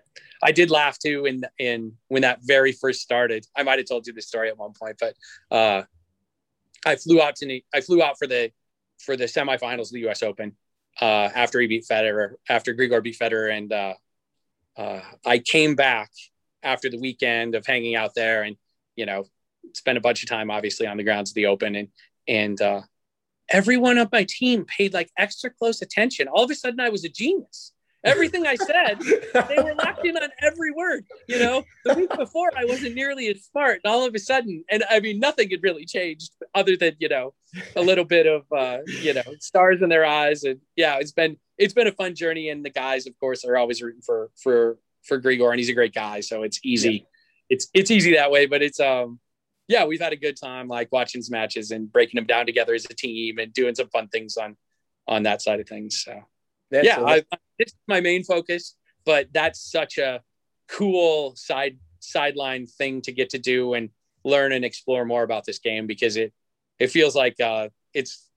i 0.43 0.53
did 0.53 0.71
laugh 0.71 0.99
too 0.99 1.25
in 1.25 1.43
in 1.59 1.93
when 2.09 2.23
that 2.23 2.41
very 2.43 2.73
first 2.73 3.01
started. 3.01 3.47
I 3.57 3.63
might 3.63 3.79
have 3.79 3.89
told 3.89 4.07
you 4.07 4.13
this 4.13 4.29
story 4.29 4.49
at 4.49 4.59
one 4.59 4.73
point 4.79 4.97
but 5.01 5.15
uh, 5.51 5.83
i 6.85 6.97
flew 6.97 7.23
out 7.23 7.37
to 7.37 7.61
i 7.75 7.81
flew 7.81 8.03
out 8.03 8.19
for 8.19 8.27
the 8.27 8.51
for 8.99 9.17
the 9.17 9.25
semifinals 9.25 9.87
of 9.87 9.93
the 9.93 10.09
us 10.09 10.23
open 10.23 10.57
uh, 11.01 11.31
after 11.35 11.61
he 11.61 11.67
beat 11.67 11.87
federer 11.91 12.33
after 12.49 12.75
grigor 12.75 13.03
beat 13.03 13.19
federer 13.19 13.57
and 13.57 13.73
uh, 13.73 13.95
uh, 14.77 15.01
i 15.25 15.39
came 15.39 15.75
back 15.75 16.11
after 16.63 16.91
the 16.91 16.99
weekend 16.99 17.55
of 17.55 17.67
hanging 17.67 17.95
out 17.95 18.15
there 18.15 18.43
and 18.43 18.57
you 18.97 19.07
know 19.07 19.25
spent 19.75 19.99
a 19.99 20.01
bunch 20.01 20.23
of 20.23 20.29
time 20.29 20.51
obviously 20.51 20.87
on 20.87 20.97
the 20.97 21.05
grounds 21.05 21.31
of 21.31 21.35
the 21.35 21.47
open 21.47 21.75
and 21.75 21.89
and 22.27 22.61
uh, 22.61 22.83
everyone 23.49 23.99
on 23.99 24.09
my 24.13 24.25
team 24.29 24.65
paid 24.65 24.93
like 24.93 25.11
extra 25.17 25.51
close 25.51 25.83
attention. 25.83 26.29
All 26.29 26.45
of 26.45 26.51
a 26.51 26.55
sudden, 26.55 26.81
I 26.81 26.91
was 26.91 27.05
a 27.05 27.09
genius. 27.09 27.73
Everything 28.05 28.47
I 28.47 28.55
said, 28.55 29.01
they 29.49 29.57
were 29.57 29.75
locked 29.75 30.07
in 30.07 30.17
on 30.17 30.29
every 30.41 30.71
word. 30.71 31.05
You 31.27 31.41
know, 31.41 31.65
the 31.85 31.95
week 31.95 32.17
before, 32.17 32.51
I 32.57 32.65
wasn't 32.65 32.95
nearly 32.95 33.29
as 33.29 33.45
smart. 33.45 33.81
And 33.83 33.93
all 33.93 34.07
of 34.07 34.15
a 34.15 34.21
sudden, 34.21 34.65
and 34.71 34.85
I 34.89 35.01
mean, 35.01 35.19
nothing 35.19 35.51
had 35.51 35.65
really 35.65 35.85
changed 35.85 36.33
other 36.55 36.77
than, 36.77 36.95
you 37.01 37.09
know, 37.09 37.35
a 37.75 37.83
little 37.83 38.05
bit 38.05 38.27
of, 38.27 38.45
uh, 38.57 38.79
you 39.03 39.15
know, 39.15 39.23
stars 39.41 39.83
in 39.83 39.89
their 39.89 40.05
eyes. 40.05 40.45
And 40.45 40.61
yeah, 40.77 40.99
it's 41.01 41.11
been, 41.11 41.39
it's 41.59 41.75
been 41.75 41.89
a 41.89 41.93
fun 41.93 42.15
journey. 42.15 42.51
And 42.51 42.65
the 42.65 42.71
guys, 42.71 43.09
of 43.09 43.19
course, 43.19 43.45
are 43.45 43.57
always 43.57 43.83
rooting 43.83 44.03
for, 44.03 44.31
for, 44.41 44.79
for 45.05 45.21
Grigor. 45.21 45.51
And 45.51 45.59
he's 45.59 45.69
a 45.69 45.75
great 45.75 45.95
guy. 45.95 46.21
So 46.21 46.43
it's 46.43 46.61
easy. 46.65 46.93
Yeah. 46.93 47.01
It's, 47.51 47.69
it's 47.73 47.91
easy 47.91 48.15
that 48.15 48.31
way, 48.31 48.47
but 48.47 48.63
it's, 48.63 48.79
um, 48.79 49.21
yeah, 49.69 49.85
we've 49.85 50.01
had 50.01 50.13
a 50.13 50.17
good 50.17 50.37
time 50.37 50.67
like 50.67 50.91
watching 50.91 51.23
some 51.23 51.39
matches 51.39 51.71
and 51.71 51.93
breaking 51.93 52.17
them 52.17 52.27
down 52.27 52.47
together 52.47 52.75
as 52.75 52.87
a 52.87 52.95
team 52.95 53.39
and 53.39 53.53
doing 53.53 53.75
some 53.75 53.89
fun 53.89 54.09
things 54.09 54.37
on 54.37 54.57
on 55.07 55.23
that 55.23 55.43
side 55.43 55.61
of 55.61 55.69
things. 55.69 56.03
So 56.05 56.21
that's 56.71 56.87
yeah, 56.87 57.03
I, 57.03 57.23
it's 57.59 57.75
my 57.87 58.01
main 58.01 58.25
focus, 58.25 58.77
but 59.05 59.29
that's 59.33 59.71
such 59.71 59.99
a 59.99 60.23
cool 60.69 61.35
side 61.37 61.79
sideline 62.01 62.67
thing 62.67 63.03
to 63.03 63.13
get 63.13 63.31
to 63.31 63.39
do 63.39 63.75
and 63.75 63.91
learn 64.25 64.53
and 64.53 64.65
explore 64.65 65.05
more 65.05 65.23
about 65.23 65.45
this 65.45 65.59
game 65.59 65.87
because 65.87 66.17
it 66.17 66.33
it 66.79 66.89
feels 66.89 67.15
like 67.15 67.39
uh, 67.41 67.69
it's 67.93 68.29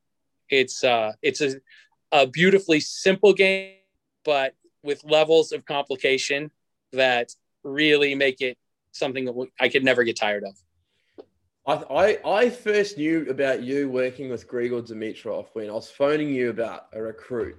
it's 0.50 0.84
uh, 0.84 1.13
it's 1.21 1.41
a, 1.41 1.56
a 2.12 2.28
beautifully 2.28 2.82
simple 2.82 3.34
game, 3.34 3.76
but 4.26 4.54
with 4.84 5.04
levels 5.04 5.52
of 5.52 5.65
complication 5.65 6.52
that 6.94 7.32
really 7.63 8.15
make 8.15 8.41
it 8.41 8.58
something 8.91 9.26
that 9.26 9.48
I 9.60 9.70
could 9.70 9.84
never 9.84 10.04
get 10.04 10.17
tired 10.17 10.44
of. 10.44 10.56
I, 11.67 11.74
I, 11.74 12.38
I 12.39 12.50
first 12.50 12.98
knew 12.98 13.28
about 13.30 13.62
you 13.62 13.89
working 13.89 14.30
with 14.30 14.48
Grigor 14.48 14.82
Dimitrov 14.82 15.48
when 15.54 15.70
I 15.70 15.74
was 15.74 15.89
phoning 15.89 16.30
you 16.30 16.50
about 16.50 16.88
a 16.94 17.02
recruit. 17.02 17.56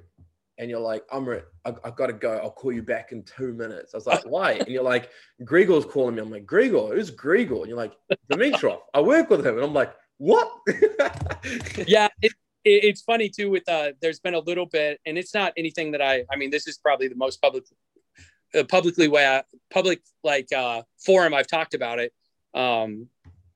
And 0.59 0.69
you're 0.69 0.81
like, 0.81 1.05
I'm 1.11 1.25
re- 1.25 1.43
I, 1.65 1.75
I've 1.85 1.97
got 1.97 2.09
to 2.09 2.13
go. 2.13 2.37
I'll 2.37 2.51
call 2.51 2.73
you 2.73 2.83
back 2.83 3.13
in 3.13 3.23
two 3.23 3.53
minutes. 3.55 3.95
I 3.95 3.97
was 3.97 4.07
like, 4.07 4.25
why? 4.25 4.53
And 4.53 4.69
you're 4.69 4.83
like, 4.83 5.11
Grigor's 5.43 5.87
calling 5.87 6.17
me. 6.17 6.21
I'm 6.21 6.31
like, 6.31 6.47
Grigor, 6.47 6.95
who's 6.95 7.11
Grigor? 7.11 7.61
And 7.61 7.69
you're 7.69 7.77
like, 7.77 7.95
Dimitrov. 8.31 8.81
I 8.93 9.01
work 9.01 9.31
with 9.31 9.47
him. 9.47 9.57
And 9.57 9.65
I'm 9.65 9.73
like, 9.73 9.95
what? 10.19 10.53
yeah, 11.87 12.09
it, 12.21 12.33
it, 12.65 12.85
it's 12.85 13.03
funny 13.03 13.29
too. 13.29 13.51
With 13.51 13.69
uh, 13.69 13.93
there's 14.01 14.21
been 14.21 14.35
a 14.35 14.41
little 14.41 14.67
bit, 14.67 15.01
and 15.07 15.19
it's 15.19 15.35
not 15.35 15.53
anything 15.57 15.93
that 15.93 16.03
I. 16.03 16.25
I 16.31 16.37
mean, 16.37 16.51
this 16.51 16.67
is 16.67 16.79
probably 16.79 17.09
the 17.09 17.17
most 17.17 17.41
public, 17.41 17.65
uh, 18.55 18.65
publicly 18.65 19.09
way, 19.09 19.27
I, 19.27 19.43
public 19.73 20.03
like 20.23 20.53
uh, 20.53 20.83
forum 21.05 21.35
I've 21.35 21.47
talked 21.47 21.75
about 21.75 21.99
it. 21.99 22.13
Um, 22.55 23.09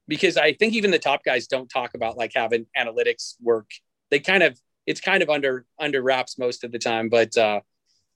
because 0.08 0.36
I 0.36 0.52
think 0.52 0.74
even 0.74 0.90
the 0.90 0.98
top 0.98 1.24
guys 1.24 1.46
don't 1.46 1.68
talk 1.68 1.94
about 1.94 2.16
like 2.16 2.32
having 2.34 2.66
analytics 2.76 3.34
work. 3.42 3.70
They 4.10 4.20
kind 4.20 4.42
of 4.42 4.58
it's 4.86 5.00
kind 5.00 5.22
of 5.22 5.30
under 5.30 5.66
under 5.78 6.02
wraps 6.02 6.38
most 6.38 6.64
of 6.64 6.72
the 6.72 6.78
time, 6.78 7.08
but 7.08 7.36
uh, 7.36 7.60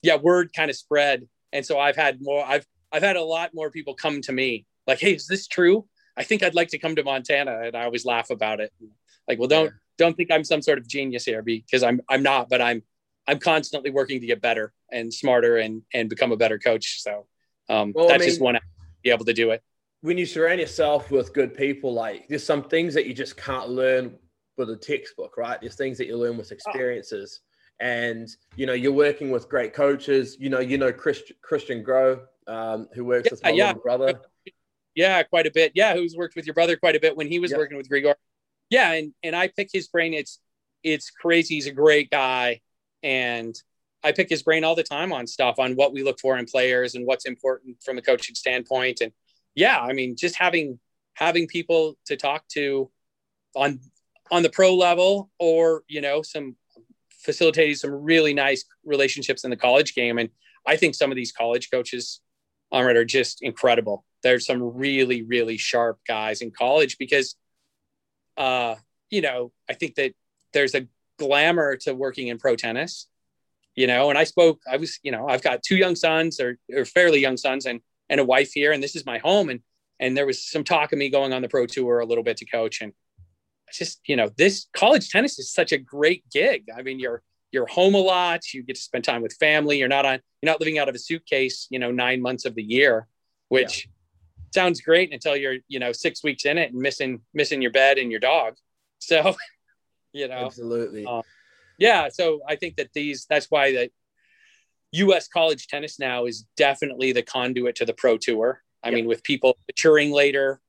yeah, 0.02 0.16
word 0.16 0.52
kind 0.54 0.70
of 0.70 0.76
spread, 0.76 1.28
and 1.52 1.64
so 1.66 1.78
I've 1.78 1.96
had 1.96 2.18
more. 2.20 2.44
I've 2.44 2.66
I've 2.92 3.02
had 3.02 3.16
a 3.16 3.22
lot 3.22 3.50
more 3.54 3.70
people 3.70 3.94
come 3.94 4.20
to 4.22 4.32
me 4.32 4.66
like, 4.86 5.00
"Hey, 5.00 5.14
is 5.14 5.26
this 5.26 5.46
true? 5.46 5.86
I 6.16 6.22
think 6.22 6.42
I'd 6.42 6.54
like 6.54 6.68
to 6.68 6.78
come 6.78 6.96
to 6.96 7.04
Montana," 7.04 7.60
and 7.64 7.76
I 7.76 7.84
always 7.84 8.04
laugh 8.04 8.30
about 8.30 8.60
it. 8.60 8.72
Like, 9.28 9.38
well, 9.38 9.48
don't. 9.48 9.72
Don't 10.00 10.16
think 10.16 10.30
I'm 10.32 10.44
some 10.44 10.62
sort 10.62 10.78
of 10.78 10.88
genius 10.88 11.24
here 11.24 11.42
because 11.42 11.82
I'm 11.82 12.00
I'm 12.08 12.22
not, 12.22 12.48
but 12.48 12.60
I'm 12.60 12.82
I'm 13.28 13.38
constantly 13.38 13.90
working 13.90 14.20
to 14.20 14.26
get 14.26 14.40
better 14.40 14.72
and 14.90 15.12
smarter 15.12 15.58
and 15.58 15.82
and 15.94 16.08
become 16.08 16.32
a 16.32 16.36
better 16.36 16.58
coach. 16.58 17.02
So 17.02 17.26
um, 17.68 17.92
well, 17.94 18.08
that's 18.08 18.16
I 18.16 18.18
mean, 18.18 18.28
just 18.28 18.40
one 18.40 18.58
be 19.02 19.10
able 19.10 19.24
to 19.24 19.32
do 19.32 19.50
it 19.50 19.62
when 20.02 20.16
you 20.16 20.26
surround 20.26 20.60
yourself 20.60 21.10
with 21.10 21.32
good 21.32 21.54
people, 21.54 21.92
like 21.92 22.26
there's 22.28 22.44
some 22.44 22.64
things 22.64 22.94
that 22.94 23.06
you 23.06 23.14
just 23.14 23.36
can't 23.36 23.68
learn 23.68 24.16
with 24.56 24.70
a 24.70 24.76
textbook, 24.76 25.36
right? 25.36 25.60
There's 25.60 25.76
things 25.76 25.98
that 25.98 26.06
you 26.06 26.16
learn 26.16 26.36
with 26.36 26.52
experiences. 26.52 27.40
And 27.80 28.28
you 28.56 28.66
know, 28.66 28.72
you're 28.72 28.92
working 28.92 29.30
with 29.30 29.48
great 29.48 29.72
coaches. 29.72 30.36
You 30.38 30.50
know, 30.50 30.60
you 30.60 30.78
know 30.78 30.92
Christ, 30.92 31.32
Christian 31.42 31.84
Groh, 31.84 32.20
um, 32.46 32.88
who 32.94 33.04
works 33.04 33.26
yeah, 33.26 33.30
with 33.30 33.42
my 33.42 33.50
yeah. 33.50 33.72
brother. 33.72 34.20
Yeah, 34.94 35.22
quite 35.22 35.46
a 35.46 35.50
bit. 35.50 35.72
Yeah, 35.74 35.94
who's 35.94 36.16
worked 36.16 36.36
with 36.36 36.46
your 36.46 36.54
brother 36.54 36.76
quite 36.76 36.96
a 36.96 37.00
bit 37.00 37.16
when 37.16 37.26
he 37.26 37.38
was 37.38 37.52
working 37.52 37.76
with 37.76 37.88
Grigor. 37.88 38.14
Yeah, 38.70 38.92
and 38.92 39.12
and 39.22 39.36
I 39.36 39.48
pick 39.48 39.68
his 39.72 39.88
brain. 39.88 40.14
It's 40.14 40.40
it's 40.82 41.10
crazy. 41.10 41.56
He's 41.56 41.66
a 41.66 41.72
great 41.72 42.10
guy, 42.10 42.60
and 43.02 43.54
I 44.02 44.12
pick 44.12 44.30
his 44.30 44.42
brain 44.42 44.64
all 44.64 44.74
the 44.74 44.82
time 44.82 45.12
on 45.12 45.26
stuff 45.26 45.58
on 45.58 45.74
what 45.74 45.92
we 45.92 46.02
look 46.02 46.18
for 46.18 46.38
in 46.38 46.46
players 46.46 46.94
and 46.94 47.06
what's 47.06 47.26
important 47.26 47.82
from 47.82 47.98
a 47.98 48.02
coaching 48.02 48.34
standpoint. 48.34 49.00
And 49.02 49.12
yeah, 49.54 49.78
I 49.78 49.92
mean, 49.92 50.16
just 50.16 50.36
having 50.36 50.78
having 51.14 51.46
people 51.46 51.98
to 52.06 52.16
talk 52.16 52.46
to 52.52 52.90
on 53.54 53.80
on 54.30 54.42
the 54.42 54.50
pro 54.50 54.74
level, 54.74 55.30
or 55.38 55.82
you 55.88 56.00
know, 56.00 56.22
some 56.22 56.56
facilitating 57.10 57.74
some 57.74 57.90
really 57.90 58.32
nice 58.32 58.64
relationships 58.84 59.44
in 59.44 59.50
the 59.50 59.56
college 59.56 59.94
game. 59.94 60.18
And 60.18 60.30
I 60.66 60.76
think 60.76 60.94
some 60.94 61.10
of 61.10 61.16
these 61.16 61.32
college 61.32 61.70
coaches, 61.70 62.20
Amrit, 62.72 62.96
are 62.96 63.04
just 63.04 63.42
incredible. 63.42 64.04
There's 64.22 64.46
some 64.46 64.62
really, 64.62 65.22
really 65.22 65.56
sharp 65.56 65.98
guys 66.06 66.40
in 66.40 66.50
college 66.50 66.96
because, 66.98 67.36
uh, 68.40 68.76
you 69.10 69.20
know, 69.20 69.52
I 69.68 69.74
think 69.74 69.96
that 69.96 70.12
there's 70.54 70.74
a 70.74 70.86
glamour 71.18 71.76
to 71.76 71.94
working 71.94 72.28
in 72.28 72.38
pro 72.38 72.56
tennis, 72.56 73.06
you 73.76 73.86
know, 73.86 74.08
and 74.08 74.18
I 74.18 74.24
spoke, 74.24 74.60
I 74.68 74.78
was, 74.78 74.98
you 75.02 75.12
know, 75.12 75.28
I've 75.28 75.42
got 75.42 75.62
two 75.62 75.76
young 75.76 75.94
sons 75.94 76.40
or, 76.40 76.58
or 76.74 76.86
fairly 76.86 77.20
young 77.20 77.36
sons 77.36 77.66
and 77.66 77.80
and 78.08 78.18
a 78.18 78.24
wife 78.24 78.50
here, 78.52 78.72
and 78.72 78.82
this 78.82 78.96
is 78.96 79.06
my 79.06 79.18
home. 79.18 79.50
And 79.50 79.60
and 80.00 80.16
there 80.16 80.26
was 80.26 80.42
some 80.50 80.64
talk 80.64 80.92
of 80.92 80.98
me 80.98 81.10
going 81.10 81.32
on 81.32 81.42
the 81.42 81.48
pro 81.48 81.66
tour 81.66 82.00
a 82.00 82.06
little 82.06 82.24
bit 82.24 82.38
to 82.38 82.46
coach. 82.46 82.80
And 82.80 82.92
just, 83.72 84.00
you 84.06 84.16
know, 84.16 84.30
this 84.36 84.66
college 84.72 85.10
tennis 85.10 85.38
is 85.38 85.52
such 85.52 85.70
a 85.70 85.78
great 85.78 86.24
gig. 86.32 86.64
I 86.76 86.82
mean, 86.82 86.98
you're 86.98 87.22
you're 87.52 87.66
home 87.66 87.94
a 87.94 87.98
lot, 87.98 88.52
you 88.54 88.62
get 88.62 88.76
to 88.76 88.82
spend 88.82 89.04
time 89.04 89.22
with 89.22 89.34
family, 89.34 89.78
you're 89.78 89.88
not 89.88 90.06
on 90.06 90.18
you're 90.40 90.50
not 90.50 90.60
living 90.60 90.78
out 90.78 90.88
of 90.88 90.94
a 90.94 90.98
suitcase, 90.98 91.66
you 91.70 91.78
know, 91.78 91.90
nine 91.92 92.22
months 92.22 92.46
of 92.46 92.54
the 92.54 92.62
year, 92.62 93.06
which 93.48 93.86
yeah. 93.86 93.92
Sounds 94.52 94.80
great 94.80 95.12
until 95.12 95.36
you're, 95.36 95.56
you 95.68 95.78
know, 95.78 95.92
six 95.92 96.22
weeks 96.22 96.44
in 96.44 96.58
it 96.58 96.72
and 96.72 96.80
missing 96.80 97.20
missing 97.34 97.62
your 97.62 97.72
bed 97.72 97.98
and 97.98 98.10
your 98.10 98.20
dog. 98.20 98.54
So, 99.02 99.34
you 100.12 100.28
know, 100.28 100.44
absolutely. 100.44 101.06
Um, 101.06 101.22
yeah. 101.78 102.10
So 102.12 102.40
I 102.46 102.56
think 102.56 102.76
that 102.76 102.90
these 102.92 103.24
that's 103.30 103.46
why 103.50 103.72
that 103.72 103.90
US 104.92 105.26
college 105.26 105.68
tennis 105.68 105.98
now 105.98 106.26
is 106.26 106.44
definitely 106.54 107.12
the 107.12 107.22
conduit 107.22 107.76
to 107.76 107.86
the 107.86 107.94
pro 107.94 108.18
tour. 108.18 108.62
I 108.82 108.88
yep. 108.88 108.96
mean, 108.96 109.06
with 109.06 109.24
people 109.24 109.56
maturing 109.66 110.12
later, 110.12 110.60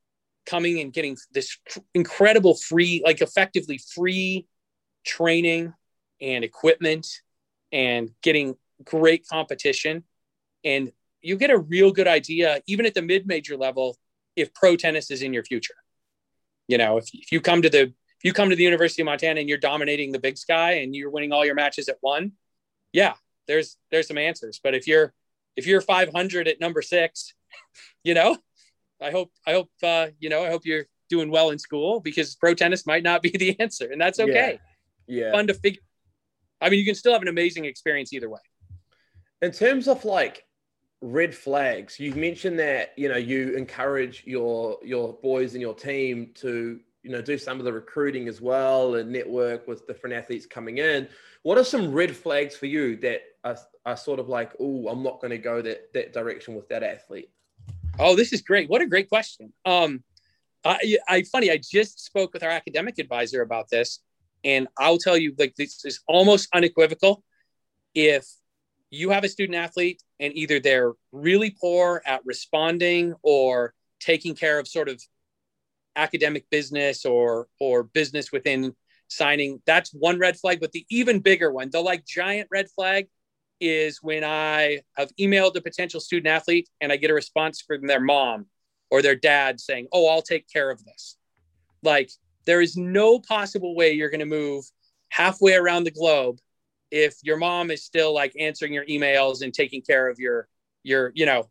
coming 0.46 0.80
and 0.80 0.94
getting 0.94 1.18
this 1.34 1.58
incredible 1.94 2.56
free, 2.56 3.02
like 3.04 3.22
effectively 3.22 3.80
free 3.94 4.48
training 5.06 5.74
and 6.22 6.44
equipment 6.44 7.08
and 7.72 8.12
getting 8.22 8.56
great 8.84 9.28
competition 9.28 10.04
and 10.64 10.92
you 11.22 11.38
get 11.38 11.52
a 11.52 11.58
real 11.58 11.92
good 11.92 12.08
idea, 12.08 12.62
even 12.68 12.86
at 12.86 12.94
the 12.94 13.02
mid 13.02 13.28
major 13.28 13.58
level, 13.58 13.98
if 14.36 14.54
pro 14.54 14.76
tennis 14.76 15.12
is 15.12 15.22
in 15.22 15.34
your 15.34 15.44
future. 15.44 15.76
You 16.68 16.78
know, 16.78 16.98
if, 16.98 17.10
if 17.14 17.32
you 17.32 17.42
come 17.42 17.62
to 17.62 17.70
the 17.70 17.82
if 18.22 18.26
you 18.26 18.34
come 18.34 18.50
to 18.50 18.56
the 18.56 18.64
University 18.64 19.02
of 19.02 19.08
Montana 19.08 19.40
and 19.40 19.50
you're 19.50 19.58
dominating 19.58 20.12
the 20.12 20.20
Big 20.20 20.38
Sky 20.38 20.74
and 20.74 20.96
you're 20.96 21.10
winning 21.10 21.32
all 21.32 21.44
your 21.44 21.56
matches 21.56 21.90
at 21.90 21.98
one, 22.02 22.34
yeah, 22.94 23.14
there's 23.48 23.78
there's 23.90 24.08
some 24.08 24.18
answers. 24.18 24.60
But 24.64 24.76
if 24.76 24.88
you're 24.88 25.14
if 25.56 25.66
you're 25.68 25.82
500 25.82 26.48
at 26.48 26.60
number 26.60 26.82
six, 26.82 27.34
you 28.04 28.14
know, 28.14 28.38
I 29.02 29.12
hope 29.12 29.32
I 29.46 29.54
hope 29.54 29.70
uh, 29.84 30.08
you 30.20 30.30
know 30.30 30.44
I 30.44 30.50
hope 30.50 30.66
you're 30.66 30.86
doing 31.10 31.30
well 31.30 31.50
in 31.50 31.60
school 31.60 32.00
because 32.00 32.36
pro 32.36 32.54
tennis 32.54 32.86
might 32.86 33.04
not 33.04 33.22
be 33.24 33.32
the 33.32 33.60
answer, 33.60 33.92
and 33.92 34.00
that's 34.00 34.20
okay. 34.20 34.60
Yeah, 35.08 35.26
yeah. 35.26 35.32
fun 35.32 35.48
to 35.48 35.54
figure. 35.54 35.82
I 36.62 36.70
mean, 36.70 36.80
you 36.80 36.86
can 36.86 36.96
still 36.96 37.14
have 37.14 37.24
an 37.24 37.28
amazing 37.28 37.66
experience 37.66 38.14
either 38.14 38.30
way. 38.30 38.40
In 39.42 39.52
terms 39.52 39.88
of 39.88 40.06
like 40.06 40.46
red 41.02 41.34
flags, 41.34 42.00
You've 42.00 42.16
mentioned 42.16 42.60
that 42.60 42.94
you 42.96 43.10
know 43.10 43.18
you 43.18 43.56
encourage 43.56 44.24
your 44.26 44.78
your 44.84 45.14
boys 45.14 45.54
and 45.54 45.62
your 45.62 45.74
team 45.74 46.32
to 46.36 46.80
you 47.04 47.12
know 47.12 47.22
do 47.22 47.38
some 47.38 47.60
of 47.60 47.66
the 47.66 47.74
recruiting 47.74 48.28
as 48.28 48.40
well 48.40 48.96
and 48.96 49.12
network 49.12 49.68
with 49.68 49.88
different 49.88 50.16
athletes 50.16 50.46
coming 50.46 50.78
in. 50.78 51.08
What 51.44 51.58
are 51.58 51.64
some 51.64 51.92
red 51.92 52.16
flags 52.16 52.56
for 52.56 52.68
you 52.68 52.96
that 52.98 53.22
are, 53.44 53.58
are 53.86 53.98
sort 53.98 54.20
of 54.20 54.30
like, 54.30 54.54
oh, 54.60 54.88
I'm 54.88 55.02
not 55.02 55.20
going 55.20 55.32
to 55.32 55.40
go 55.40 55.62
that 55.62 55.92
that 55.94 56.14
direction 56.14 56.56
with 56.56 56.70
that 56.70 56.84
athlete? 56.84 57.32
Oh, 58.00 58.16
this 58.16 58.32
is 58.32 58.42
great. 58.42 58.70
What 58.70 58.82
a 58.82 58.88
great 58.88 59.10
question. 59.10 59.52
Um, 59.66 60.04
I, 60.64 60.98
I 61.08 61.24
funny, 61.24 61.50
I 61.50 61.58
just 61.58 62.00
spoke 62.00 62.34
with 62.34 62.44
our 62.44 62.50
academic 62.50 63.00
advisor 63.00 63.42
about 63.42 63.70
this, 63.70 64.00
and 64.44 64.68
I'll 64.78 65.00
tell 65.00 65.18
you, 65.18 65.34
like 65.38 65.56
this 65.56 65.84
is 65.84 66.02
almost 66.08 66.48
unequivocal. 66.54 67.24
If 67.96 68.26
you 68.92 69.10
have 69.10 69.24
a 69.24 69.30
student 69.30 69.58
athlete 69.58 70.04
and 70.22 70.38
either 70.38 70.60
they're 70.60 70.94
really 71.12 71.50
poor 71.60 72.02
at 72.06 72.26
responding 72.26 73.14
or 73.24 73.74
taking 74.00 74.36
care 74.36 74.60
of 74.60 74.68
sort 74.68 74.88
of 74.88 75.02
academic 75.96 76.50
business 76.50 77.04
or 77.06 77.48
or 77.60 77.84
business 77.84 78.32
within 78.32 78.74
signing, 79.10 79.62
that's 79.66 79.94
one 79.94 80.20
red 80.20 80.38
flag. 80.38 80.62
But 80.62 80.72
the 80.72 80.86
even 80.90 81.20
bigger 81.20 81.52
one, 81.52 81.70
the 81.70 81.82
like 81.82 82.06
giant 82.06 82.48
red 82.52 82.70
flag, 82.70 83.08
is 83.60 84.00
when 84.02 84.24
I 84.24 84.82
have 84.96 85.14
emailed 85.20 85.56
a 85.58 85.62
potential 85.62 86.00
student 86.00 86.28
athlete 86.28 86.70
and 86.80 86.92
I 86.92 86.98
get 86.98 87.12
a 87.12 87.16
response 87.16 87.62
from 87.62 87.88
their 87.88 88.00
mom 88.00 88.46
or 88.90 89.02
their 89.02 89.16
dad 89.16 89.60
saying, 89.60 89.88
"Oh, 89.92 90.08
I'll 90.08 90.22
take 90.22 90.48
care 90.48 90.70
of 90.70 90.86
this." 90.86 91.18
Like 91.84 92.12
there 92.46 92.62
is 92.62 92.78
no 92.78 93.20
possible 93.20 93.76
way 93.76 93.92
you're 93.92 94.10
going 94.10 94.20
to 94.20 94.26
move 94.26 94.66
halfway 95.10 95.56
around 95.56 95.84
the 95.84 95.92
globe 95.92 96.40
if 96.92 97.16
your 97.24 97.38
mom 97.38 97.72
is 97.72 97.84
still 97.84 98.14
like 98.14 98.34
answering 98.38 98.74
your 98.74 98.86
emails 98.86 99.42
and 99.42 99.54
taking 99.54 99.82
care 99.82 100.10
of 100.10 100.20
your 100.20 100.48
your 100.84 101.12
you 101.16 101.26
know 101.26 101.50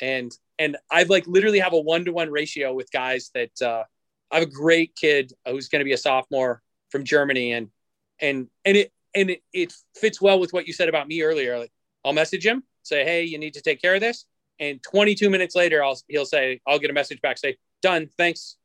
and 0.00 0.32
and 0.58 0.76
i've 0.90 1.10
like 1.10 1.26
literally 1.26 1.58
have 1.58 1.74
a 1.74 1.80
one-to-one 1.80 2.30
ratio 2.30 2.72
with 2.72 2.90
guys 2.90 3.30
that 3.34 3.50
uh 3.62 3.84
i 4.30 4.38
have 4.38 4.48
a 4.48 4.50
great 4.50 4.94
kid 4.96 5.32
who's 5.46 5.68
going 5.68 5.80
to 5.80 5.84
be 5.84 5.92
a 5.92 5.98
sophomore 5.98 6.62
from 6.90 7.04
germany 7.04 7.52
and 7.52 7.68
and 8.20 8.48
and 8.64 8.76
it 8.76 8.92
and 9.14 9.30
it, 9.30 9.42
it 9.52 9.72
fits 9.96 10.20
well 10.20 10.38
with 10.40 10.52
what 10.52 10.66
you 10.66 10.72
said 10.72 10.88
about 10.88 11.08
me 11.08 11.22
earlier. 11.22 11.58
Like 11.58 11.72
i'll 12.04 12.12
message 12.12 12.44
him 12.44 12.62
say 12.82 13.04
hey 13.04 13.24
you 13.24 13.38
need 13.38 13.54
to 13.54 13.60
take 13.60 13.82
care 13.82 13.94
of 13.94 14.00
this 14.00 14.24
and 14.60 14.82
22 14.82 15.28
minutes 15.28 15.54
later 15.54 15.84
i'll 15.84 15.98
he'll 16.08 16.24
say 16.24 16.60
i'll 16.66 16.78
get 16.78 16.90
a 16.90 16.94
message 16.94 17.20
back 17.20 17.36
say 17.36 17.56
done 17.82 18.08
thanks 18.16 18.56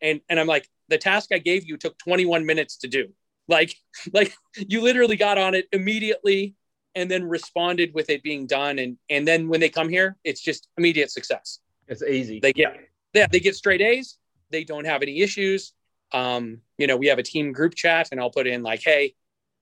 and 0.00 0.20
and 0.28 0.38
i'm 0.38 0.46
like 0.46 0.68
the 0.88 0.98
task 0.98 1.30
i 1.32 1.38
gave 1.38 1.64
you 1.66 1.76
took 1.76 1.98
21 1.98 2.46
minutes 2.46 2.76
to 2.76 2.88
do 2.88 3.08
like, 3.48 3.74
like 4.12 4.34
you 4.56 4.82
literally 4.82 5.16
got 5.16 5.38
on 5.38 5.54
it 5.54 5.66
immediately 5.72 6.54
and 6.94 7.10
then 7.10 7.24
responded 7.24 7.94
with 7.94 8.10
it 8.10 8.22
being 8.22 8.46
done. 8.46 8.78
And 8.78 8.98
and 9.08 9.26
then 9.26 9.48
when 9.48 9.60
they 9.60 9.68
come 9.68 9.88
here, 9.88 10.16
it's 10.24 10.40
just 10.40 10.68
immediate 10.76 11.10
success. 11.10 11.60
It's 11.88 12.02
easy. 12.02 12.40
They 12.40 12.52
get 12.52 12.76
yeah, 13.14 13.26
they 13.30 13.40
get 13.40 13.56
straight 13.56 13.80
A's. 13.80 14.18
They 14.50 14.64
don't 14.64 14.86
have 14.86 15.02
any 15.02 15.20
issues. 15.20 15.72
Um, 16.12 16.60
you 16.76 16.86
know, 16.86 16.96
we 16.96 17.06
have 17.06 17.18
a 17.18 17.22
team 17.22 17.52
group 17.52 17.74
chat 17.74 18.08
and 18.12 18.20
I'll 18.20 18.30
put 18.30 18.46
in 18.46 18.62
like, 18.62 18.82
hey, 18.82 19.14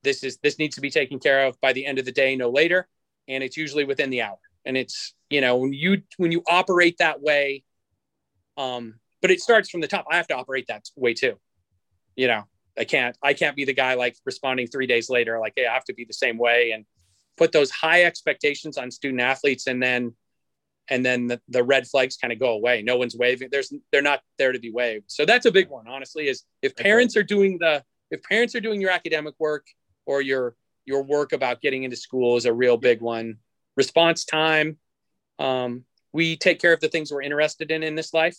this 0.02 0.24
is 0.24 0.38
this 0.38 0.58
needs 0.58 0.74
to 0.76 0.80
be 0.80 0.90
taken 0.90 1.18
care 1.18 1.46
of 1.46 1.60
by 1.60 1.72
the 1.72 1.86
end 1.86 1.98
of 1.98 2.04
the 2.04 2.12
day, 2.12 2.34
no 2.36 2.50
later. 2.50 2.88
And 3.28 3.44
it's 3.44 3.56
usually 3.56 3.84
within 3.84 4.10
the 4.10 4.22
hour. 4.22 4.38
And 4.64 4.76
it's, 4.76 5.14
you 5.28 5.40
know, 5.40 5.56
when 5.56 5.72
you 5.72 6.02
when 6.16 6.32
you 6.32 6.42
operate 6.48 6.98
that 6.98 7.22
way, 7.22 7.64
um, 8.56 8.94
but 9.22 9.30
it 9.30 9.40
starts 9.40 9.70
from 9.70 9.80
the 9.80 9.88
top. 9.88 10.06
I 10.10 10.16
have 10.16 10.26
to 10.28 10.34
operate 10.34 10.66
that 10.68 10.88
way 10.96 11.14
too. 11.14 11.38
You 12.16 12.28
know, 12.28 12.44
I 12.78 12.84
can't 12.84 13.16
I 13.22 13.34
can't 13.34 13.56
be 13.56 13.64
the 13.64 13.72
guy 13.72 13.94
like 13.94 14.16
responding 14.24 14.66
three 14.66 14.86
days 14.86 15.10
later 15.10 15.38
like 15.38 15.54
hey 15.56 15.66
I 15.66 15.74
have 15.74 15.84
to 15.84 15.94
be 15.94 16.04
the 16.04 16.12
same 16.12 16.38
way 16.38 16.72
and 16.72 16.84
put 17.36 17.52
those 17.52 17.70
high 17.70 18.04
expectations 18.04 18.76
on 18.78 18.90
student 18.90 19.20
athletes 19.20 19.66
and 19.66 19.82
then 19.82 20.14
and 20.88 21.06
then 21.06 21.28
the, 21.28 21.40
the 21.48 21.62
red 21.62 21.86
flags 21.86 22.16
kind 22.16 22.32
of 22.32 22.40
go 22.40 22.50
away. 22.50 22.82
No 22.82 22.96
one's 22.96 23.16
waving 23.16 23.48
there's 23.50 23.72
they're 23.92 24.02
not 24.02 24.20
there 24.38 24.52
to 24.52 24.58
be 24.58 24.70
waved. 24.70 25.04
So 25.08 25.24
that's 25.24 25.46
a 25.46 25.52
big 25.52 25.68
one 25.68 25.88
honestly 25.88 26.28
is 26.28 26.44
if 26.62 26.76
parents 26.76 27.16
are 27.16 27.22
doing 27.22 27.58
the 27.58 27.82
if 28.10 28.22
parents 28.22 28.54
are 28.54 28.60
doing 28.60 28.80
your 28.80 28.90
academic 28.90 29.34
work 29.38 29.66
or 30.06 30.20
your 30.20 30.56
your 30.84 31.02
work 31.02 31.32
about 31.32 31.60
getting 31.60 31.84
into 31.84 31.96
school 31.96 32.36
is 32.36 32.46
a 32.46 32.52
real 32.52 32.76
big 32.76 33.00
one. 33.00 33.36
Response 33.76 34.24
time 34.24 34.78
um, 35.38 35.84
we 36.12 36.36
take 36.36 36.60
care 36.60 36.72
of 36.72 36.80
the 36.80 36.88
things 36.88 37.10
we're 37.10 37.22
interested 37.22 37.70
in 37.70 37.82
in 37.82 37.94
this 37.94 38.12
life 38.12 38.36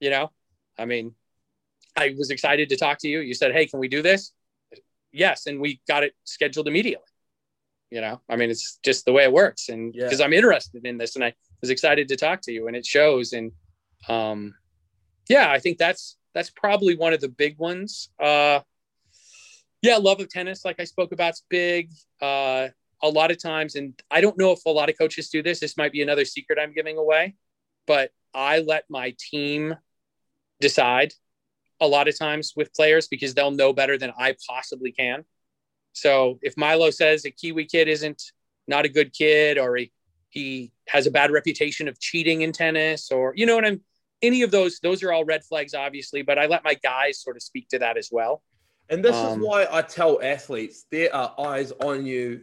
you 0.00 0.10
know? 0.10 0.30
I 0.78 0.84
mean 0.84 1.14
I 1.96 2.14
was 2.18 2.30
excited 2.30 2.68
to 2.70 2.76
talk 2.76 2.98
to 3.00 3.08
you. 3.08 3.20
You 3.20 3.34
said, 3.34 3.52
"Hey, 3.52 3.66
can 3.66 3.80
we 3.80 3.88
do 3.88 4.02
this?" 4.02 4.32
Yes, 5.12 5.46
and 5.46 5.60
we 5.60 5.80
got 5.86 6.04
it 6.04 6.14
scheduled 6.24 6.68
immediately. 6.68 7.06
You 7.90 8.00
know, 8.00 8.20
I 8.28 8.36
mean, 8.36 8.50
it's 8.50 8.78
just 8.82 9.04
the 9.04 9.12
way 9.12 9.24
it 9.24 9.32
works, 9.32 9.68
and 9.68 9.92
because 9.92 10.20
yeah. 10.20 10.24
I'm 10.24 10.32
interested 10.32 10.86
in 10.86 10.96
this, 10.96 11.14
and 11.14 11.24
I 11.24 11.34
was 11.60 11.70
excited 11.70 12.08
to 12.08 12.16
talk 12.16 12.40
to 12.42 12.52
you, 12.52 12.66
and 12.66 12.74
it 12.74 12.86
shows. 12.86 13.34
And 13.34 13.52
um, 14.08 14.54
yeah, 15.28 15.50
I 15.50 15.58
think 15.58 15.76
that's 15.78 16.16
that's 16.34 16.50
probably 16.50 16.96
one 16.96 17.12
of 17.12 17.20
the 17.20 17.28
big 17.28 17.58
ones. 17.58 18.08
Uh, 18.18 18.60
yeah, 19.82 19.96
love 19.96 20.20
of 20.20 20.30
tennis, 20.30 20.64
like 20.64 20.80
I 20.80 20.84
spoke 20.84 21.12
about, 21.12 21.34
is 21.34 21.42
big. 21.50 21.90
Uh, 22.20 22.68
a 23.02 23.08
lot 23.08 23.30
of 23.32 23.42
times, 23.42 23.74
and 23.74 24.00
I 24.10 24.20
don't 24.20 24.38
know 24.38 24.52
if 24.52 24.64
a 24.64 24.70
lot 24.70 24.88
of 24.88 24.96
coaches 24.96 25.28
do 25.28 25.42
this. 25.42 25.60
This 25.60 25.76
might 25.76 25.92
be 25.92 26.02
another 26.02 26.24
secret 26.24 26.58
I'm 26.58 26.72
giving 26.72 26.96
away, 26.96 27.34
but 27.86 28.12
I 28.32 28.60
let 28.60 28.84
my 28.88 29.14
team 29.18 29.74
decide 30.60 31.12
a 31.82 31.86
lot 31.86 32.08
of 32.08 32.16
times 32.16 32.54
with 32.56 32.72
players 32.72 33.08
because 33.08 33.34
they'll 33.34 33.50
know 33.50 33.72
better 33.72 33.98
than 33.98 34.12
I 34.16 34.36
possibly 34.48 34.92
can. 34.92 35.24
So 35.92 36.38
if 36.40 36.56
Milo 36.56 36.90
says 36.90 37.24
a 37.26 37.30
Kiwi 37.30 37.66
kid 37.66 37.88
isn't 37.88 38.22
not 38.66 38.86
a 38.86 38.88
good 38.88 39.12
kid 39.12 39.58
or 39.58 39.76
he, 39.76 39.92
he 40.30 40.72
has 40.88 41.06
a 41.06 41.10
bad 41.10 41.32
reputation 41.32 41.88
of 41.88 41.98
cheating 41.98 42.42
in 42.42 42.52
tennis 42.52 43.10
or 43.10 43.34
you 43.36 43.44
know 43.44 43.56
what 43.56 43.66
I'm 43.66 43.80
any 44.22 44.42
of 44.42 44.52
those 44.52 44.78
those 44.80 45.02
are 45.02 45.12
all 45.12 45.24
red 45.24 45.44
flags 45.44 45.74
obviously 45.74 46.22
but 46.22 46.38
I 46.38 46.46
let 46.46 46.64
my 46.64 46.74
guys 46.74 47.20
sort 47.20 47.36
of 47.36 47.42
speak 47.42 47.68
to 47.70 47.80
that 47.80 47.98
as 47.98 48.08
well. 48.10 48.42
And 48.88 49.04
this 49.04 49.16
um, 49.16 49.40
is 49.40 49.46
why 49.46 49.66
I 49.70 49.82
tell 49.82 50.22
athletes 50.22 50.86
there 50.90 51.14
are 51.14 51.34
eyes 51.38 51.72
on 51.80 52.06
you 52.06 52.42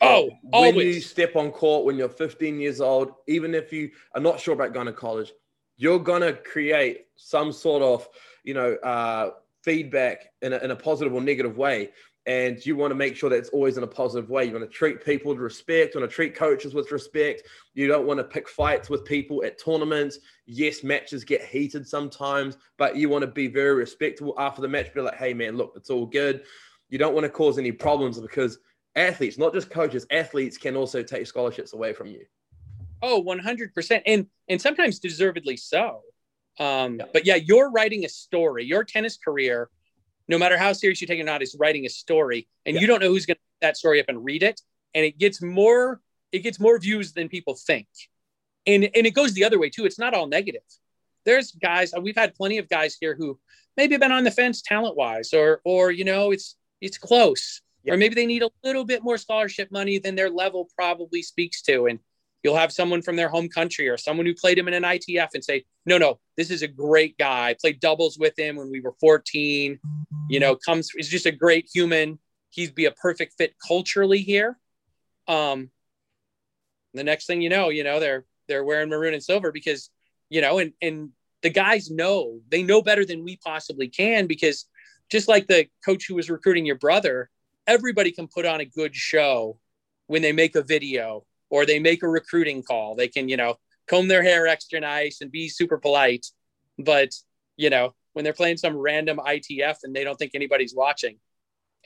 Oh, 0.00 0.30
when 0.44 0.74
always. 0.74 0.94
you 0.94 1.00
step 1.00 1.34
on 1.34 1.50
court 1.50 1.84
when 1.84 1.96
you're 1.96 2.08
15 2.08 2.60
years 2.60 2.80
old, 2.80 3.14
even 3.26 3.52
if 3.52 3.72
you 3.72 3.90
are 4.14 4.20
not 4.20 4.38
sure 4.38 4.54
about 4.54 4.72
going 4.72 4.86
to 4.86 4.92
college, 4.92 5.32
you're 5.76 5.98
gonna 5.98 6.32
create 6.32 7.06
some 7.16 7.52
sort 7.52 7.82
of 7.82 8.08
you 8.44 8.54
know, 8.54 8.74
uh, 8.76 9.30
feedback 9.62 10.32
in 10.42 10.52
a, 10.52 10.58
in 10.58 10.70
a 10.70 10.76
positive 10.76 11.14
or 11.14 11.20
negative 11.20 11.56
way. 11.56 11.90
And 12.26 12.64
you 12.64 12.76
want 12.76 12.90
to 12.90 12.94
make 12.94 13.16
sure 13.16 13.30
that 13.30 13.36
it's 13.36 13.48
always 13.48 13.78
in 13.78 13.82
a 13.82 13.86
positive 13.86 14.28
way. 14.28 14.44
You 14.44 14.52
want 14.52 14.64
to 14.64 14.70
treat 14.70 15.02
people 15.02 15.30
with 15.30 15.38
respect. 15.38 15.94
You 15.94 16.00
want 16.00 16.10
to 16.10 16.14
treat 16.14 16.34
coaches 16.34 16.74
with 16.74 16.92
respect. 16.92 17.44
You 17.72 17.86
don't 17.86 18.06
want 18.06 18.18
to 18.18 18.24
pick 18.24 18.48
fights 18.48 18.90
with 18.90 19.06
people 19.06 19.42
at 19.44 19.58
tournaments. 19.58 20.18
Yes, 20.44 20.84
matches 20.84 21.24
get 21.24 21.42
heated 21.42 21.88
sometimes, 21.88 22.58
but 22.76 22.96
you 22.96 23.08
want 23.08 23.22
to 23.22 23.30
be 23.30 23.46
very 23.46 23.74
respectful 23.74 24.34
after 24.36 24.60
the 24.60 24.68
match. 24.68 24.92
Be 24.92 25.00
like, 25.00 25.16
hey, 25.16 25.32
man, 25.32 25.56
look, 25.56 25.72
it's 25.74 25.88
all 25.88 26.04
good. 26.04 26.42
You 26.90 26.98
don't 26.98 27.14
want 27.14 27.24
to 27.24 27.30
cause 27.30 27.58
any 27.58 27.72
problems 27.72 28.20
because 28.20 28.58
athletes, 28.94 29.38
not 29.38 29.54
just 29.54 29.70
coaches, 29.70 30.06
athletes 30.10 30.58
can 30.58 30.76
also 30.76 31.02
take 31.02 31.26
scholarships 31.26 31.72
away 31.72 31.94
from 31.94 32.08
you. 32.08 32.26
Oh, 33.00 33.22
100%. 33.22 34.02
And 34.06 34.26
and 34.48 34.60
sometimes 34.60 34.98
deservedly 34.98 35.56
so. 35.56 36.02
Um, 36.58 36.96
yeah. 36.96 37.04
But 37.12 37.26
yeah, 37.26 37.36
you're 37.36 37.70
writing 37.70 38.04
a 38.04 38.08
story. 38.08 38.64
Your 38.64 38.84
tennis 38.84 39.16
career, 39.16 39.70
no 40.26 40.38
matter 40.38 40.58
how 40.58 40.72
serious 40.72 41.00
you 41.00 41.06
take 41.06 41.18
it 41.18 41.22
or 41.22 41.26
not, 41.26 41.42
is 41.42 41.56
writing 41.58 41.86
a 41.86 41.88
story, 41.88 42.48
and 42.66 42.74
yeah. 42.74 42.80
you 42.80 42.86
don't 42.86 43.00
know 43.00 43.08
who's 43.08 43.26
going 43.26 43.36
to 43.36 43.42
that 43.60 43.76
story 43.76 44.00
up 44.00 44.06
and 44.08 44.24
read 44.24 44.42
it, 44.42 44.60
and 44.94 45.04
it 45.04 45.18
gets 45.18 45.42
more 45.42 46.00
it 46.32 46.40
gets 46.40 46.60
more 46.60 46.78
views 46.78 47.12
than 47.12 47.28
people 47.28 47.54
think, 47.54 47.88
and 48.66 48.84
and 48.84 49.06
it 49.06 49.14
goes 49.14 49.34
the 49.34 49.44
other 49.44 49.58
way 49.58 49.70
too. 49.70 49.84
It's 49.84 49.98
not 49.98 50.14
all 50.14 50.26
negative. 50.26 50.62
There's 51.24 51.52
guys 51.52 51.92
we've 52.00 52.16
had 52.16 52.34
plenty 52.34 52.58
of 52.58 52.68
guys 52.68 52.96
here 53.00 53.14
who 53.18 53.38
maybe 53.76 53.96
been 53.96 54.12
on 54.12 54.24
the 54.24 54.30
fence 54.30 54.62
talent 54.62 54.96
wise, 54.96 55.32
or 55.32 55.60
or 55.64 55.90
you 55.90 56.04
know 56.04 56.30
it's 56.32 56.56
it's 56.80 56.98
close, 56.98 57.60
yeah. 57.84 57.94
or 57.94 57.96
maybe 57.96 58.14
they 58.14 58.26
need 58.26 58.42
a 58.42 58.50
little 58.64 58.84
bit 58.84 59.02
more 59.02 59.18
scholarship 59.18 59.70
money 59.70 59.98
than 59.98 60.14
their 60.14 60.30
level 60.30 60.68
probably 60.76 61.22
speaks 61.22 61.62
to, 61.62 61.86
and 61.86 61.98
You'll 62.42 62.56
have 62.56 62.72
someone 62.72 63.02
from 63.02 63.16
their 63.16 63.28
home 63.28 63.48
country 63.48 63.88
or 63.88 63.96
someone 63.96 64.26
who 64.26 64.34
played 64.34 64.58
him 64.58 64.68
in 64.68 64.74
an 64.74 64.84
ITF 64.84 65.30
and 65.34 65.44
say, 65.44 65.64
no, 65.86 65.98
no, 65.98 66.20
this 66.36 66.50
is 66.50 66.62
a 66.62 66.68
great 66.68 67.18
guy. 67.18 67.48
I 67.48 67.54
played 67.54 67.80
doubles 67.80 68.18
with 68.18 68.38
him 68.38 68.56
when 68.56 68.70
we 68.70 68.80
were 68.80 68.94
14. 69.00 69.78
You 70.28 70.40
know, 70.40 70.56
comes, 70.56 70.90
is 70.96 71.08
just 71.08 71.26
a 71.26 71.32
great 71.32 71.68
human. 71.72 72.18
He'd 72.50 72.74
be 72.74 72.84
a 72.86 72.92
perfect 72.92 73.34
fit 73.38 73.54
culturally 73.66 74.20
here. 74.20 74.58
um, 75.26 75.70
the 76.94 77.04
next 77.04 77.26
thing 77.26 77.42
you 77.42 77.48
know, 77.48 77.68
you 77.68 77.84
know 77.84 78.00
they're 78.00 78.24
they're 78.48 78.64
wearing 78.64 78.88
maroon 78.88 79.14
and 79.14 79.22
silver 79.22 79.52
because 79.52 79.90
you 80.30 80.40
know, 80.40 80.58
and 80.58 80.72
and 80.82 81.10
the 81.42 81.50
guys 81.50 81.90
know 81.90 82.40
they 82.50 82.62
know 82.62 82.82
better 82.82 83.04
than 83.04 83.24
we 83.24 83.36
possibly 83.36 83.88
can 83.88 84.26
because 84.26 84.66
just 85.10 85.28
like 85.28 85.46
the 85.46 85.66
coach 85.84 86.06
who 86.06 86.14
was 86.14 86.30
recruiting 86.30 86.66
your 86.66 86.76
brother, 86.76 87.30
everybody 87.66 88.10
can 88.10 88.26
put 88.26 88.46
on 88.46 88.60
a 88.60 88.64
good 88.64 88.94
show 88.94 89.58
when 90.06 90.22
they 90.22 90.32
make 90.32 90.56
a 90.56 90.62
video 90.62 91.24
or 91.50 91.66
they 91.66 91.78
make 91.78 92.02
a 92.02 92.08
recruiting 92.08 92.62
call. 92.62 92.94
They 92.94 93.08
can, 93.08 93.28
you 93.28 93.36
know, 93.36 93.56
comb 93.88 94.08
their 94.08 94.22
hair 94.22 94.46
extra 94.46 94.80
nice 94.80 95.20
and 95.20 95.30
be 95.30 95.48
super 95.48 95.78
polite. 95.78 96.26
But, 96.78 97.10
you 97.56 97.70
know, 97.70 97.94
when 98.12 98.24
they're 98.24 98.32
playing 98.32 98.58
some 98.58 98.76
random 98.76 99.18
ITF 99.18 99.78
and 99.84 99.94
they 99.94 100.04
don't 100.04 100.16
think 100.16 100.32
anybody's 100.34 100.74
watching 100.74 101.18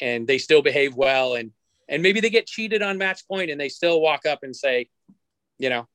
and 0.00 0.26
they 0.26 0.38
still 0.38 0.62
behave 0.62 0.94
well 0.94 1.34
and 1.34 1.52
and 1.88 2.02
maybe 2.02 2.20
they 2.20 2.30
get 2.30 2.46
cheated 2.46 2.80
on 2.80 2.96
match 2.96 3.26
point 3.28 3.50
and 3.50 3.60
they 3.60 3.68
still 3.68 4.00
walk 4.00 4.24
up 4.24 4.38
and 4.42 4.56
say, 4.56 4.88
you 5.58 5.68
know, 5.68 5.86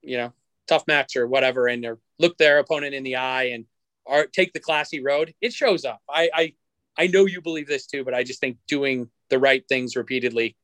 you 0.00 0.16
know, 0.16 0.32
tough 0.68 0.84
match 0.86 1.16
or 1.16 1.26
whatever, 1.26 1.66
and 1.66 1.84
or 1.84 1.98
look 2.18 2.36
their 2.38 2.58
opponent 2.58 2.94
in 2.94 3.02
the 3.02 3.16
eye 3.16 3.44
and 3.44 3.64
or 4.04 4.26
take 4.26 4.52
the 4.52 4.60
classy 4.60 5.02
road. 5.02 5.34
It 5.40 5.52
shows 5.52 5.84
up. 5.84 6.00
I 6.08 6.30
I 6.32 6.52
I 6.96 7.06
know 7.08 7.26
you 7.26 7.40
believe 7.40 7.66
this 7.66 7.86
too, 7.86 8.04
but 8.04 8.14
I 8.14 8.22
just 8.22 8.40
think 8.40 8.58
doing 8.68 9.08
the 9.30 9.38
right 9.38 9.64
things 9.68 9.96
repeatedly 9.96 10.56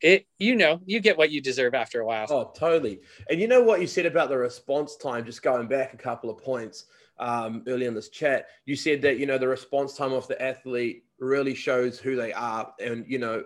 it 0.00 0.26
you 0.38 0.54
know 0.54 0.80
you 0.84 1.00
get 1.00 1.18
what 1.18 1.30
you 1.30 1.40
deserve 1.40 1.74
after 1.74 2.00
a 2.00 2.06
while. 2.06 2.26
Oh 2.30 2.52
totally. 2.56 3.00
And 3.30 3.40
you 3.40 3.48
know 3.48 3.62
what 3.62 3.80
you 3.80 3.86
said 3.86 4.06
about 4.06 4.28
the 4.28 4.38
response 4.38 4.96
time 4.96 5.24
just 5.24 5.42
going 5.42 5.66
back 5.66 5.94
a 5.94 5.96
couple 5.96 6.30
of 6.30 6.38
points 6.38 6.86
um, 7.18 7.64
early 7.66 7.86
in 7.86 7.94
this 7.94 8.08
chat? 8.08 8.46
You 8.66 8.76
said 8.76 9.02
that 9.02 9.18
you 9.18 9.26
know 9.26 9.38
the 9.38 9.48
response 9.48 9.94
time 9.94 10.12
of 10.12 10.28
the 10.28 10.40
athlete 10.40 11.04
really 11.18 11.54
shows 11.54 11.98
who 11.98 12.14
they 12.14 12.32
are 12.32 12.72
and 12.80 13.04
you 13.08 13.18
know 13.18 13.44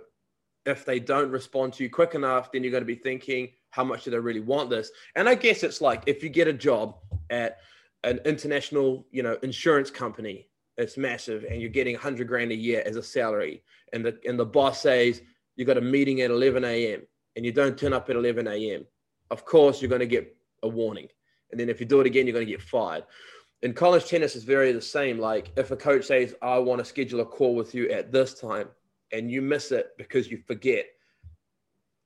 if 0.65 0.85
they 0.85 1.01
don't 1.01 1.31
respond 1.31 1.73
to 1.73 1.83
you 1.83 1.91
quick 1.91 2.15
enough 2.15 2.53
then 2.53 2.63
you're 2.63 2.71
going 2.71 2.83
to 2.83 2.87
be 2.87 2.95
thinking 2.95 3.49
how 3.71 3.83
much 3.83 4.05
do 4.05 4.11
they 4.11 4.19
really 4.19 4.41
want 4.41 4.69
this? 4.71 4.91
And 5.17 5.29
i 5.29 5.35
guess 5.35 5.63
it's 5.63 5.81
like 5.81 6.03
if 6.07 6.23
you 6.23 6.29
get 6.29 6.49
a 6.49 6.53
job 6.53 6.97
at 7.31 7.59
an 8.05 8.21
international 8.25 9.07
you 9.11 9.23
know 9.23 9.39
insurance 9.43 9.91
company 9.91 10.49
it's 10.77 10.97
massive 10.97 11.45
and 11.45 11.61
you're 11.61 11.71
getting 11.71 11.95
100 11.95 12.27
grand 12.27 12.51
a 12.51 12.55
year 12.55 12.83
as 12.85 12.97
a 12.97 13.03
salary 13.03 13.63
and 13.93 14.05
the 14.05 14.19
and 14.27 14.39
the 14.39 14.45
boss 14.45 14.81
says 14.81 15.23
you 15.57 15.65
got 15.65 15.79
a 15.79 15.83
meeting 15.83 16.21
at 16.21 16.31
11 16.31 16.65
a.m. 16.65 17.03
and 17.37 17.45
you 17.45 17.53
don't 17.53 17.79
turn 17.79 17.93
up 17.93 18.09
at 18.11 18.17
11 18.17 18.47
a.m. 18.49 18.87
Of 19.31 19.45
course, 19.45 19.81
you're 19.81 19.89
going 19.89 20.01
to 20.01 20.07
get 20.07 20.37
a 20.63 20.69
warning. 20.69 21.09
And 21.51 21.61
then 21.61 21.69
if 21.69 21.81
you 21.81 21.87
do 21.87 22.01
it 22.01 22.07
again, 22.07 22.27
you're 22.27 22.35
going 22.35 22.47
to 22.47 22.53
get 22.53 22.63
fired. 22.63 23.05
In 23.63 23.75
college 23.75 24.07
tennis, 24.07 24.35
is 24.35 24.45
very 24.45 24.73
the 24.73 24.81
same. 24.81 25.19
Like 25.19 25.53
if 25.57 25.71
a 25.71 25.77
coach 25.77 26.07
says, 26.07 26.35
I 26.43 26.59
want 26.59 26.81
to 26.81 26.85
schedule 26.85 27.21
a 27.21 27.25
call 27.25 27.55
with 27.55 27.75
you 27.75 27.89
at 27.91 28.11
this 28.11 28.35
time 28.35 28.69
and 29.13 29.31
you 29.31 29.43
miss 29.43 29.71
it 29.71 29.91
because 29.99 30.31
you 30.31 30.39
forget, 30.47 30.87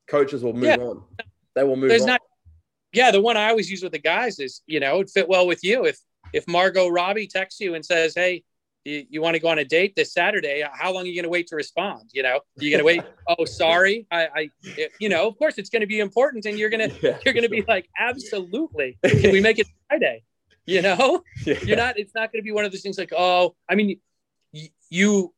coaches 0.07 0.43
will 0.43 0.53
move 0.53 0.65
yeah. 0.65 0.77
on. 0.77 1.03
They 1.55 1.63
will 1.63 1.77
move 1.77 1.89
There's 1.89 2.03
on. 2.03 2.09
Not, 2.09 2.21
yeah, 2.93 3.11
the 3.11 3.21
one 3.21 3.37
I 3.37 3.49
always 3.49 3.71
use 3.71 3.83
with 3.83 3.93
the 3.93 3.99
guys 3.99 4.39
is, 4.39 4.63
you 4.67 4.81
know, 4.81 5.01
it 5.01 5.11
fit 5.11 5.29
well 5.29 5.47
with 5.47 5.65
you. 5.65 5.87
If 5.87 5.99
if 6.33 6.47
Margot 6.49 6.89
Robbie 6.89 7.29
texts 7.29 7.61
you 7.61 7.75
and 7.75 7.85
says, 7.85 8.15
Hey, 8.15 8.43
you, 8.87 9.07
you 9.11 9.21
want 9.21 9.35
to 9.35 9.41
go 9.41 9.49
on 9.49 9.59
a 9.59 9.65
date 9.65 9.97
this 9.97 10.13
Saturday, 10.13 10.65
how 10.73 10.93
long 10.93 11.03
are 11.03 11.07
you 11.07 11.15
going 11.15 11.25
to 11.25 11.29
wait 11.29 11.49
to 11.49 11.57
respond? 11.57 12.11
You 12.13 12.23
know, 12.23 12.41
you're 12.57 12.71
going 12.71 12.79
to 12.79 12.85
wait. 12.85 13.03
oh, 13.39 13.45
sorry. 13.45 14.07
I, 14.11 14.29
I, 14.35 14.51
you 15.01 15.09
know, 15.09 15.27
of 15.27 15.37
course 15.39 15.59
it's 15.59 15.71
going 15.71 15.81
to 15.81 15.87
be 15.87 16.01
important 16.01 16.47
and 16.47 16.59
you're 16.59 16.71
going 16.71 16.91
to, 16.91 16.97
yeah, 17.03 17.19
you're 17.25 17.35
going 17.35 17.45
to 17.45 17.51
be 17.51 17.65
like, 17.67 17.89
absolutely. 17.99 18.97
Can 19.05 19.33
we 19.33 19.41
make 19.41 19.59
it 19.59 19.67
Friday? 19.89 20.23
You 20.67 20.83
know, 20.83 21.23
yeah. 21.45 21.59
you're 21.63 21.77
not, 21.77 21.99
it's 21.99 22.15
not 22.15 22.33
going 22.33 22.41
to 22.41 22.45
be 22.45 22.53
one 22.53 22.65
of 22.65 22.73
those 22.73 22.83
things 22.83 22.99
like, 22.99 23.13
oh, 23.17 23.57
I 23.69 23.75
mean, 23.75 24.01
you, 24.89 25.35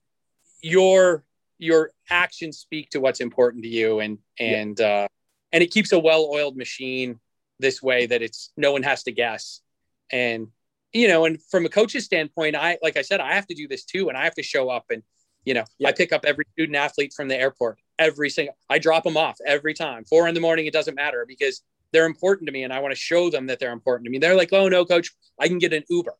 your, 0.62 1.24
your 1.59 1.90
actions 2.11 2.59
speak 2.59 2.90
to 2.90 3.01
what's 3.01 3.20
important 3.20 3.64
to 3.64 3.68
you 3.68 4.01
and, 4.01 4.18
and, 4.38 4.78
yeah. 4.78 4.86
uh, 4.86 5.09
and 5.53 5.62
it 5.62 5.70
keeps 5.70 5.92
a 5.92 5.99
well-oiled 5.99 6.57
machine 6.57 7.18
this 7.59 7.82
way 7.82 8.07
that 8.07 8.22
it's 8.22 8.53
no 8.57 8.72
one 8.72 8.82
has 8.82 9.03
to 9.05 9.12
guess. 9.12 9.61
And 10.11 10.49
you 10.93 11.09
know, 11.09 11.24
and 11.24 11.43
from 11.51 11.66
a 11.66 11.68
coach's 11.68 12.05
standpoint, 12.05 12.57
I 12.57 12.78
like 12.82 12.97
I 12.97 13.03
said, 13.03 13.20
I 13.20 13.34
have 13.34 13.47
to 13.49 13.55
do 13.55 13.68
this 13.68 13.84
too, 13.84 14.09
and 14.09 14.16
I 14.16 14.24
have 14.24 14.34
to 14.34 14.43
show 14.43 14.70
up 14.70 14.86
and 14.91 15.03
you 15.45 15.55
know, 15.55 15.64
I 15.84 15.93
pick 15.93 16.12
up 16.12 16.26
every 16.26 16.45
student 16.53 16.76
athlete 16.76 17.14
from 17.16 17.28
the 17.28 17.36
airport 17.39 17.78
every 17.99 18.28
single. 18.28 18.55
I 18.68 18.78
drop 18.78 19.05
them 19.05 19.16
off 19.16 19.39
every 19.47 19.72
time, 19.72 20.05
four 20.05 20.28
in 20.28 20.34
the 20.34 20.41
morning. 20.41 20.66
It 20.66 20.72
doesn't 20.72 20.95
matter 20.95 21.24
because 21.26 21.62
they're 21.93 22.07
important 22.07 22.47
to 22.49 22.53
me, 22.53 22.64
and 22.64 22.72
I 22.72 22.80
want 22.80 22.93
to 22.93 23.01
show 23.01 23.30
them 23.30 23.47
that 23.47 23.59
they're 23.59 23.72
important 23.72 24.05
to 24.05 24.11
me. 24.11 24.18
They're 24.18 24.36
like, 24.36 24.53
"Oh 24.53 24.68
no, 24.68 24.84
coach, 24.84 25.11
I 25.39 25.49
can 25.49 25.59
get 25.59 25.72
an 25.72 25.84
Uber." 25.89 26.14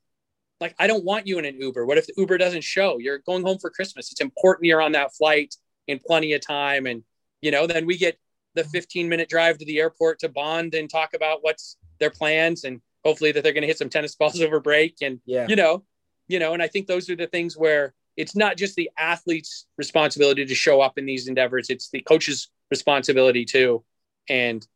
Like, 0.61 0.75
I 0.79 0.87
don't 0.87 1.05
want 1.05 1.27
you 1.27 1.39
in 1.39 1.45
an 1.45 1.61
Uber. 1.61 1.87
What 1.87 1.99
if 1.99 2.07
the 2.07 2.15
Uber 2.17 2.39
doesn't 2.39 2.65
show? 2.65 2.99
You're 2.99 3.19
going 3.19 3.45
home 3.45 3.59
for 3.59 3.71
Christmas. 3.71 4.11
It's 4.11 4.21
important 4.21 4.67
you're 4.67 4.83
on 4.83 4.93
that 4.93 5.15
flight 5.15 5.55
in 5.87 6.01
plenty 6.05 6.33
of 6.33 6.41
time, 6.41 6.87
and 6.87 7.03
you 7.43 7.51
know, 7.51 7.67
then 7.67 7.87
we 7.87 7.99
get 7.99 8.19
the 8.55 8.65
15 8.65 9.09
minute 9.09 9.29
drive 9.29 9.59
to 9.59 9.65
the 9.65 9.79
airport 9.79 10.21
to 10.21 10.29
bond 10.29 10.75
and 10.75 10.89
talk 10.89 11.15
about 11.15 11.41
what's 11.43 11.77
their 12.01 12.11
plans 12.11 12.65
and 12.65 12.81
hopefully 13.09 13.33
that 13.33 13.43
they're 13.43 13.53
going 13.53 13.63
to 13.63 13.69
hit 13.69 13.79
some 13.79 13.91
tennis 13.91 14.15
balls 14.15 14.41
over 14.47 14.61
break 14.61 14.97
and 15.03 15.21
yeah. 15.27 15.47
you 15.49 15.57
know 15.57 15.83
you 16.29 16.39
know 16.39 16.53
and 16.55 16.63
i 16.63 16.69
think 16.69 16.87
those 16.87 17.09
are 17.11 17.17
the 17.17 17.27
things 17.27 17.57
where 17.57 17.95
it's 18.17 18.35
not 18.35 18.57
just 18.57 18.75
the 18.77 18.91
athlete's 18.99 19.67
responsibility 19.77 20.45
to 20.45 20.55
show 20.55 20.81
up 20.81 20.99
in 20.99 21.07
these 21.07 21.29
endeavors 21.29 21.71
it's 21.71 21.91
the 21.91 22.01
coach's 22.03 22.49
responsibility 22.71 23.45
too. 23.45 23.85
And 24.29 24.67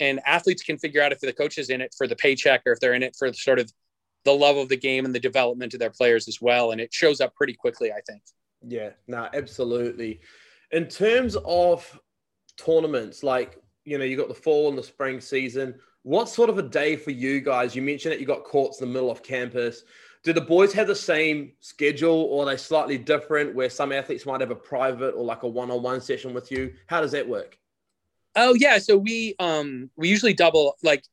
and 0.00 0.20
athletes 0.26 0.62
can 0.62 0.78
figure 0.78 1.02
out 1.02 1.12
if 1.12 1.20
the 1.20 1.32
coach 1.32 1.58
is 1.58 1.70
in 1.70 1.80
it 1.80 1.92
for 1.96 2.06
the 2.06 2.14
paycheck 2.14 2.62
or 2.66 2.72
if 2.72 2.78
they're 2.80 2.94
in 2.94 3.02
it 3.02 3.16
for 3.18 3.32
sort 3.32 3.58
of 3.58 3.72
the 4.24 4.32
love 4.32 4.56
of 4.56 4.68
the 4.68 4.76
game 4.76 5.04
and 5.04 5.14
the 5.14 5.20
development 5.20 5.74
of 5.74 5.80
their 5.80 5.90
players 5.90 6.28
as 6.28 6.40
well 6.40 6.70
and 6.70 6.80
it 6.80 6.92
shows 6.92 7.20
up 7.20 7.34
pretty 7.34 7.54
quickly 7.54 7.90
i 7.92 8.00
think. 8.08 8.22
Yeah 8.62 8.90
no 9.06 9.28
absolutely. 9.32 10.20
In 10.70 10.86
terms 10.86 11.36
of 11.44 12.00
tournaments 12.56 13.22
like 13.22 13.60
you 13.84 13.98
know 13.98 14.04
you 14.04 14.16
got 14.16 14.28
the 14.28 14.34
fall 14.34 14.68
and 14.68 14.76
the 14.76 14.82
spring 14.82 15.20
season 15.20 15.74
what 16.02 16.28
sort 16.28 16.50
of 16.50 16.58
a 16.58 16.62
day 16.62 16.96
for 16.96 17.10
you 17.10 17.40
guys? 17.40 17.74
You 17.74 17.82
mentioned 17.82 18.12
that 18.12 18.20
you 18.20 18.26
got 18.26 18.44
courts 18.44 18.80
in 18.80 18.88
the 18.88 18.92
middle 18.92 19.10
of 19.10 19.22
campus. 19.22 19.84
Do 20.24 20.32
the 20.32 20.40
boys 20.40 20.72
have 20.72 20.86
the 20.86 20.94
same 20.94 21.52
schedule 21.60 22.24
or 22.30 22.42
are 22.42 22.46
they 22.46 22.56
slightly 22.56 22.98
different 22.98 23.54
where 23.54 23.70
some 23.70 23.92
athletes 23.92 24.26
might 24.26 24.40
have 24.40 24.50
a 24.50 24.56
private 24.56 25.14
or 25.14 25.24
like 25.24 25.42
a 25.42 25.48
one-on-one 25.48 26.00
session 26.00 26.34
with 26.34 26.50
you? 26.50 26.74
How 26.86 27.00
does 27.00 27.12
that 27.12 27.28
work? 27.28 27.58
Oh 28.36 28.54
yeah, 28.54 28.78
so 28.78 28.96
we 28.96 29.34
um 29.38 29.90
we 29.96 30.08
usually 30.08 30.34
double 30.34 30.76
like 30.82 31.04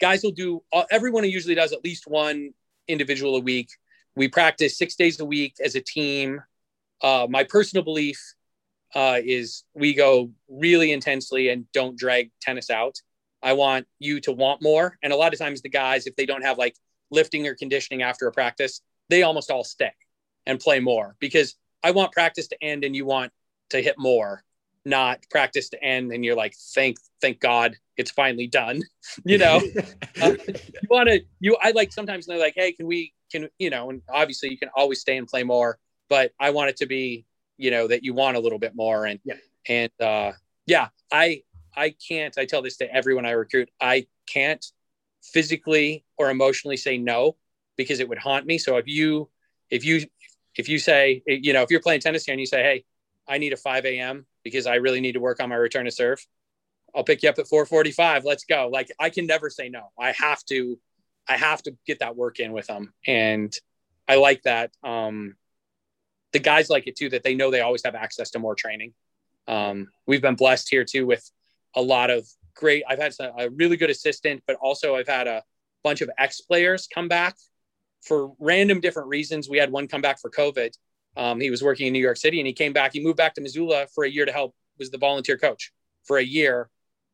guys 0.00 0.22
will 0.22 0.32
do 0.32 0.62
uh, 0.72 0.84
everyone 0.90 1.24
usually 1.24 1.54
does 1.54 1.72
at 1.72 1.84
least 1.84 2.06
one 2.06 2.52
individual 2.88 3.36
a 3.36 3.40
week. 3.40 3.70
We 4.14 4.28
practice 4.28 4.78
6 4.78 4.96
days 4.96 5.20
a 5.20 5.24
week 5.24 5.56
as 5.62 5.74
a 5.74 5.80
team. 5.80 6.42
Uh, 7.02 7.26
my 7.28 7.44
personal 7.44 7.84
belief 7.84 8.18
uh, 8.94 9.20
is 9.22 9.64
we 9.74 9.94
go 9.94 10.30
really 10.48 10.92
intensely 10.92 11.50
and 11.50 11.70
don't 11.72 11.98
drag 11.98 12.30
tennis 12.40 12.70
out. 12.70 13.00
I 13.46 13.52
want 13.52 13.86
you 14.00 14.18
to 14.22 14.32
want 14.32 14.60
more. 14.60 14.98
And 15.04 15.12
a 15.12 15.16
lot 15.16 15.32
of 15.32 15.38
times, 15.38 15.62
the 15.62 15.68
guys, 15.68 16.08
if 16.08 16.16
they 16.16 16.26
don't 16.26 16.42
have 16.42 16.58
like 16.58 16.74
lifting 17.12 17.46
or 17.46 17.54
conditioning 17.54 18.02
after 18.02 18.26
a 18.26 18.32
practice, 18.32 18.80
they 19.08 19.22
almost 19.22 19.52
all 19.52 19.62
stay 19.62 19.92
and 20.46 20.58
play 20.58 20.80
more 20.80 21.14
because 21.20 21.54
I 21.84 21.92
want 21.92 22.10
practice 22.10 22.48
to 22.48 22.56
end 22.60 22.82
and 22.82 22.96
you 22.96 23.06
want 23.06 23.32
to 23.70 23.80
hit 23.80 23.94
more, 23.98 24.42
not 24.84 25.20
practice 25.30 25.68
to 25.68 25.82
end 25.82 26.10
and 26.10 26.24
you're 26.24 26.34
like, 26.34 26.54
thank, 26.74 26.96
thank 27.20 27.38
God 27.38 27.76
it's 27.96 28.10
finally 28.10 28.48
done. 28.48 28.82
you 29.24 29.38
know, 29.38 29.60
uh, 30.20 30.32
you 30.48 30.88
want 30.90 31.08
to, 31.08 31.20
you, 31.38 31.56
I 31.62 31.70
like 31.70 31.92
sometimes 31.92 32.26
they're 32.26 32.40
like, 32.40 32.54
hey, 32.56 32.72
can 32.72 32.88
we, 32.88 33.12
can, 33.30 33.48
you 33.60 33.70
know, 33.70 33.90
and 33.90 34.02
obviously 34.12 34.50
you 34.50 34.58
can 34.58 34.70
always 34.74 35.00
stay 35.00 35.16
and 35.16 35.28
play 35.28 35.44
more, 35.44 35.78
but 36.08 36.32
I 36.40 36.50
want 36.50 36.70
it 36.70 36.78
to 36.78 36.86
be, 36.86 37.26
you 37.58 37.70
know, 37.70 37.86
that 37.86 38.02
you 38.02 38.12
want 38.12 38.36
a 38.36 38.40
little 38.40 38.58
bit 38.58 38.74
more. 38.74 39.06
And, 39.06 39.20
yeah. 39.24 39.34
and, 39.68 39.92
uh, 40.00 40.32
yeah, 40.66 40.88
I, 41.12 41.42
I 41.76 41.94
can't, 42.08 42.36
I 42.38 42.46
tell 42.46 42.62
this 42.62 42.76
to 42.78 42.92
everyone 42.92 43.26
I 43.26 43.32
recruit, 43.32 43.70
I 43.80 44.06
can't 44.26 44.64
physically 45.22 46.04
or 46.16 46.30
emotionally 46.30 46.76
say 46.76 46.98
no 46.98 47.36
because 47.76 48.00
it 48.00 48.08
would 48.08 48.18
haunt 48.18 48.46
me. 48.46 48.58
So 48.58 48.76
if 48.76 48.86
you, 48.86 49.28
if 49.70 49.84
you, 49.84 50.06
if 50.56 50.68
you 50.68 50.78
say, 50.78 51.22
you 51.26 51.52
know, 51.52 51.62
if 51.62 51.70
you're 51.70 51.80
playing 51.80 52.00
tennis 52.00 52.24
here 52.24 52.32
and 52.32 52.40
you 52.40 52.46
say, 52.46 52.62
Hey, 52.62 52.84
I 53.28 53.38
need 53.38 53.52
a 53.52 53.56
5 53.56 53.84
a.m. 53.84 54.26
because 54.42 54.66
I 54.66 54.76
really 54.76 55.00
need 55.00 55.12
to 55.12 55.20
work 55.20 55.40
on 55.40 55.48
my 55.48 55.56
return 55.56 55.84
to 55.84 55.90
serve. 55.90 56.24
I'll 56.94 57.04
pick 57.04 57.22
you 57.22 57.28
up 57.28 57.38
at 57.38 57.48
445. 57.48 58.24
Let's 58.24 58.44
go. 58.44 58.68
Like 58.72 58.90
I 58.98 59.10
can 59.10 59.26
never 59.26 59.50
say 59.50 59.68
no. 59.68 59.90
I 59.98 60.12
have 60.12 60.42
to, 60.46 60.78
I 61.28 61.36
have 61.36 61.62
to 61.64 61.76
get 61.86 61.98
that 61.98 62.16
work 62.16 62.40
in 62.40 62.52
with 62.52 62.68
them. 62.68 62.94
And 63.06 63.54
I 64.08 64.16
like 64.16 64.42
that. 64.44 64.70
Um, 64.82 65.36
the 66.32 66.38
guys 66.38 66.70
like 66.70 66.86
it 66.86 66.96
too, 66.96 67.10
that 67.10 67.22
they 67.22 67.34
know 67.34 67.50
they 67.50 67.60
always 67.60 67.84
have 67.84 67.94
access 67.94 68.30
to 68.30 68.38
more 68.38 68.54
training. 68.54 68.94
Um, 69.48 69.88
we've 70.06 70.22
been 70.22 70.34
blessed 70.34 70.68
here 70.70 70.84
too 70.84 71.06
with 71.06 71.30
a 71.76 71.82
lot 71.82 72.10
of 72.10 72.26
great. 72.54 72.82
I've 72.88 72.98
had 72.98 73.14
a 73.38 73.50
really 73.50 73.76
good 73.76 73.90
assistant, 73.90 74.42
but 74.46 74.56
also 74.56 74.96
I've 74.96 75.08
had 75.08 75.26
a 75.26 75.42
bunch 75.84 76.00
of 76.00 76.10
ex 76.18 76.40
players 76.40 76.88
come 76.92 77.08
back 77.08 77.36
for 78.02 78.32
random 78.38 78.80
different 78.80 79.08
reasons. 79.08 79.48
We 79.48 79.58
had 79.58 79.70
one 79.70 79.86
come 79.86 80.00
back 80.00 80.20
for 80.20 80.30
COVID. 80.30 80.72
Um, 81.16 81.40
he 81.40 81.50
was 81.50 81.62
working 81.62 81.86
in 81.86 81.92
New 81.92 82.00
York 82.00 82.16
City 82.16 82.40
and 82.40 82.46
he 82.46 82.52
came 82.52 82.72
back. 82.72 82.92
He 82.92 83.00
moved 83.00 83.16
back 83.16 83.34
to 83.34 83.40
Missoula 83.40 83.86
for 83.94 84.04
a 84.04 84.10
year 84.10 84.26
to 84.26 84.32
help. 84.32 84.54
Was 84.78 84.90
the 84.90 84.98
volunteer 84.98 85.38
coach 85.38 85.72
for 86.04 86.18
a 86.18 86.22
year 86.22 86.68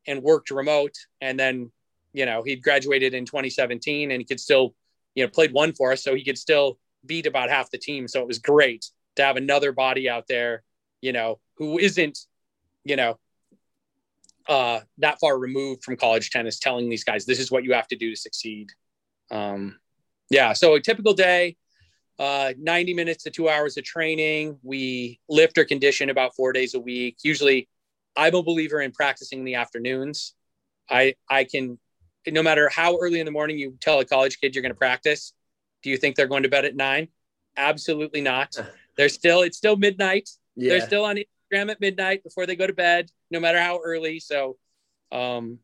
and 0.07 0.23
worked 0.23 0.51
remote. 0.51 0.97
And 1.21 1.39
then, 1.39 1.71
you 2.13 2.27
know, 2.27 2.43
he'd 2.43 2.63
graduated 2.63 3.15
in 3.15 3.25
2017 3.25 4.11
and 4.11 4.21
he 4.21 4.25
could 4.25 4.41
still, 4.41 4.75
you 5.15 5.25
know, 5.25 5.31
played 5.31 5.53
one 5.53 5.73
for 5.73 5.93
us, 5.93 6.03
so 6.03 6.15
he 6.15 6.25
could 6.25 6.39
still 6.39 6.79
beat 7.07 7.27
about 7.27 7.51
half 7.51 7.71
the 7.71 7.79
team. 7.79 8.09
So 8.09 8.21
it 8.21 8.27
was 8.27 8.39
great 8.39 8.87
to 9.17 9.25
have 9.25 9.37
another 9.37 9.73
body 9.73 10.09
out 10.09 10.27
there, 10.29 10.63
you 11.01 11.13
know, 11.13 11.39
who 11.57 11.79
isn't, 11.79 12.19
you 12.85 12.97
know, 12.97 13.19
uh, 14.49 14.81
that 14.99 15.19
far 15.21 15.39
removed 15.39 15.85
from 15.85 15.97
college 15.97 16.31
tennis, 16.31 16.59
telling 16.59 16.89
these 16.89 17.05
guys 17.05 17.25
this 17.25 17.39
is 17.39 17.51
what 17.51 17.65
you 17.65 17.73
have 17.73 17.89
to 17.89 17.97
do 17.97 18.11
to 18.11 18.17
succeed. 18.17 18.71
Um, 19.31 19.79
yeah, 20.31 20.53
so 20.53 20.75
a 20.75 20.81
typical 20.81 21.15
day, 21.15 21.57
uh, 22.19 22.53
90 22.59 22.95
minutes 22.95 23.25
to 23.25 23.31
two 23.31 23.49
hours 23.49 23.77
of 23.77 23.85
training. 23.85 24.59
We 24.63 25.21
lift 25.29 25.59
or 25.59 25.65
condition 25.65 26.11
about 26.11 26.35
four 26.35 26.53
days 26.53 26.75
a 26.75 26.81
week. 26.81 27.19
Usually, 27.23 27.69
I'm 28.17 28.35
a 28.35 28.43
believer 28.43 28.81
in 28.81 28.93
practicing 28.93 29.41
in 29.41 29.45
the 29.45 29.57
afternoons. 29.57 30.35
I 30.89 31.15
I 31.29 31.45
can, 31.45 31.79
no 32.27 32.43
matter 32.43 32.69
how 32.69 32.99
early 32.99 33.21
in 33.21 33.27
the 33.27 33.33
morning 33.33 33.59
you 33.59 33.77
tell 33.81 34.01
a 34.01 34.05
college 34.05 34.39
kid 34.41 34.55
you're 34.55 34.63
going 34.63 34.73
to 34.73 34.79
practice, 34.79 35.33
do 35.83 35.91
you 35.91 35.97
think 35.97 36.17
they're 36.17 36.27
going 36.27 36.43
to 36.43 36.49
bed 36.49 36.65
at 36.65 36.77
nine? 36.77 37.09
Absolutely 37.57 38.21
not. 38.21 38.57
They're 38.97 39.09
still 39.09 39.43
it's 39.43 39.57
still 39.57 39.77
midnight. 39.77 40.29
Yeah. 40.55 40.71
They're 40.71 40.87
still 40.87 41.05
on 41.05 41.19
Instagram 41.53 41.71
at 41.71 41.81
midnight 41.81 42.23
before 42.23 42.47
they 42.47 42.57
go 42.57 42.67
to 42.67 42.73
bed, 42.73 43.11
no 43.31 43.41
matter 43.41 43.61
how 43.61 43.81
early. 43.85 44.21
So, 44.21 44.57
um, 45.11 45.59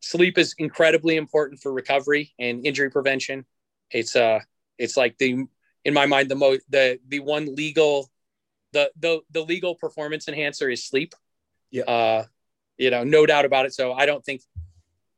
sleep 0.00 0.38
is 0.38 0.54
incredibly 0.58 1.16
important 1.16 1.60
for 1.60 1.72
recovery 1.72 2.32
and 2.38 2.66
injury 2.66 2.90
prevention. 2.90 3.44
It's 3.90 4.16
uh, 4.16 4.40
it's 4.78 4.96
like 4.96 5.18
the 5.18 5.44
in 5.84 5.94
my 5.94 6.06
mind 6.06 6.30
the 6.30 6.36
most 6.36 6.62
the 6.68 6.98
the 7.08 7.20
one 7.20 7.54
legal 7.54 8.10
the 8.72 8.90
the 8.98 9.20
the 9.30 9.42
legal 9.42 9.74
performance 9.74 10.28
enhancer 10.28 10.68
is 10.68 10.84
sleep. 10.84 11.14
Yeah. 11.70 11.84
Uh, 11.84 12.24
you 12.78 12.90
know, 12.90 13.04
no 13.04 13.26
doubt 13.26 13.44
about 13.44 13.66
it. 13.66 13.74
So 13.74 13.92
I 13.92 14.06
don't 14.06 14.24
think 14.24 14.42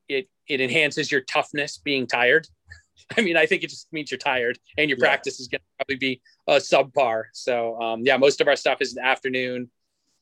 it 0.08 0.28
it 0.48 0.60
enhances 0.60 1.10
your 1.10 1.20
toughness 1.22 1.78
being 1.78 2.06
tired. 2.06 2.46
I 3.16 3.20
mean, 3.20 3.36
I 3.36 3.46
think 3.46 3.62
it 3.62 3.70
just 3.70 3.92
means 3.92 4.10
you're 4.10 4.18
tired 4.18 4.58
and 4.76 4.88
your 4.88 4.98
yeah. 4.98 5.06
practice 5.06 5.40
is 5.40 5.48
going 5.48 5.60
to 5.60 5.66
probably 5.78 5.96
be 5.96 6.20
a 6.46 6.56
subpar. 6.56 7.24
So, 7.32 7.80
um, 7.80 8.02
yeah, 8.04 8.16
most 8.16 8.40
of 8.40 8.48
our 8.48 8.56
stuff 8.56 8.78
is 8.80 8.96
in 8.96 9.02
the 9.02 9.06
afternoon. 9.06 9.70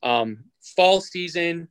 Um, 0.03 0.45
fall 0.77 1.01
season, 1.01 1.69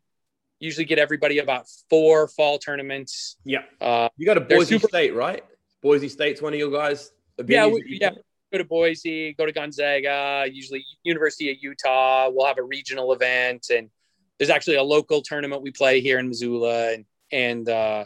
usually 0.60 0.86
get 0.86 1.00
everybody 1.00 1.40
about 1.40 1.68
four 1.90 2.28
fall 2.28 2.58
tournaments. 2.60 3.38
Yeah. 3.44 3.64
Uh, 3.80 4.10
you 4.18 4.26
got 4.26 4.38
a 4.38 4.42
Boise 4.42 4.76
super- 4.76 4.88
State, 4.88 5.16
right? 5.16 5.44
Boise 5.82 6.10
State's 6.10 6.42
one 6.42 6.54
of 6.54 6.60
your 6.60 6.72
guys. 6.72 7.12
Yeah, 7.48 7.68
we, 7.68 7.98
yeah. 8.02 8.12
Go 8.52 8.58
to 8.58 8.66
Boise, 8.66 9.34
go 9.34 9.46
to 9.46 9.52
Gonzaga, 9.52 10.46
usually 10.52 10.84
University 11.04 11.52
of 11.52 11.58
Utah. 11.62 12.30
We'll 12.30 12.48
have 12.48 12.58
a 12.58 12.64
regional 12.64 13.14
event, 13.14 13.68
and 13.70 13.90
there's 14.38 14.50
actually 14.50 14.78
a 14.78 14.84
local 14.84 15.22
tournament 15.22 15.62
we 15.62 15.72
play 15.72 16.02
here 16.02 16.18
in 16.20 16.28
Missoula, 16.28 16.94
and 16.94 17.06
and 17.32 17.70
uh, 17.70 18.06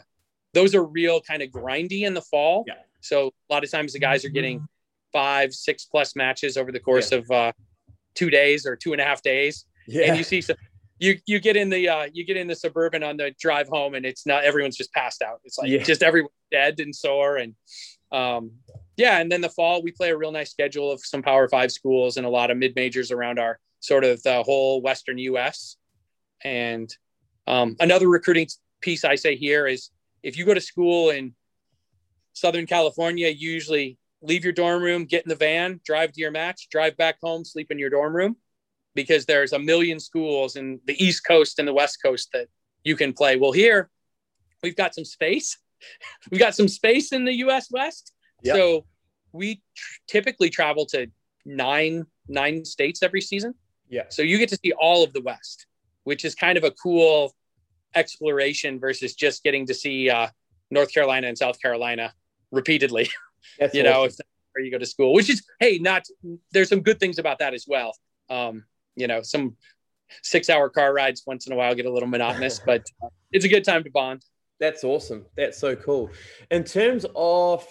those 0.52 0.74
are 0.74 0.84
real 0.84 1.20
kind 1.20 1.42
of 1.42 1.48
grindy 1.48 2.02
in 2.02 2.14
the 2.14 2.20
fall. 2.20 2.64
Yeah. 2.66 2.74
So 3.00 3.32
a 3.50 3.52
lot 3.52 3.64
of 3.64 3.70
times 3.70 3.94
the 3.94 3.98
guys 3.98 4.24
are 4.24 4.28
getting 4.28 4.68
five, 5.12 5.54
six 5.54 5.86
plus 5.86 6.14
matches 6.14 6.56
over 6.56 6.70
the 6.70 6.80
course 6.80 7.10
yeah. 7.10 7.18
of 7.18 7.30
uh, 7.30 7.52
two 8.14 8.30
days 8.30 8.66
or 8.66 8.76
two 8.76 8.92
and 8.92 9.00
a 9.00 9.04
half 9.04 9.22
days. 9.22 9.64
Yeah. 9.86 10.08
And 10.08 10.18
you 10.18 10.24
see 10.24 10.40
some, 10.40 10.56
you 10.98 11.18
you 11.26 11.40
get 11.40 11.56
in 11.56 11.70
the 11.70 11.88
uh, 11.88 12.08
you 12.12 12.24
get 12.24 12.36
in 12.36 12.46
the 12.46 12.54
suburban 12.54 13.02
on 13.02 13.16
the 13.16 13.34
drive 13.40 13.68
home 13.68 13.94
and 13.94 14.06
it's 14.06 14.26
not 14.26 14.44
everyone's 14.44 14.76
just 14.76 14.92
passed 14.92 15.22
out. 15.22 15.40
It's 15.44 15.58
like 15.58 15.68
yeah. 15.68 15.82
just 15.82 16.02
everyone 16.02 16.30
dead 16.50 16.80
and 16.80 16.94
sore 16.94 17.36
and 17.36 17.54
um, 18.12 18.52
yeah. 18.96 19.18
And 19.18 19.30
then 19.30 19.40
the 19.40 19.48
fall 19.48 19.82
we 19.82 19.90
play 19.90 20.10
a 20.10 20.16
real 20.16 20.32
nice 20.32 20.50
schedule 20.50 20.90
of 20.90 21.00
some 21.04 21.22
Power 21.22 21.48
Five 21.48 21.72
schools 21.72 22.16
and 22.16 22.26
a 22.26 22.30
lot 22.30 22.50
of 22.50 22.56
mid 22.56 22.74
majors 22.76 23.10
around 23.10 23.38
our 23.38 23.58
sort 23.80 24.04
of 24.04 24.22
the 24.22 24.42
whole 24.42 24.80
Western 24.82 25.18
U.S. 25.18 25.76
And 26.42 26.94
um, 27.46 27.76
another 27.80 28.08
recruiting 28.08 28.48
piece 28.80 29.04
I 29.04 29.16
say 29.16 29.36
here 29.36 29.66
is 29.66 29.90
if 30.22 30.38
you 30.38 30.44
go 30.44 30.54
to 30.54 30.60
school 30.60 31.10
in 31.10 31.34
Southern 32.34 32.66
California, 32.66 33.28
you 33.28 33.50
usually 33.50 33.98
leave 34.22 34.44
your 34.44 34.52
dorm 34.52 34.82
room, 34.82 35.04
get 35.04 35.24
in 35.24 35.28
the 35.28 35.34
van, 35.34 35.80
drive 35.84 36.12
to 36.12 36.20
your 36.20 36.30
match, 36.30 36.68
drive 36.70 36.96
back 36.96 37.16
home, 37.22 37.44
sleep 37.44 37.70
in 37.70 37.78
your 37.78 37.90
dorm 37.90 38.16
room 38.16 38.36
because 38.94 39.26
there's 39.26 39.52
a 39.52 39.58
million 39.58 39.98
schools 39.98 40.56
in 40.56 40.80
the 40.86 41.02
East 41.02 41.26
Coast 41.26 41.58
and 41.58 41.66
the 41.66 41.72
West 41.72 41.98
Coast 42.02 42.30
that 42.32 42.48
you 42.84 42.96
can 42.96 43.12
play. 43.12 43.36
Well, 43.36 43.52
here 43.52 43.90
we've 44.62 44.76
got 44.76 44.94
some 44.94 45.04
space. 45.04 45.58
we've 46.30 46.40
got 46.40 46.54
some 46.54 46.68
space 46.68 47.12
in 47.12 47.24
the 47.24 47.34
US 47.44 47.70
West. 47.70 48.12
Yep. 48.42 48.56
So 48.56 48.86
we 49.32 49.62
tr- 49.76 49.98
typically 50.06 50.50
travel 50.50 50.86
to 50.86 51.08
nine 51.44 52.06
nine 52.28 52.64
states 52.64 53.02
every 53.02 53.20
season. 53.20 53.54
Yeah. 53.88 54.04
So 54.08 54.22
you 54.22 54.38
get 54.38 54.48
to 54.50 54.56
see 54.56 54.72
all 54.72 55.04
of 55.04 55.12
the 55.12 55.20
West, 55.20 55.66
which 56.04 56.24
is 56.24 56.34
kind 56.34 56.56
of 56.56 56.64
a 56.64 56.70
cool 56.70 57.34
exploration 57.94 58.80
versus 58.80 59.14
just 59.14 59.42
getting 59.44 59.66
to 59.66 59.74
see 59.74 60.08
uh, 60.08 60.28
North 60.70 60.92
Carolina 60.92 61.28
and 61.28 61.36
South 61.36 61.60
Carolina 61.60 62.12
repeatedly. 62.50 63.10
you 63.60 63.66
awesome. 63.66 63.82
know, 63.82 64.04
if 64.04 64.16
where 64.52 64.64
you 64.64 64.70
go 64.70 64.78
to 64.78 64.86
school, 64.86 65.12
which 65.12 65.28
is 65.28 65.44
hey, 65.60 65.78
not 65.78 66.06
there's 66.52 66.68
some 66.68 66.80
good 66.80 67.00
things 67.00 67.18
about 67.18 67.40
that 67.40 67.54
as 67.54 67.66
well. 67.68 67.92
Um, 68.30 68.64
you 68.96 69.06
know, 69.06 69.22
some 69.22 69.56
six 70.22 70.50
hour 70.50 70.68
car 70.68 70.92
rides 70.92 71.22
once 71.26 71.46
in 71.46 71.52
a 71.52 71.56
while 71.56 71.74
get 71.74 71.86
a 71.86 71.92
little 71.92 72.08
monotonous, 72.08 72.60
but 72.64 72.84
uh, 73.02 73.08
it's 73.32 73.44
a 73.44 73.48
good 73.48 73.64
time 73.64 73.84
to 73.84 73.90
bond. 73.90 74.24
That's 74.60 74.84
awesome. 74.84 75.26
That's 75.36 75.58
so 75.58 75.74
cool. 75.74 76.10
In 76.50 76.64
terms 76.64 77.04
of 77.16 77.66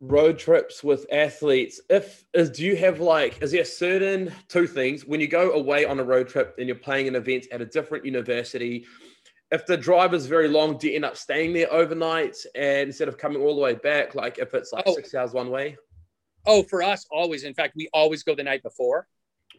road 0.00 0.38
trips 0.38 0.82
with 0.82 1.06
athletes, 1.12 1.80
if 1.88 2.24
is 2.34 2.50
do 2.50 2.64
you 2.64 2.76
have 2.76 3.00
like 3.00 3.40
is 3.42 3.52
there 3.52 3.64
certain 3.64 4.32
two 4.48 4.66
things 4.66 5.06
when 5.06 5.20
you 5.20 5.28
go 5.28 5.52
away 5.52 5.84
on 5.84 5.98
a 6.00 6.04
road 6.04 6.28
trip 6.28 6.56
and 6.58 6.66
you're 6.66 6.76
playing 6.76 7.08
an 7.08 7.14
event 7.14 7.46
at 7.52 7.60
a 7.60 7.66
different 7.66 8.04
university 8.04 8.84
if 9.52 9.66
the 9.66 9.76
drive 9.76 10.14
is 10.14 10.26
very 10.26 10.48
long, 10.48 10.78
do 10.78 10.88
you 10.88 10.94
end 10.94 11.04
up 11.04 11.16
staying 11.16 11.52
there 11.52 11.70
overnight 11.70 12.36
and 12.54 12.88
instead 12.88 13.06
of 13.06 13.18
coming 13.18 13.42
all 13.42 13.54
the 13.54 13.60
way 13.60 13.74
back? 13.74 14.14
Like 14.14 14.38
if 14.38 14.54
it's 14.54 14.72
like 14.72 14.84
oh. 14.86 14.94
six 14.94 15.14
hours 15.14 15.34
one 15.34 15.50
way? 15.50 15.76
Oh, 16.46 16.62
for 16.64 16.82
us, 16.82 17.06
always. 17.10 17.44
In 17.44 17.52
fact, 17.52 17.74
we 17.76 17.88
always 17.92 18.22
go 18.22 18.34
the 18.34 18.42
night 18.42 18.62
before. 18.62 19.06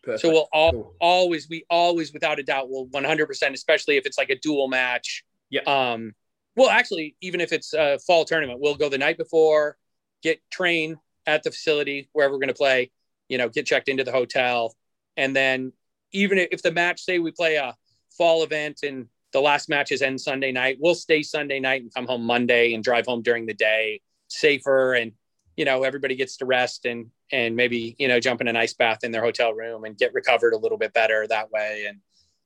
Perfect. 0.03 0.21
So 0.21 0.29
we'll 0.29 0.47
all, 0.51 0.71
cool. 0.71 0.95
always, 0.99 1.47
we 1.49 1.65
always, 1.69 2.11
without 2.11 2.39
a 2.39 2.43
doubt, 2.43 2.69
will 2.69 2.87
100%, 2.87 3.53
especially 3.53 3.97
if 3.97 4.05
it's 4.05 4.17
like 4.17 4.29
a 4.29 4.37
dual 4.37 4.67
match. 4.67 5.23
Yeah. 5.49 5.61
Um, 5.61 6.13
well, 6.55 6.69
actually, 6.69 7.15
even 7.21 7.41
if 7.41 7.53
it's 7.53 7.73
a 7.73 7.99
fall 7.99 8.25
tournament, 8.25 8.59
we'll 8.59 8.75
go 8.75 8.89
the 8.89 8.97
night 8.97 9.17
before, 9.17 9.77
get 10.21 10.41
train 10.51 10.97
at 11.25 11.43
the 11.43 11.51
facility 11.51 12.09
wherever 12.11 12.33
we're 12.33 12.39
going 12.39 12.49
to 12.49 12.53
play, 12.53 12.91
you 13.29 13.37
know, 13.37 13.49
get 13.49 13.65
checked 13.65 13.87
into 13.87 14.03
the 14.03 14.11
hotel. 14.11 14.75
And 15.15 15.35
then 15.35 15.71
even 16.11 16.37
if 16.37 16.61
the 16.61 16.71
match, 16.71 17.01
say 17.01 17.19
we 17.19 17.31
play 17.31 17.55
a 17.55 17.75
fall 18.17 18.43
event 18.43 18.81
and 18.83 19.07
the 19.31 19.41
last 19.41 19.67
matches 19.67 20.01
end 20.01 20.21
Sunday 20.21 20.51
night. 20.51 20.77
We'll 20.79 20.95
stay 20.95 21.23
Sunday 21.23 21.59
night 21.59 21.81
and 21.81 21.93
come 21.93 22.05
home 22.05 22.23
Monday 22.23 22.73
and 22.73 22.83
drive 22.83 23.05
home 23.05 23.23
during 23.23 23.45
the 23.45 23.53
day, 23.53 24.01
safer 24.27 24.93
and 24.93 25.11
you 25.55 25.65
know 25.65 25.83
everybody 25.83 26.15
gets 26.15 26.37
to 26.37 26.45
rest 26.45 26.85
and 26.85 27.07
and 27.31 27.55
maybe 27.55 27.95
you 27.99 28.07
know 28.07 28.19
jump 28.19 28.41
in 28.41 28.47
an 28.47 28.55
ice 28.55 28.73
bath 28.73 28.99
in 29.03 29.11
their 29.11 29.23
hotel 29.23 29.53
room 29.53 29.83
and 29.83 29.97
get 29.97 30.13
recovered 30.13 30.53
a 30.53 30.57
little 30.57 30.77
bit 30.77 30.93
better 30.93 31.27
that 31.27 31.51
way. 31.51 31.85
And 31.87 31.99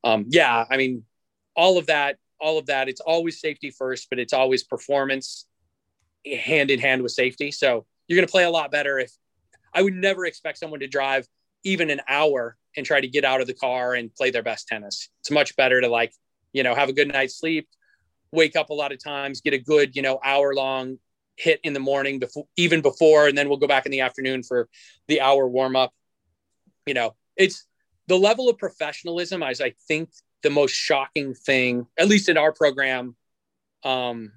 um, 0.04 0.26
yeah, 0.30 0.66
I 0.70 0.78
mean, 0.78 1.04
all 1.56 1.78
of 1.78 1.88
that, 1.88 2.18
all 2.40 2.58
of 2.58 2.68
that. 2.68 2.88
It's 2.88 3.02
always 3.02 3.40
safety 3.40 3.72
first, 3.72 4.10
but 4.10 4.20
it's 4.20 4.34
always 4.34 4.64
performance 4.64 5.46
hand 6.26 6.72
in 6.72 6.80
hand 6.80 7.02
with 7.04 7.12
safety. 7.12 7.52
So 7.52 7.86
you're 8.08 8.18
going 8.18 8.28
to 8.28 8.32
play 8.32 8.44
a 8.44 8.50
lot 8.50 8.72
better 8.72 9.00
if 9.00 9.12
I 9.74 9.82
would 9.82 9.94
never 9.94 10.26
expect 10.26 10.58
someone 10.58 10.80
to 10.82 10.88
drive 10.88 11.28
even 11.64 11.90
an 11.90 12.02
hour 12.08 12.58
and 12.76 12.86
try 12.86 13.02
to 13.02 13.08
get 13.08 13.26
out 13.26 13.42
of 13.42 13.48
the 13.48 13.54
car 13.54 13.96
and 13.96 14.14
play 14.14 14.30
their 14.30 14.44
best 14.44 14.68
tennis. 14.68 15.10
It's 15.22 15.32
much 15.32 15.56
better 15.56 15.82
to 15.82 15.88
like 15.88 16.14
you 16.54 16.64
know, 16.64 16.74
have 16.74 16.90
a 16.90 16.94
good 16.94 17.08
night's 17.08 17.38
sleep, 17.38 17.68
wake 18.32 18.56
up 18.56 18.70
a 18.70 18.74
lot 18.74 18.92
of 18.92 19.04
times, 19.04 19.42
get 19.42 19.54
a 19.54 19.60
good, 19.60 19.96
you 19.96 20.02
know, 20.02 20.20
hour 20.24 20.54
long 20.54 20.98
hit 21.38 21.60
in 21.64 21.74
the 21.74 21.80
morning 21.80 22.20
before 22.20 22.48
even 22.58 22.82
before, 22.82 23.28
and 23.28 23.38
then 23.38 23.48
we'll 23.48 23.58
go 23.58 23.68
back 23.68 23.86
in 23.86 23.92
the 23.92 24.02
afternoon 24.02 24.44
for 24.44 24.68
the 25.08 25.22
hour 25.22 25.48
warm 25.48 25.76
up. 25.76 25.94
You 26.86 26.94
know, 26.94 27.16
it's 27.36 27.66
the 28.08 28.18
level 28.18 28.50
of 28.50 28.58
professionalism 28.58 29.44
is 29.44 29.62
I 29.62 29.74
think 29.88 30.10
the 30.44 30.50
most 30.50 30.74
shocking 30.74 31.34
thing, 31.34 31.88
at 31.98 32.08
least 32.08 32.30
in 32.30 32.38
our 32.38 32.52
program, 32.52 33.16
um, 33.84 34.32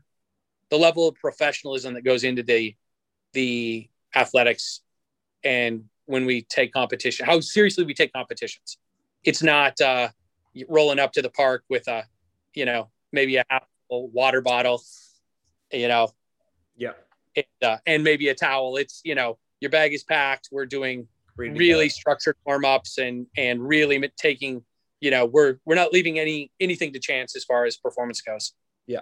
the 0.70 0.78
level 0.78 1.08
of 1.08 1.14
professionalism 1.16 1.94
that 1.94 2.04
goes 2.04 2.24
into 2.24 2.42
the 2.42 2.76
the 3.32 3.88
athletics 4.14 4.80
and 5.44 5.84
when 6.06 6.26
we 6.26 6.42
take 6.42 6.72
competition, 6.72 7.24
how 7.24 7.40
seriously 7.40 7.84
we 7.84 7.94
take 7.94 8.12
competitions. 8.12 8.78
It's 9.22 9.42
not 9.42 9.80
uh, 9.80 10.08
rolling 10.68 10.98
up 10.98 11.12
to 11.12 11.22
the 11.22 11.30
park 11.30 11.64
with 11.68 11.86
a, 11.86 12.04
you 12.54 12.64
know, 12.64 12.90
maybe 13.12 13.36
a 13.36 13.44
water 13.90 14.40
bottle, 14.40 14.82
you 15.72 15.88
know. 15.88 16.10
Yeah. 16.80 16.92
And, 17.36 17.46
uh, 17.62 17.76
and 17.86 18.02
maybe 18.02 18.28
a 18.28 18.34
towel. 18.34 18.76
It's, 18.76 19.00
you 19.04 19.14
know, 19.14 19.38
your 19.60 19.70
bag 19.70 19.92
is 19.92 20.02
packed. 20.02 20.48
We're 20.50 20.66
doing 20.66 21.06
really 21.36 21.88
structured 21.88 22.36
warm 22.44 22.64
ups 22.64 22.98
and, 22.98 23.26
and 23.36 23.62
really 23.66 24.10
taking, 24.18 24.64
you 25.00 25.10
know, 25.10 25.26
we're, 25.26 25.58
we're 25.64 25.76
not 25.76 25.92
leaving 25.92 26.18
any, 26.18 26.50
anything 26.58 26.92
to 26.94 26.98
chance 26.98 27.36
as 27.36 27.44
far 27.44 27.66
as 27.66 27.76
performance 27.76 28.20
goes. 28.20 28.52
Yeah. 28.86 29.00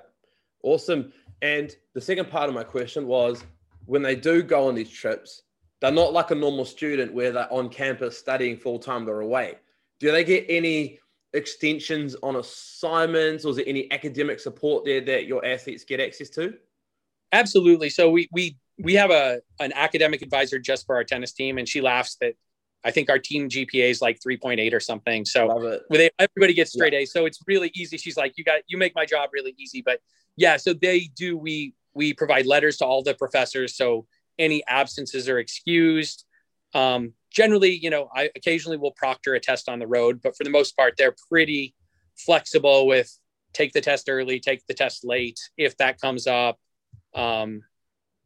Awesome. 0.62 1.12
And 1.40 1.74
the 1.94 2.00
second 2.00 2.28
part 2.28 2.48
of 2.48 2.54
my 2.54 2.64
question 2.64 3.06
was 3.06 3.44
when 3.86 4.02
they 4.02 4.16
do 4.16 4.42
go 4.42 4.68
on 4.68 4.74
these 4.74 4.90
trips, 4.90 5.42
they're 5.80 5.92
not 5.92 6.12
like 6.12 6.32
a 6.32 6.34
normal 6.34 6.64
student 6.64 7.14
where 7.14 7.30
they're 7.30 7.52
on 7.52 7.68
campus 7.68 8.18
studying 8.18 8.56
full 8.56 8.80
time, 8.80 9.04
they're 9.04 9.20
away. 9.20 9.54
Do 10.00 10.10
they 10.10 10.24
get 10.24 10.44
any 10.48 10.98
extensions 11.32 12.16
on 12.22 12.36
assignments 12.36 13.44
or 13.44 13.50
is 13.50 13.56
there 13.56 13.64
any 13.68 13.90
academic 13.92 14.40
support 14.40 14.84
there 14.84 15.00
that 15.00 15.26
your 15.26 15.44
athletes 15.44 15.84
get 15.84 16.00
access 16.00 16.30
to 16.30 16.54
absolutely 17.32 17.90
so 17.90 18.10
we 18.10 18.28
we 18.32 18.56
we 18.78 18.94
have 18.94 19.10
a 19.10 19.40
an 19.60 19.72
academic 19.74 20.22
advisor 20.22 20.58
just 20.58 20.86
for 20.86 20.96
our 20.96 21.04
tennis 21.04 21.32
team 21.32 21.58
and 21.58 21.68
she 21.68 21.80
laughs 21.80 22.16
that 22.20 22.34
I 22.84 22.90
think 22.90 23.10
our 23.10 23.18
team 23.18 23.48
GPA 23.48 23.90
is 23.90 24.00
like 24.00 24.20
3.8 24.20 24.72
or 24.72 24.80
something. 24.80 25.24
So 25.24 25.48
everybody 26.18 26.54
gets 26.54 26.72
straight 26.72 26.94
A's. 26.94 27.12
So 27.12 27.26
it's 27.26 27.40
really 27.46 27.72
easy. 27.74 27.96
She's 27.96 28.16
like, 28.16 28.34
you 28.36 28.44
got, 28.44 28.60
you 28.68 28.78
make 28.78 28.94
my 28.94 29.04
job 29.04 29.30
really 29.32 29.54
easy. 29.58 29.82
But 29.82 30.00
yeah, 30.36 30.56
so 30.56 30.72
they 30.72 31.10
do, 31.16 31.36
we, 31.36 31.74
we 31.94 32.14
provide 32.14 32.46
letters 32.46 32.76
to 32.78 32.84
all 32.84 33.02
the 33.02 33.14
professors. 33.14 33.76
So 33.76 34.06
any 34.38 34.64
absences 34.68 35.28
are 35.28 35.38
excused. 35.38 36.24
Um, 36.72 37.14
generally, 37.30 37.72
you 37.72 37.90
know, 37.90 38.08
I 38.14 38.30
occasionally 38.36 38.76
will 38.76 38.92
proctor 38.92 39.34
a 39.34 39.40
test 39.40 39.68
on 39.68 39.80
the 39.80 39.86
road, 39.86 40.20
but 40.22 40.36
for 40.36 40.44
the 40.44 40.50
most 40.50 40.76
part, 40.76 40.94
they're 40.96 41.16
pretty 41.30 41.74
flexible 42.16 42.86
with 42.86 43.12
take 43.52 43.72
the 43.72 43.80
test 43.80 44.08
early, 44.08 44.38
take 44.38 44.64
the 44.66 44.74
test 44.74 45.04
late 45.04 45.40
if 45.56 45.76
that 45.78 46.00
comes 46.00 46.26
up. 46.26 46.58
Um, 47.14 47.62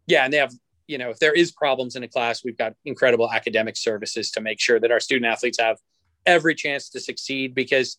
yeah, 0.07 0.25
and 0.25 0.33
they 0.33 0.39
have, 0.39 0.53
you 0.87 0.99
know, 0.99 1.11
if 1.11 1.19
there 1.19 1.33
is 1.33 1.53
problems 1.53 1.97
in 1.97 2.03
a 2.03 2.09
class, 2.09 2.45
we've 2.45 2.59
got 2.59 2.75
incredible 2.85 3.31
academic 3.31 3.77
services 3.77 4.31
to 4.33 4.41
make 4.41 4.61
sure 4.61 4.81
that 4.81 4.91
our 4.91 5.01
student 5.01 5.31
athletes 5.33 5.59
have 5.61 5.79
every 6.27 6.55
chance 6.55 6.91
to 6.91 7.01
succeed 7.01 7.55
because, 7.55 7.99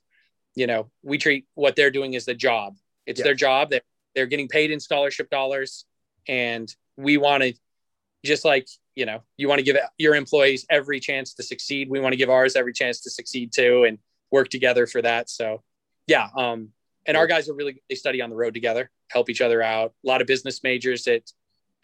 you 0.56 0.68
know, 0.68 0.92
we 1.02 1.18
treat 1.18 1.46
what 1.56 1.76
they're 1.76 1.92
doing 1.92 2.16
as 2.16 2.26
the 2.26 2.34
job. 2.34 2.76
It's 3.06 3.20
Yeah. 3.20 3.26
their 3.26 3.36
job. 3.36 3.70
They're, 3.70 3.82
they're 4.16 4.28
getting 4.28 4.48
paid 4.48 4.72
in 4.72 4.80
scholarship 4.80 5.30
dollars. 5.30 5.86
And 6.28 6.74
we 6.96 7.18
want 7.18 7.44
to, 7.44 7.54
just 8.24 8.46
like, 8.46 8.68
you 8.96 9.06
know, 9.06 9.24
you 9.38 9.48
want 9.48 9.60
to 9.60 9.64
give 9.64 9.78
your 9.98 10.16
employees 10.16 10.66
every 10.70 11.00
chance 11.00 11.34
to 11.34 11.44
succeed. 11.44 11.90
We 11.90 12.00
want 12.00 12.14
to 12.14 12.18
give 12.18 12.30
ours 12.30 12.56
every 12.56 12.74
chance 12.74 13.02
to 13.02 13.10
succeed 13.10 13.52
too 13.52 13.84
and 13.86 13.98
work 14.32 14.50
together 14.50 14.88
for 14.88 15.02
that. 15.02 15.30
So, 15.30 15.64
yeah. 16.08 16.30
Um, 16.38 16.70
and 17.06 17.18
our 17.18 17.28
guys 17.28 17.50
are 17.50 17.54
really 17.54 17.82
they 17.90 17.96
study 17.96 18.22
on 18.22 18.30
the 18.30 18.36
road 18.36 18.54
together, 18.54 18.90
help 19.10 19.30
each 19.30 19.42
other 19.42 19.62
out. 19.62 19.94
A 20.04 20.08
lot 20.08 20.22
of 20.22 20.28
business 20.28 20.64
majors 20.64 21.08
at 21.08 21.24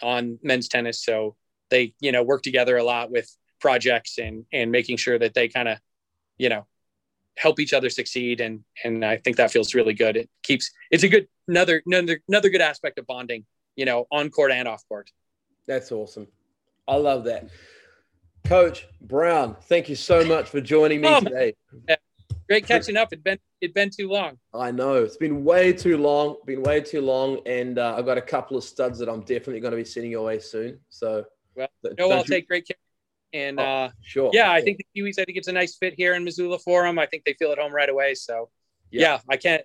on 0.01 0.39
men's 0.43 0.67
tennis, 0.67 1.03
so 1.03 1.36
they 1.70 1.93
you 1.99 2.11
know 2.11 2.24
work 2.24 2.41
together 2.41 2.78
a 2.78 2.84
lot 2.84 3.11
with 3.11 3.30
projects 3.59 4.17
and 4.17 4.45
and 4.53 4.72
making 4.72 4.97
sure 4.97 5.20
that 5.20 5.34
they 5.34 5.47
kind 5.47 5.67
of 5.67 5.78
you 6.38 6.49
know 6.49 6.65
help 7.36 7.59
each 7.59 7.74
other 7.74 7.89
succeed. 7.89 8.41
And 8.41 8.63
and 8.84 9.03
I 9.03 9.17
think 9.17 9.38
that 9.38 9.51
feels 9.51 9.74
really 9.74 9.93
good. 9.93 10.17
It 10.17 10.30
keeps 10.43 10.72
it's 10.91 11.03
a 11.03 11.09
good 11.09 11.28
another 11.47 11.82
another 11.86 12.22
another 12.28 12.49
good 12.49 12.61
aspect 12.61 12.99
of 12.99 13.07
bonding. 13.07 13.45
You 13.76 13.86
know, 13.86 14.07
on 14.11 14.30
court 14.30 14.51
and 14.51 14.67
off 14.67 14.84
court. 14.89 15.09
That's 15.65 15.91
awesome. 15.91 16.28
I 16.88 16.95
love 16.95 17.24
that. 17.26 17.49
Coach 18.45 18.88
Brown, 18.99 19.55
thank 19.63 19.89
you 19.89 19.95
so 19.95 20.26
much 20.26 20.49
for 20.49 20.59
joining 20.59 21.01
me 21.01 21.07
Oh, 21.07 21.20
today. 21.22 21.55
Great 22.47 22.65
catching 22.65 22.97
up. 22.97 23.09
It'd 23.11 23.24
been 23.24 23.39
it'd 23.62 23.74
been 23.74 23.89
too 23.89 24.10
long. 24.10 24.38
I 24.53 24.72
know 24.72 24.95
it's 24.95 25.18
been 25.18 25.43
way 25.43 25.74
too 25.74 25.97
long, 25.97 26.38
been 26.45 26.64
way 26.64 26.82
too 26.82 27.01
long, 27.01 27.39
and 27.45 27.78
uh, 27.78 27.95
I've 27.97 28.05
got 28.05 28.18
a 28.18 28.22
couple 28.22 28.57
of 28.57 28.64
studs 28.64 28.99
that 28.99 29.10
I'm 29.10 29.22
definitely 29.22 29.60
going 29.60 29.72
to 29.72 29.78
be 29.78 29.86
sending 29.86 30.12
your 30.12 30.24
way 30.26 30.39
soon. 30.39 30.80
So, 30.89 31.26
Well, 31.55 31.68
No, 31.97 32.12
I'll 32.12 32.18
you- 32.20 32.24
take 32.24 32.47
great 32.47 32.68
care. 32.68 32.78
And 33.32 33.60
Oh, 33.60 33.64
uh, 33.64 33.89
sure. 34.01 34.32
yeah, 34.34 34.51
I 34.51 34.60
think 34.62 34.80
the 34.80 34.86
Kiwis. 35.01 35.20
I 35.20 35.24
think 35.26 35.38
it's 35.38 35.47
a 35.47 35.51
nice 35.51 35.76
fit 35.78 35.93
here 35.93 36.16
in 36.16 36.24
Missoula 36.24 36.57
for 36.57 36.82
them. 36.84 36.97
I 36.97 37.05
think 37.05 37.26
they 37.26 37.34
feel 37.34 37.51
at 37.51 37.60
home 37.60 37.72
right 37.72 37.89
away. 37.89 38.16
So 38.16 38.49
Yeah. 38.89 39.01
yeah, 39.01 39.20
I 39.30 39.38
can't 39.38 39.64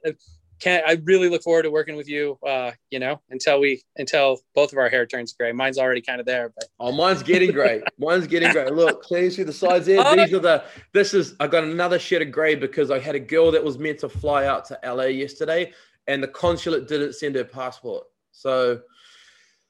can't. 0.64 0.84
I 0.86 0.96
really 1.04 1.28
look 1.28 1.42
forward 1.42 1.62
to 1.64 1.70
working 1.70 1.94
with 1.94 2.08
you. 2.08 2.38
Uh, 2.46 2.72
you 2.90 2.98
know, 2.98 3.20
until 3.30 3.60
we 3.60 3.82
until 3.96 4.38
both 4.54 4.72
of 4.72 4.78
our 4.78 4.88
hair 4.88 5.04
turns 5.04 5.32
gray. 5.34 5.52
Mine's 5.52 5.78
already 5.78 6.00
kind 6.00 6.20
of 6.20 6.26
there, 6.26 6.52
but 6.56 6.68
Oh, 6.80 6.90
mine's 6.90 7.22
getting 7.22 7.52
gray. 7.52 7.82
Mine's 7.98 8.26
getting 8.26 8.50
gray. 8.50 8.68
Look, 8.70 9.02
clean 9.02 9.30
through 9.30 9.44
the 9.44 9.52
sides 9.52 9.86
there. 9.86 10.02
Oh. 10.04 10.16
These 10.16 10.32
are 10.32 10.38
the. 10.40 10.64
This 10.92 11.12
is. 11.12 11.34
I 11.38 11.46
got 11.46 11.64
another 11.64 11.98
shade 11.98 12.22
of 12.22 12.32
grey 12.32 12.54
because 12.54 12.90
I 12.90 12.98
had 12.98 13.14
a 13.14 13.20
girl 13.20 13.52
that 13.52 13.62
was 13.62 13.78
meant 13.78 13.98
to 14.00 14.08
fly 14.08 14.46
out 14.46 14.64
to 14.66 14.78
LA 14.84 15.04
yesterday, 15.04 15.72
and 16.06 16.22
the 16.22 16.28
consulate 16.28 16.88
didn't 16.88 17.12
send 17.14 17.34
her 17.36 17.44
passport. 17.44 18.04
So, 18.32 18.80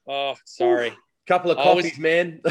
oh, 0.07 0.35
sorry. 0.45 0.93
couple 1.27 1.51
of 1.51 1.57
Always- 1.57 1.85
coffees, 1.91 1.99
man. 1.99 2.41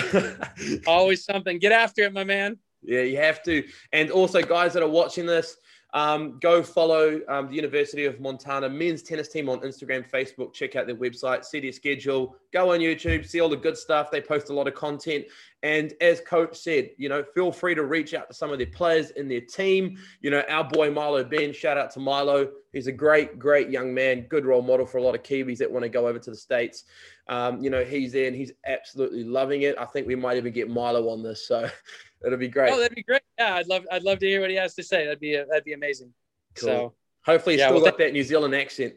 Always 0.86 1.24
something. 1.24 1.59
Get 1.59 1.72
after 1.72 2.03
it, 2.03 2.12
my 2.12 2.24
man. 2.24 2.59
Yeah, 2.86 3.01
you 3.01 3.16
have 3.16 3.42
to. 3.45 3.64
And 3.95 4.11
also, 4.11 4.42
guys 4.42 4.74
that 4.74 4.82
are 4.82 4.88
watching 4.90 5.24
this, 5.24 5.57
um, 5.95 6.40
go 6.40 6.61
follow 6.61 7.20
um, 7.28 7.49
the 7.49 7.55
University 7.55 8.05
of 8.05 8.20
Montana 8.20 8.68
men's 8.68 9.01
tennis 9.01 9.28
team 9.28 9.49
on 9.49 9.61
Instagram, 9.61 10.09
Facebook. 10.11 10.53
Check 10.53 10.74
out 10.74 10.86
their 10.86 10.97
website, 10.97 11.45
see 11.45 11.61
their 11.61 11.70
schedule. 11.70 12.36
Go 12.53 12.72
on 12.72 12.80
YouTube, 12.80 13.24
see 13.24 13.40
all 13.40 13.49
the 13.49 13.57
good 13.57 13.76
stuff. 13.76 14.11
They 14.11 14.20
post 14.20 14.51
a 14.51 14.53
lot 14.53 14.66
of 14.66 14.74
content. 14.74 15.24
And 15.62 15.95
as 16.01 16.20
Coach 16.20 16.57
said, 16.57 16.90
you 16.99 17.09
know, 17.09 17.22
feel 17.34 17.53
free 17.53 17.76
to 17.76 17.84
reach 17.84 18.12
out 18.12 18.28
to 18.28 18.34
some 18.34 18.51
of 18.51 18.59
their 18.59 18.66
players 18.66 19.11
in 19.12 19.28
their 19.28 19.40
team. 19.40 19.97
You 20.20 20.30
know, 20.30 20.42
our 20.49 20.64
boy 20.64 20.90
Milo 20.90 21.22
Ben, 21.22 21.53
shout 21.53 21.78
out 21.78 21.92
to 21.92 22.01
Milo. 22.01 22.51
He's 22.72 22.88
a 22.88 22.92
great, 22.92 23.38
great 23.38 23.70
young 23.70 23.95
man, 23.95 24.22
good 24.22 24.45
role 24.45 24.62
model 24.62 24.86
for 24.86 24.99
a 24.99 25.03
lot 25.03 25.14
of 25.14 25.22
Kiwis 25.22 25.59
that 25.59 25.70
want 25.70 25.84
to 25.84 25.88
go 25.88 26.09
over 26.09 26.18
to 26.18 26.30
the 26.30 26.36
States. 26.36 26.84
Um, 27.28 27.62
you 27.62 27.70
know, 27.70 27.84
he's 27.84 28.12
there 28.12 28.26
and 28.26 28.36
he's 28.36 28.53
absolutely 28.66 29.22
loving 29.22 29.62
it. 29.62 29.76
I 29.78 29.84
think 29.84 30.09
we 30.09 30.16
might 30.16 30.36
even 30.36 30.53
get 30.53 30.68
Milo 30.68 31.09
on 31.09 31.22
this. 31.22 31.47
So 31.47 31.70
it'll 32.27 32.39
be 32.39 32.49
great. 32.49 32.72
Oh, 32.72 32.79
that'd 32.79 32.95
be 32.95 33.03
great. 33.03 33.22
Yeah, 33.39 33.55
I'd 33.55 33.66
love 33.66 33.85
I'd 33.91 34.03
love 34.03 34.18
to 34.20 34.27
hear 34.27 34.41
what 34.41 34.51
he 34.51 34.57
has 34.57 34.75
to 34.75 34.83
say. 34.83 35.05
That'd 35.05 35.20
be 35.20 35.37
that'd 35.37 35.64
be 35.64 35.72
amazing. 35.72 36.12
Cool. 36.57 36.66
So 36.68 36.95
Hopefully, 37.27 37.55
he's 37.55 37.61
Yeah, 37.61 37.68
still 37.68 37.77
well, 37.81 37.91
got 37.91 37.99
that 37.99 38.12
New 38.12 38.22
Zealand 38.22 38.55
accent. 38.55 38.95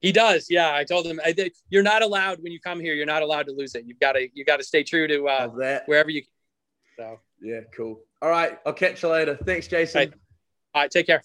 he 0.00 0.10
does. 0.10 0.48
Yeah, 0.50 0.74
I 0.74 0.82
told 0.84 1.06
him 1.06 1.20
I 1.24 1.30
did, 1.32 1.52
you're 1.70 1.84
not 1.84 2.02
allowed 2.02 2.42
when 2.42 2.50
you 2.50 2.58
come 2.60 2.80
here. 2.80 2.94
You're 2.94 3.06
not 3.06 3.22
allowed 3.22 3.46
to 3.46 3.52
lose 3.52 3.74
it. 3.76 3.84
You've 3.86 4.00
got 4.00 4.12
to 4.12 4.28
you 4.34 4.44
got 4.44 4.56
to 4.58 4.64
stay 4.64 4.82
true 4.82 5.06
to 5.06 5.28
uh, 5.28 5.80
wherever 5.86 6.10
you. 6.10 6.22
So 6.96 7.20
Yeah, 7.40 7.60
cool. 7.76 8.00
All 8.20 8.28
right, 8.30 8.58
I'll 8.66 8.72
catch 8.72 9.02
you 9.04 9.10
later. 9.10 9.38
Thanks, 9.44 9.68
Jason. 9.68 9.98
Right. 10.00 10.12
all 10.74 10.82
right, 10.82 10.90
take 10.90 11.06
care. 11.06 11.22